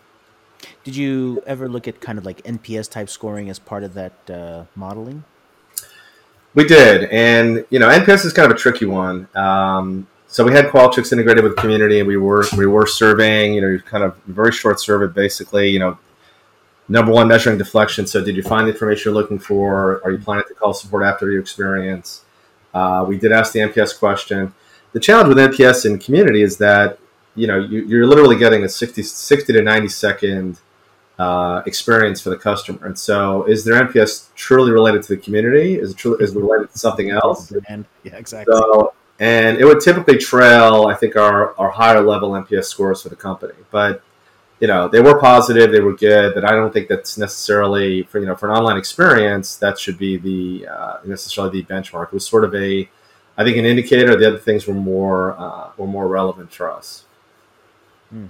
Did 0.84 0.96
you 0.96 1.42
ever 1.46 1.70
look 1.70 1.88
at 1.88 2.02
kind 2.02 2.18
of 2.18 2.26
like 2.26 2.42
NPS 2.44 2.90
type 2.90 3.10
scoring 3.10 3.50
as 3.50 3.60
part 3.60 3.84
of 3.84 3.94
that 3.94 4.30
uh, 4.30 4.66
modeling? 4.76 5.24
We 6.54 6.66
did, 6.66 7.10
and 7.12 7.66
you 7.70 7.80
know 7.80 7.88
NPS 7.88 8.26
is 8.26 8.34
kind 8.34 8.52
of 8.52 8.58
a 8.58 8.60
tricky 8.60 8.86
one. 8.86 9.28
Um, 9.36 10.08
so 10.28 10.44
we 10.46 10.54
had 10.54 10.66
Qualtrics 10.66 11.12
integrated 11.12 11.44
with 11.44 11.56
community, 11.58 12.00
and 12.00 12.08
we 12.08 12.18
were 12.18 12.46
we 12.58 12.66
were 12.66 12.88
surveying. 12.88 13.54
You 13.54 13.62
know, 13.62 13.80
kind 13.80 14.04
of 14.04 14.18
very 14.28 14.52
short 14.52 14.80
survey, 14.80 15.12
basically. 15.14 15.70
You 15.70 15.80
know, 15.80 15.98
number 16.88 17.12
one, 17.12 17.28
measuring 17.28 17.58
deflection. 17.58 18.08
So, 18.08 18.24
did 18.24 18.36
you 18.36 18.44
find 18.44 18.68
the 18.68 18.72
information 18.72 19.12
you're 19.12 19.22
looking 19.22 19.40
for? 19.40 20.02
Are 20.04 20.12
you 20.12 20.18
planning 20.18 20.46
to 20.48 20.54
call 20.54 20.74
support 20.74 21.04
after 21.04 21.32
your 21.32 21.42
experience? 21.42 22.24
Uh, 22.74 23.06
we 23.08 23.18
did 23.18 23.32
ask 23.32 23.54
the 23.54 23.60
NPS 23.60 23.98
question 24.00 24.54
the 24.94 25.00
challenge 25.00 25.30
with 25.30 25.38
NPS 25.38 25.86
in 25.86 26.00
community 26.00 26.42
is 26.42 26.58
that 26.58 27.00
you 27.36 27.48
know 27.48 27.60
you, 27.60 28.02
are 28.02 28.06
literally 28.06 28.38
getting 28.38 28.64
a 28.64 28.70
60, 28.70 29.04
60 29.04 29.54
to 29.54 29.62
90 29.62 29.88
second 29.88 30.60
uh, 31.18 31.62
experience 31.66 32.20
for 32.20 32.30
the 32.30 32.38
customer. 32.38 32.86
And 32.86 32.98
so, 32.98 33.44
is 33.44 33.64
their 33.64 33.84
NPS 33.86 34.34
truly 34.36 34.72
related 34.72 35.04
to 35.04 35.16
the 35.16 35.22
community? 35.22 35.76
Is 35.76 35.92
it 35.92 35.98
truly 35.98 36.24
is 36.24 36.36
it 36.36 36.40
related 36.40 36.72
to 36.72 36.80
something 36.80 37.12
else? 37.12 37.52
And 37.70 37.86
yeah, 38.04 38.16
exactly. 38.16 38.54
So, 38.54 38.94
and 39.20 39.58
it 39.58 39.66
would 39.66 39.82
typically 39.82 40.18
trail, 40.18 40.88
I 40.88 40.96
think, 40.96 41.16
our, 41.16 41.54
our 41.60 41.70
higher 41.70 42.02
level 42.02 42.32
NPS 42.32 42.66
scores 42.66 43.04
for 43.04 43.10
the 43.10 43.16
company. 43.16 43.54
But 43.70 44.02
you 44.62 44.68
know, 44.68 44.88
they 44.88 45.02
were 45.02 45.20
positive, 45.20 45.72
they 45.72 45.80
were 45.80 45.96
good, 45.96 46.36
but 46.36 46.46
I 46.46 46.52
don't 46.52 46.72
think 46.72 46.88
that's 46.88 47.18
necessarily 47.18 48.04
for 48.04 48.20
you 48.20 48.28
know 48.28 48.36
for 48.36 48.50
an 48.50 48.56
online 48.56 48.78
experience 48.78 49.56
that 49.58 49.80
should 49.80 49.98
be 49.98 50.18
the 50.18 50.68
uh, 50.68 50.98
necessarily 51.04 51.62
the 51.62 51.68
benchmark. 51.68 52.08
It 52.08 52.14
was 52.14 52.28
sort 52.28 52.44
of 52.44 52.54
a 52.54 52.88
I 53.38 53.44
think 53.44 53.58
an 53.58 53.66
indicator. 53.66 54.16
The 54.16 54.28
other 54.28 54.38
things 54.38 54.68
were 54.68 54.76
more 54.76 55.36
uh, 55.38 55.72
were 55.78 55.88
more 55.88 56.08
relevant 56.08 56.54
for 56.54 56.72
us. 56.72 57.06
Hmm. 58.12 58.28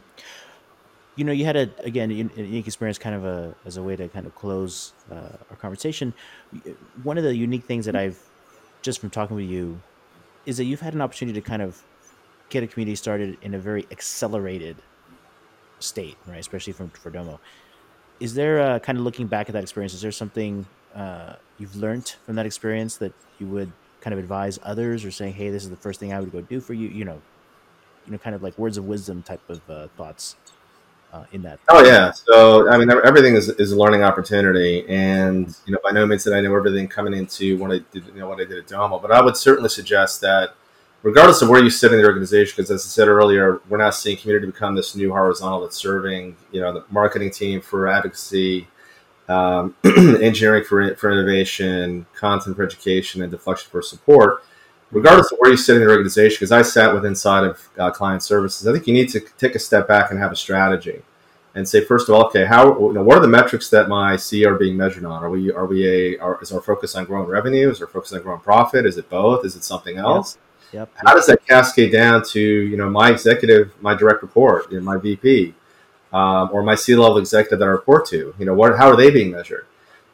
You 1.17 1.25
know, 1.25 1.33
you 1.33 1.43
had 1.43 1.57
a 1.57 1.69
again 1.79 2.09
unique 2.09 2.65
experience, 2.65 2.97
kind 2.97 3.13
of 3.13 3.25
a 3.25 3.53
as 3.65 3.75
a 3.75 3.83
way 3.83 3.97
to 3.97 4.07
kind 4.07 4.25
of 4.25 4.33
close 4.33 4.93
uh, 5.11 5.35
our 5.49 5.57
conversation. 5.57 6.13
One 7.03 7.17
of 7.17 7.25
the 7.25 7.35
unique 7.35 7.65
things 7.65 7.85
that 7.85 7.95
I've 7.97 8.17
just 8.81 9.01
from 9.01 9.09
talking 9.09 9.35
with 9.35 9.49
you 9.49 9.81
is 10.45 10.55
that 10.57 10.63
you've 10.63 10.79
had 10.79 10.93
an 10.93 11.01
opportunity 11.01 11.41
to 11.41 11.45
kind 11.45 11.61
of 11.61 11.83
get 12.47 12.63
a 12.63 12.67
community 12.67 12.95
started 12.95 13.37
in 13.41 13.53
a 13.53 13.59
very 13.59 13.85
accelerated 13.91 14.77
state, 15.83 16.17
right? 16.27 16.39
Especially 16.39 16.73
from 16.73 16.89
for 16.89 17.09
Domo. 17.09 17.39
Is 18.19 18.33
there 18.33 18.61
uh, 18.61 18.79
kind 18.79 18.97
of 18.97 19.03
looking 19.03 19.27
back 19.27 19.49
at 19.49 19.53
that 19.53 19.63
experience? 19.63 19.93
Is 19.93 20.01
there 20.01 20.11
something 20.11 20.65
uh, 20.95 21.33
you've 21.57 21.75
learned 21.75 22.15
from 22.25 22.35
that 22.35 22.45
experience 22.45 22.97
that 22.97 23.13
you 23.39 23.47
would 23.47 23.71
kind 24.01 24.13
of 24.13 24.19
advise 24.19 24.59
others 24.63 25.05
or 25.05 25.11
saying, 25.11 25.33
"Hey, 25.33 25.49
this 25.49 25.63
is 25.63 25.69
the 25.69 25.75
first 25.77 25.99
thing 25.99 26.13
I 26.13 26.19
would 26.19 26.31
go 26.31 26.41
do 26.41 26.59
for 26.59 26.73
you." 26.73 26.87
You 26.87 27.05
know, 27.05 27.21
you 28.05 28.11
know, 28.11 28.17
kind 28.17 28.35
of 28.35 28.43
like 28.43 28.57
words 28.57 28.77
of 28.77 28.85
wisdom 28.85 29.23
type 29.23 29.41
of 29.49 29.61
uh, 29.69 29.87
thoughts 29.97 30.35
uh, 31.13 31.25
in 31.31 31.41
that. 31.43 31.59
Oh 31.69 31.83
yeah, 31.83 32.11
so 32.11 32.69
I 32.69 32.77
mean, 32.77 32.89
everything 32.89 33.35
is, 33.35 33.49
is 33.49 33.71
a 33.71 33.77
learning 33.77 34.03
opportunity, 34.03 34.85
and 34.87 35.55
you 35.65 35.73
know, 35.73 35.79
by 35.83 35.91
no 35.91 36.05
means 36.05 36.23
did 36.23 36.33
I 36.33 36.41
know 36.41 36.55
everything 36.55 36.87
coming 36.87 37.13
into 37.13 37.57
what 37.57 37.71
I 37.71 37.79
did, 37.91 38.05
you 38.07 38.19
know, 38.19 38.29
what 38.29 38.39
I 38.39 38.45
did 38.45 38.57
at 38.57 38.67
Domo, 38.67 38.99
but 38.99 39.11
I 39.11 39.21
would 39.21 39.37
certainly 39.37 39.69
suggest 39.69 40.21
that. 40.21 40.55
Regardless 41.03 41.41
of 41.41 41.49
where 41.49 41.63
you 41.63 41.71
sit 41.71 41.91
in 41.91 41.99
the 41.99 42.05
organization, 42.05 42.53
because 42.55 42.69
as 42.69 42.85
I 42.85 42.89
said 42.89 43.07
earlier, 43.07 43.59
we're 43.67 43.79
now 43.79 43.89
seeing 43.89 44.17
community 44.17 44.45
become 44.45 44.75
this 44.75 44.95
new 44.95 45.11
horizontal 45.11 45.61
that's 45.61 45.75
serving, 45.75 46.35
you 46.51 46.61
know, 46.61 46.71
the 46.73 46.85
marketing 46.91 47.31
team 47.31 47.59
for 47.59 47.87
advocacy, 47.87 48.67
um, 49.27 49.75
engineering 49.83 50.63
for, 50.63 50.95
for 50.95 51.11
innovation, 51.11 52.05
content 52.13 52.55
for 52.55 52.63
education, 52.63 53.23
and 53.23 53.31
deflection 53.31 53.69
for 53.71 53.81
support, 53.81 54.43
regardless 54.91 55.31
of 55.31 55.39
where 55.39 55.49
you 55.49 55.57
sit 55.57 55.75
in 55.75 55.81
the 55.81 55.89
organization, 55.89 56.35
because 56.35 56.51
I 56.51 56.61
sat 56.61 56.93
with 56.93 57.05
inside 57.05 57.45
of 57.45 57.69
uh, 57.79 57.89
client 57.89 58.21
services, 58.21 58.67
I 58.67 58.73
think 58.73 58.85
you 58.85 58.93
need 58.93 59.09
to 59.09 59.21
take 59.39 59.55
a 59.55 59.59
step 59.59 59.87
back 59.87 60.11
and 60.11 60.19
have 60.19 60.31
a 60.31 60.35
strategy 60.35 61.01
and 61.55 61.67
say, 61.67 61.83
first 61.83 62.07
of 62.07 62.15
all, 62.15 62.25
okay, 62.27 62.45
how, 62.45 62.77
you 62.79 62.93
know, 62.93 63.03
what 63.03 63.17
are 63.17 63.21
the 63.21 63.27
metrics 63.27 63.69
that 63.69 63.89
my 63.89 64.13
CEO 64.15 64.47
are 64.47 64.57
being 64.57 64.77
measured 64.77 65.03
on? 65.03 65.23
Are 65.23 65.29
we, 65.29 65.51
are 65.51 65.65
we 65.65 65.87
a, 65.87 66.17
are, 66.19 66.41
is 66.41 66.51
our 66.51 66.61
focus 66.61 66.95
on 66.95 67.05
growing 67.05 67.27
revenue? 67.27 67.69
Is 67.69 67.81
our 67.81 67.87
focus 67.87 68.13
on 68.13 68.21
growing 68.21 68.39
profit? 68.39 68.85
Is 68.85 68.97
it 68.97 69.09
both? 69.09 69.45
Is 69.45 69.55
it 69.55 69.63
something 69.63 69.97
else? 69.97 70.35
Yep. 70.35 70.50
Yep. 70.71 70.89
How 70.95 71.13
does 71.13 71.27
that 71.27 71.45
cascade 71.45 71.91
down 71.91 72.23
to, 72.29 72.39
you 72.39 72.77
know, 72.77 72.89
my 72.89 73.11
executive, 73.11 73.73
my 73.81 73.93
direct 73.93 74.21
report, 74.21 74.71
you 74.71 74.79
know, 74.79 74.83
my 74.83 74.97
VP? 74.97 75.53
um, 76.13 76.49
or 76.51 76.61
my 76.63 76.75
C-level 76.75 77.17
executive 77.17 77.59
that 77.59 77.65
I 77.65 77.69
report 77.69 78.05
to. 78.07 78.33
You 78.37 78.45
know, 78.45 78.53
what 78.53 78.77
how 78.77 78.89
are 78.89 78.95
they 78.95 79.09
being 79.09 79.31
measured? 79.31 79.65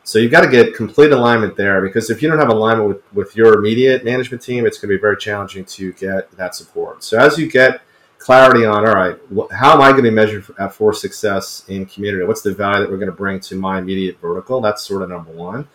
So 0.04 0.20
you've 0.20 0.32
got 0.32 0.41
to 0.41 0.50
get 0.50 0.74
complete 0.74 1.12
alignment 1.12 1.58
there 1.58 1.82
because 1.82 2.10
if 2.10 2.22
you 2.22 2.30
don't 2.30 2.39
have 2.39 2.50
alignment 2.50 2.88
with, 2.88 3.13
with 3.13 3.36
your 3.36 3.60
immediate 3.60 4.06
management 4.06 4.41
team, 4.41 4.65
it's 4.65 4.78
going 4.78 4.89
to 4.89 4.98
be 4.98 5.02
very 5.02 5.17
challenging 5.17 5.65
to 5.65 5.91
get 5.93 6.32
that 6.38 6.56
support. 6.56 7.04
So 7.04 7.20
as 7.20 7.38
you 7.38 7.50
get 7.50 7.82
clarity 8.17 8.65
on, 8.65 8.88
all 8.88 8.93
right, 8.93 9.17
how 9.52 9.74
am 9.74 9.82
I 9.82 9.91
going 9.91 10.04
to 10.06 10.10
be 10.10 10.15
measured 10.15 10.46
for, 10.46 10.70
for 10.70 10.93
success 10.93 11.65
in 11.67 11.86
community? 11.86 12.24
What's 12.24 12.41
the 12.41 12.54
value 12.54 12.82
that 12.82 12.89
we're 12.89 12.98
going 12.98 13.12
to 13.12 13.15
bring 13.15 13.41
to 13.41 13.56
my 13.56 13.80
immediate 13.80 14.17
vertical? 14.22 14.62
That's 14.62 14.82
sort 14.82 15.02
of 15.02 15.10
number 15.10 15.32
one. 15.32 15.67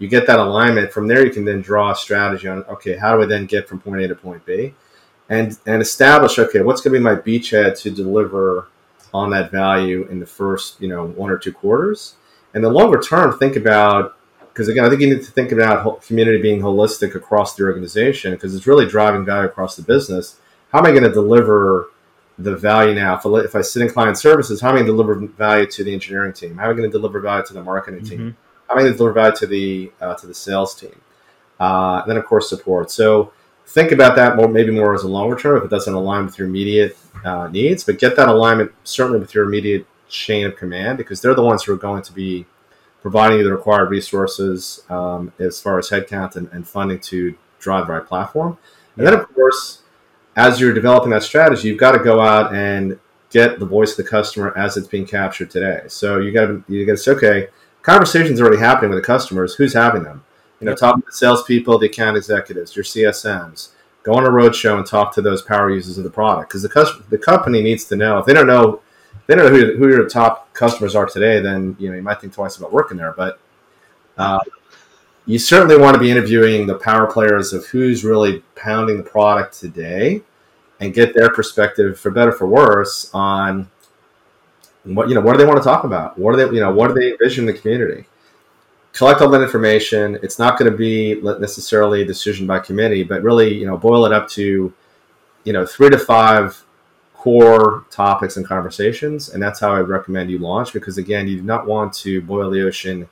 You 0.00 0.08
get 0.08 0.26
that 0.26 0.40
alignment. 0.40 0.92
From 0.92 1.06
there, 1.06 1.24
you 1.24 1.32
can 1.32 1.44
then 1.44 1.60
draw 1.60 1.92
a 1.92 1.96
strategy 1.96 2.48
on, 2.48 2.64
okay, 2.64 2.96
how 2.96 3.14
do 3.14 3.22
I 3.22 3.26
then 3.26 3.46
get 3.46 3.68
from 3.68 3.78
point 3.78 4.02
A 4.02 4.08
to 4.08 4.16
point 4.16 4.44
B? 4.44 4.74
And, 5.28 5.56
and 5.66 5.80
establish, 5.80 6.40
okay, 6.40 6.62
what's 6.62 6.80
going 6.80 6.92
to 6.94 6.98
be 6.98 7.04
my 7.04 7.14
beachhead 7.14 7.80
to 7.82 7.90
deliver– 7.92 8.66
on 9.12 9.30
that 9.30 9.50
value 9.50 10.06
in 10.10 10.20
the 10.20 10.26
first, 10.26 10.80
you 10.80 10.88
know, 10.88 11.06
one 11.06 11.30
or 11.30 11.38
two 11.38 11.52
quarters. 11.52 12.14
And 12.54 12.64
the 12.64 12.70
longer 12.70 13.00
term, 13.00 13.38
think 13.38 13.56
about 13.56 14.16
because 14.48 14.68
again, 14.68 14.84
I 14.84 14.88
think 14.88 15.00
you 15.00 15.14
need 15.14 15.24
to 15.24 15.30
think 15.30 15.52
about 15.52 16.02
community 16.02 16.42
being 16.42 16.60
holistic 16.60 17.14
across 17.14 17.54
the 17.54 17.62
organization 17.62 18.32
because 18.32 18.54
it's 18.54 18.66
really 18.66 18.86
driving 18.86 19.24
value 19.24 19.48
across 19.48 19.76
the 19.76 19.82
business. 19.82 20.40
How 20.72 20.80
am 20.80 20.86
I 20.86 20.90
going 20.90 21.04
to 21.04 21.12
deliver 21.12 21.90
the 22.36 22.56
value 22.56 22.94
now? 22.94 23.16
If 23.16 23.24
I, 23.24 23.30
if 23.44 23.54
I 23.54 23.60
sit 23.60 23.82
in 23.82 23.88
client 23.88 24.18
services, 24.18 24.60
how 24.60 24.70
am 24.70 24.74
I 24.74 24.78
going 24.78 24.86
to 24.86 24.92
deliver 24.92 25.14
value 25.14 25.66
to 25.66 25.84
the 25.84 25.94
engineering 25.94 26.32
team? 26.32 26.56
How 26.56 26.64
am 26.64 26.70
I 26.70 26.72
going 26.72 26.90
to 26.90 26.92
deliver 26.92 27.20
value 27.20 27.46
to 27.46 27.54
the 27.54 27.62
marketing 27.62 28.04
team? 28.04 28.18
Mm-hmm. 28.18 28.30
I 28.78 28.80
going 28.80 28.92
to 28.92 28.96
deliver 28.96 29.14
value 29.14 29.36
to 29.36 29.46
the 29.46 29.92
uh, 30.00 30.14
to 30.14 30.26
the 30.26 30.34
sales 30.34 30.74
team? 30.74 31.00
Uh, 31.58 32.00
and 32.02 32.10
then 32.10 32.16
of 32.16 32.24
course 32.24 32.48
support. 32.48 32.90
So 32.90 33.32
think 33.66 33.92
about 33.92 34.16
that 34.16 34.36
more, 34.36 34.48
maybe 34.48 34.72
more 34.72 34.94
as 34.94 35.02
a 35.02 35.08
longer 35.08 35.36
term 35.36 35.58
if 35.58 35.64
it 35.64 35.70
doesn't 35.70 35.92
align 35.92 36.24
with 36.24 36.38
your 36.38 36.48
immediate 36.48 36.96
uh, 37.24 37.48
needs, 37.48 37.84
but 37.84 37.98
get 37.98 38.16
that 38.16 38.28
alignment 38.28 38.72
certainly 38.84 39.20
with 39.20 39.34
your 39.34 39.44
immediate 39.44 39.86
chain 40.08 40.46
of 40.46 40.56
command 40.56 40.98
because 40.98 41.20
they're 41.20 41.34
the 41.34 41.42
ones 41.42 41.62
who 41.62 41.72
are 41.72 41.76
going 41.76 42.02
to 42.02 42.12
be 42.12 42.46
providing 43.00 43.38
you 43.38 43.44
the 43.44 43.50
required 43.52 43.90
resources 43.90 44.82
um, 44.90 45.32
as 45.38 45.60
far 45.60 45.78
as 45.78 45.88
headcount 45.88 46.36
and, 46.36 46.48
and, 46.52 46.66
funding 46.68 46.98
to 46.98 47.34
drive 47.58 47.86
the 47.86 47.92
right 47.92 48.06
platform. 48.06 48.58
And 48.96 49.06
then, 49.06 49.14
of 49.14 49.32
course, 49.32 49.82
as 50.36 50.60
you're 50.60 50.74
developing 50.74 51.10
that 51.10 51.22
strategy, 51.22 51.68
you've 51.68 51.78
got 51.78 51.92
to 51.92 51.98
go 51.98 52.20
out 52.20 52.52
and 52.54 52.98
get 53.30 53.58
the 53.58 53.66
voice 53.66 53.92
of 53.92 54.04
the 54.04 54.10
customer 54.10 54.56
as 54.58 54.76
it's 54.76 54.88
being 54.88 55.06
captured 55.06 55.50
today. 55.50 55.82
So 55.88 56.18
you 56.18 56.32
got 56.32 56.46
to 56.46 56.64
you 56.68 56.84
got 56.84 56.92
to 56.92 56.98
say, 56.98 57.12
okay, 57.12 57.48
conversations 57.82 58.40
are 58.40 58.44
already 58.44 58.60
happening 58.60 58.90
with 58.90 58.98
the 58.98 59.06
customers. 59.06 59.54
Who's 59.54 59.74
having 59.74 60.02
them? 60.02 60.24
You 60.60 60.66
know, 60.66 60.74
talking 60.74 61.02
to 61.02 61.06
the 61.06 61.12
salespeople, 61.12 61.78
the 61.78 61.86
account 61.86 62.16
executives, 62.16 62.76
your 62.76 62.84
CSMs. 62.84 63.70
Go 64.02 64.14
on 64.14 64.26
a 64.26 64.30
roadshow 64.30 64.76
and 64.76 64.86
talk 64.86 65.14
to 65.14 65.22
those 65.22 65.42
power 65.42 65.70
users 65.70 65.98
of 65.98 66.04
the 66.04 66.10
product 66.10 66.50
because 66.50 66.62
the 66.62 66.68
customer, 66.68 67.04
the 67.08 67.18
company 67.18 67.62
needs 67.62 67.84
to 67.86 67.96
know 67.96 68.18
if 68.18 68.26
they 68.26 68.34
don't 68.34 68.46
know 68.46 68.80
they 69.26 69.36
don't 69.36 69.52
know 69.52 69.58
who, 69.58 69.76
who 69.76 69.88
your 69.88 70.08
top 70.08 70.52
customers 70.54 70.94
are 70.94 71.06
today, 71.06 71.40
then 71.40 71.76
you 71.78 71.88
know 71.88 71.96
you 71.96 72.02
might 72.02 72.20
think 72.20 72.32
twice 72.32 72.56
about 72.56 72.72
working 72.72 72.96
there. 72.96 73.12
But 73.12 73.38
uh, 74.18 74.40
you 75.26 75.38
certainly 75.38 75.76
want 75.76 75.94
to 75.94 76.00
be 76.00 76.10
interviewing 76.10 76.66
the 76.66 76.76
power 76.76 77.06
players 77.06 77.52
of 77.52 77.66
who's 77.66 78.04
really 78.04 78.42
pounding 78.56 78.96
the 78.96 79.02
product 79.02 79.58
today, 79.58 80.22
and 80.80 80.92
get 80.92 81.14
their 81.14 81.30
perspective, 81.30 81.98
for 81.98 82.10
better 82.10 82.32
for 82.32 82.46
worse, 82.46 83.10
on 83.14 83.70
what 84.84 85.08
you 85.08 85.14
know. 85.14 85.20
What 85.20 85.32
do 85.32 85.38
they 85.38 85.46
want 85.46 85.58
to 85.58 85.64
talk 85.64 85.84
about? 85.84 86.18
What 86.18 86.32
do 86.32 86.44
they 86.44 86.54
you 86.54 86.60
know? 86.60 86.72
What 86.72 86.88
do 86.88 86.94
they 86.94 87.12
envision 87.12 87.46
the 87.46 87.52
community? 87.52 88.06
Collect 88.92 89.20
all 89.20 89.30
that 89.30 89.42
information. 89.42 90.18
It's 90.22 90.38
not 90.38 90.58
going 90.58 90.70
to 90.70 90.76
be 90.76 91.20
necessarily 91.38 92.02
a 92.02 92.04
decision 92.04 92.46
by 92.46 92.58
committee, 92.58 93.02
but 93.04 93.22
really 93.22 93.54
you 93.54 93.66
know 93.66 93.76
boil 93.76 94.06
it 94.06 94.12
up 94.12 94.28
to 94.30 94.72
you 95.44 95.52
know 95.52 95.64
three 95.66 95.90
to 95.90 95.98
five 95.98 96.64
core 97.20 97.84
topics 97.90 98.38
and 98.38 98.46
conversations. 98.46 99.28
And 99.28 99.42
that's 99.42 99.60
how 99.60 99.74
I 99.74 99.80
recommend 99.80 100.30
you 100.30 100.38
launch 100.38 100.72
because, 100.72 100.96
again, 100.96 101.28
you 101.28 101.36
do 101.36 101.42
not 101.42 101.66
want 101.66 101.92
to 101.94 102.22
boil 102.22 102.48
the 102.50 102.66
ocean 102.66 103.10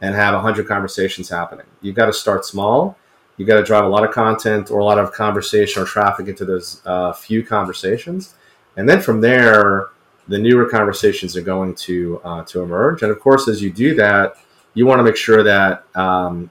and 0.00 0.14
have 0.14 0.32
100 0.32 0.66
conversations 0.66 1.28
happening. 1.28 1.66
You've 1.82 1.94
got 1.94 2.06
to 2.06 2.12
start 2.14 2.46
small. 2.46 2.96
You've 3.36 3.48
got 3.48 3.56
to 3.56 3.62
drive 3.62 3.84
a 3.84 3.88
lot 3.88 4.02
of 4.02 4.12
content 4.12 4.70
or 4.70 4.78
a 4.78 4.84
lot 4.84 4.98
of 4.98 5.12
conversation 5.12 5.82
or 5.82 5.84
traffic 5.84 6.26
into 6.26 6.46
those 6.46 6.80
uh, 6.86 7.12
few 7.12 7.44
conversations. 7.44 8.34
And 8.78 8.88
then 8.88 9.02
from 9.02 9.20
there, 9.20 9.90
the 10.30 10.38
newer 10.38 10.68
conversations 10.68 11.36
are 11.36 11.42
going 11.42 11.74
to 11.74 12.20
uh, 12.24 12.44
to 12.44 12.62
emerge. 12.62 13.02
And 13.02 13.10
of 13.10 13.20
course, 13.20 13.48
as 13.48 13.62
you 13.62 13.70
do 13.70 13.94
that, 13.96 14.34
you 14.74 14.86
want 14.86 14.98
to 15.00 15.02
make 15.02 15.16
sure 15.16 15.42
that 15.42 15.84
um, 15.94 16.50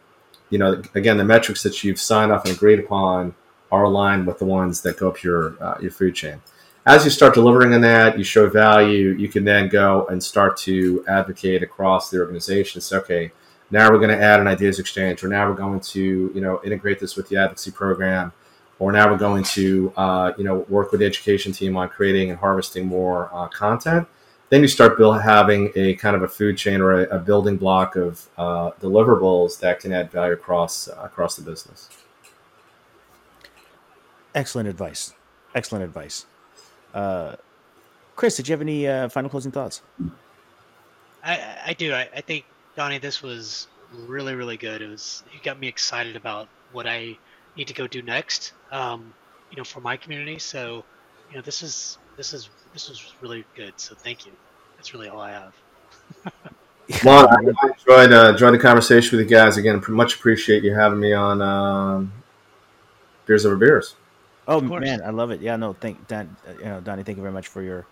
you 0.49 0.57
know 0.57 0.81
again 0.95 1.17
the 1.17 1.25
metrics 1.25 1.63
that 1.63 1.83
you've 1.83 1.99
signed 1.99 2.31
off 2.31 2.45
and 2.45 2.55
agreed 2.55 2.79
upon 2.79 3.33
are 3.71 3.83
aligned 3.83 4.25
with 4.27 4.39
the 4.39 4.45
ones 4.45 4.81
that 4.81 4.97
go 4.97 5.09
up 5.09 5.23
your 5.23 5.61
uh, 5.63 5.77
your 5.81 5.91
food 5.91 6.15
chain 6.15 6.41
as 6.89 7.05
you 7.05 7.11
start 7.11 7.35
delivering 7.35 7.73
on 7.73 7.81
that, 7.81 8.17
you 8.17 8.23
show 8.23 8.49
value, 8.49 9.09
you 9.09 9.27
can 9.27 9.43
then 9.43 9.69
go 9.69 10.07
and 10.07 10.23
start 10.23 10.57
to 10.57 11.05
advocate 11.07 11.61
across 11.61 12.09
the 12.09 12.19
organization. 12.19 12.81
Say, 12.81 12.97
okay, 12.97 13.31
now 13.69 13.91
we're 13.91 13.99
going 13.99 14.09
to 14.09 14.19
add 14.19 14.39
an 14.39 14.47
ideas 14.47 14.79
exchange, 14.79 15.23
or 15.23 15.27
now 15.27 15.47
we're 15.47 15.55
going 15.55 15.81
to, 15.81 16.31
you 16.33 16.41
know, 16.41 16.59
integrate 16.63 16.99
this 16.99 17.15
with 17.15 17.29
the 17.29 17.37
advocacy 17.37 17.71
program, 17.71 18.31
or 18.79 18.91
now 18.91 19.11
we're 19.11 19.17
going 19.17 19.43
to, 19.43 19.93
uh, 19.97 20.31
you 20.37 20.43
know, 20.43 20.65
work 20.69 20.91
with 20.91 21.01
the 21.01 21.05
education 21.05 21.51
team 21.51 21.77
on 21.77 21.89
creating 21.89 22.29
and 22.29 22.39
harvesting 22.39 22.85
more 22.85 23.29
uh, 23.33 23.47
content. 23.49 24.07
Then 24.49 24.61
you 24.61 24.67
start 24.67 24.97
build, 24.97 25.21
having 25.21 25.71
a 25.75 25.93
kind 25.95 26.15
of 26.15 26.23
a 26.23 26.27
food 26.27 26.57
chain 26.57 26.81
or 26.81 27.03
a, 27.03 27.17
a 27.17 27.19
building 27.19 27.57
block 27.57 27.95
of 27.95 28.27
uh, 28.37 28.71
deliverables 28.81 29.59
that 29.59 29.79
can 29.79 29.91
add 29.91 30.11
value 30.11 30.33
across 30.33 30.87
uh, 30.87 30.99
across 31.03 31.35
the 31.35 31.43
business. 31.43 31.89
Excellent 34.33 34.67
advice. 34.67 35.13
Excellent 35.53 35.83
advice. 35.83 36.25
Uh, 36.93 37.35
Chris, 38.15 38.37
did 38.37 38.47
you 38.47 38.53
have 38.53 38.61
any 38.61 38.87
uh, 38.87 39.07
final 39.09 39.29
closing 39.29 39.51
thoughts? 39.51 39.81
I, 41.23 41.57
I 41.67 41.73
do. 41.73 41.93
I, 41.93 42.09
I 42.15 42.21
think 42.21 42.45
Donnie, 42.75 42.97
this 42.97 43.21
was 43.21 43.67
really, 44.07 44.35
really 44.35 44.57
good. 44.57 44.81
It 44.81 44.89
was 44.89 45.23
you 45.31 45.39
got 45.43 45.59
me 45.59 45.67
excited 45.67 46.15
about 46.15 46.47
what 46.71 46.87
I 46.87 47.17
need 47.59 47.67
to 47.67 47.73
go 47.73 47.85
do 47.85 48.01
next. 48.01 48.53
Um, 48.71 49.13
you 49.51 49.57
know, 49.57 49.63
for 49.63 49.81
my 49.81 49.97
community. 49.97 50.39
So, 50.39 50.83
you 51.29 51.35
know, 51.35 51.41
this 51.41 51.61
is 51.61 51.99
this 52.17 52.33
is 52.33 52.49
this 52.73 52.89
was 52.89 53.13
really 53.21 53.45
good. 53.55 53.73
So, 53.77 53.93
thank 53.93 54.25
you. 54.25 54.31
That's 54.77 54.93
really 54.93 55.09
all 55.09 55.19
I 55.19 55.31
have. 55.31 55.53
well, 57.03 57.27
I 57.27 57.35
enjoyed 57.41 58.13
uh, 58.13 58.29
enjoyed 58.31 58.53
the 58.53 58.59
conversation 58.59 59.17
with 59.17 59.29
you 59.29 59.35
guys 59.35 59.57
again. 59.57 59.83
Much 59.89 60.15
appreciate 60.15 60.63
you 60.63 60.73
having 60.73 60.99
me 60.99 61.13
on 61.13 61.41
um, 61.41 62.13
Peers 63.27 63.45
Over 63.45 63.57
Beers. 63.57 63.95
Oh 64.47 64.59
man, 64.61 65.03
I 65.03 65.11
love 65.11 65.29
it. 65.29 65.41
Yeah, 65.41 65.57
no, 65.57 65.73
thank 65.73 66.07
Dan, 66.07 66.35
uh, 66.47 66.53
you 66.53 66.65
know, 66.65 66.81
Donnie, 66.81 67.03
thank 67.03 67.17
you 67.17 67.21
very 67.21 67.33
much 67.33 67.47
for 67.47 67.61
your, 67.61 67.85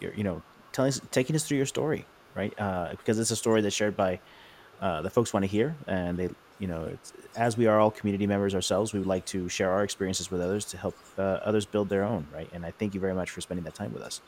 your, 0.00 0.14
you 0.14 0.24
know, 0.24 0.40
telling 0.72 0.88
us, 0.88 1.00
taking 1.10 1.36
us 1.36 1.46
through 1.46 1.58
your 1.58 1.66
story, 1.66 2.06
right? 2.34 2.58
Uh, 2.58 2.92
because 2.92 3.18
it's 3.18 3.30
a 3.30 3.36
story 3.36 3.60
that's 3.60 3.76
shared 3.76 3.98
by 3.98 4.18
uh, 4.80 5.02
the 5.02 5.10
folks 5.10 5.34
want 5.34 5.44
to 5.44 5.46
hear, 5.46 5.76
and 5.86 6.18
they, 6.18 6.30
you 6.60 6.68
know, 6.68 6.96
as 7.34 7.56
we 7.56 7.66
are 7.66 7.80
all 7.80 7.90
community 7.90 8.26
members 8.26 8.54
ourselves, 8.54 8.92
we 8.92 9.00
would 9.00 9.08
like 9.08 9.24
to 9.26 9.48
share 9.48 9.70
our 9.70 9.82
experiences 9.82 10.30
with 10.30 10.40
others 10.40 10.64
to 10.66 10.76
help 10.76 10.94
uh, 11.18 11.40
others 11.42 11.66
build 11.66 11.88
their 11.88 12.04
own, 12.04 12.26
right? 12.32 12.48
And 12.52 12.64
I 12.64 12.70
thank 12.70 12.94
you 12.94 13.00
very 13.00 13.14
much 13.14 13.30
for 13.30 13.40
spending 13.40 13.64
that 13.64 13.74
time 13.74 13.92
with 13.92 14.02
us. 14.02 14.20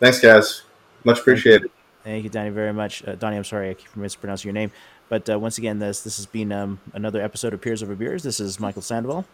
Thanks, 0.00 0.18
guys. 0.20 0.62
Much 1.04 1.20
appreciated. 1.20 1.70
Thank 2.02 2.24
you, 2.24 2.30
Donnie, 2.30 2.50
very 2.50 2.72
much. 2.72 3.06
Uh, 3.06 3.14
Donnie, 3.14 3.36
I'm 3.36 3.44
sorry 3.44 3.70
I 3.70 3.74
keep 3.74 3.94
mispronouncing 3.94 4.48
your 4.48 4.54
name, 4.54 4.72
but 5.10 5.28
uh, 5.28 5.38
once 5.38 5.58
again, 5.58 5.78
this 5.78 6.00
this 6.00 6.16
has 6.16 6.24
been 6.24 6.50
um, 6.50 6.80
another 6.94 7.20
episode 7.20 7.52
of 7.52 7.60
Peers 7.60 7.82
Over 7.82 7.94
Beers. 7.94 8.22
This 8.22 8.40
is 8.40 8.58
Michael 8.58 8.82
Sandoval. 8.82 9.26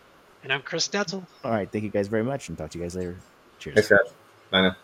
And 0.43 0.53
I'm 0.53 0.63
Chris 0.63 0.89
Detzel. 0.89 1.25
All 1.45 1.51
right. 1.51 1.71
Thank 1.71 1.85
you 1.85 1.91
guys 1.91 2.09
very 2.09 2.25
much 2.25 2.49
and 2.49 2.59
talk 2.59 2.71
to 2.71 2.79
you 2.79 2.85
guys 2.85 2.97
later. 2.97 3.17
Cheers. 3.59 3.75
Thanks, 3.75 3.89
guys. 3.89 4.15
Bye 4.51 4.63
now. 4.63 4.77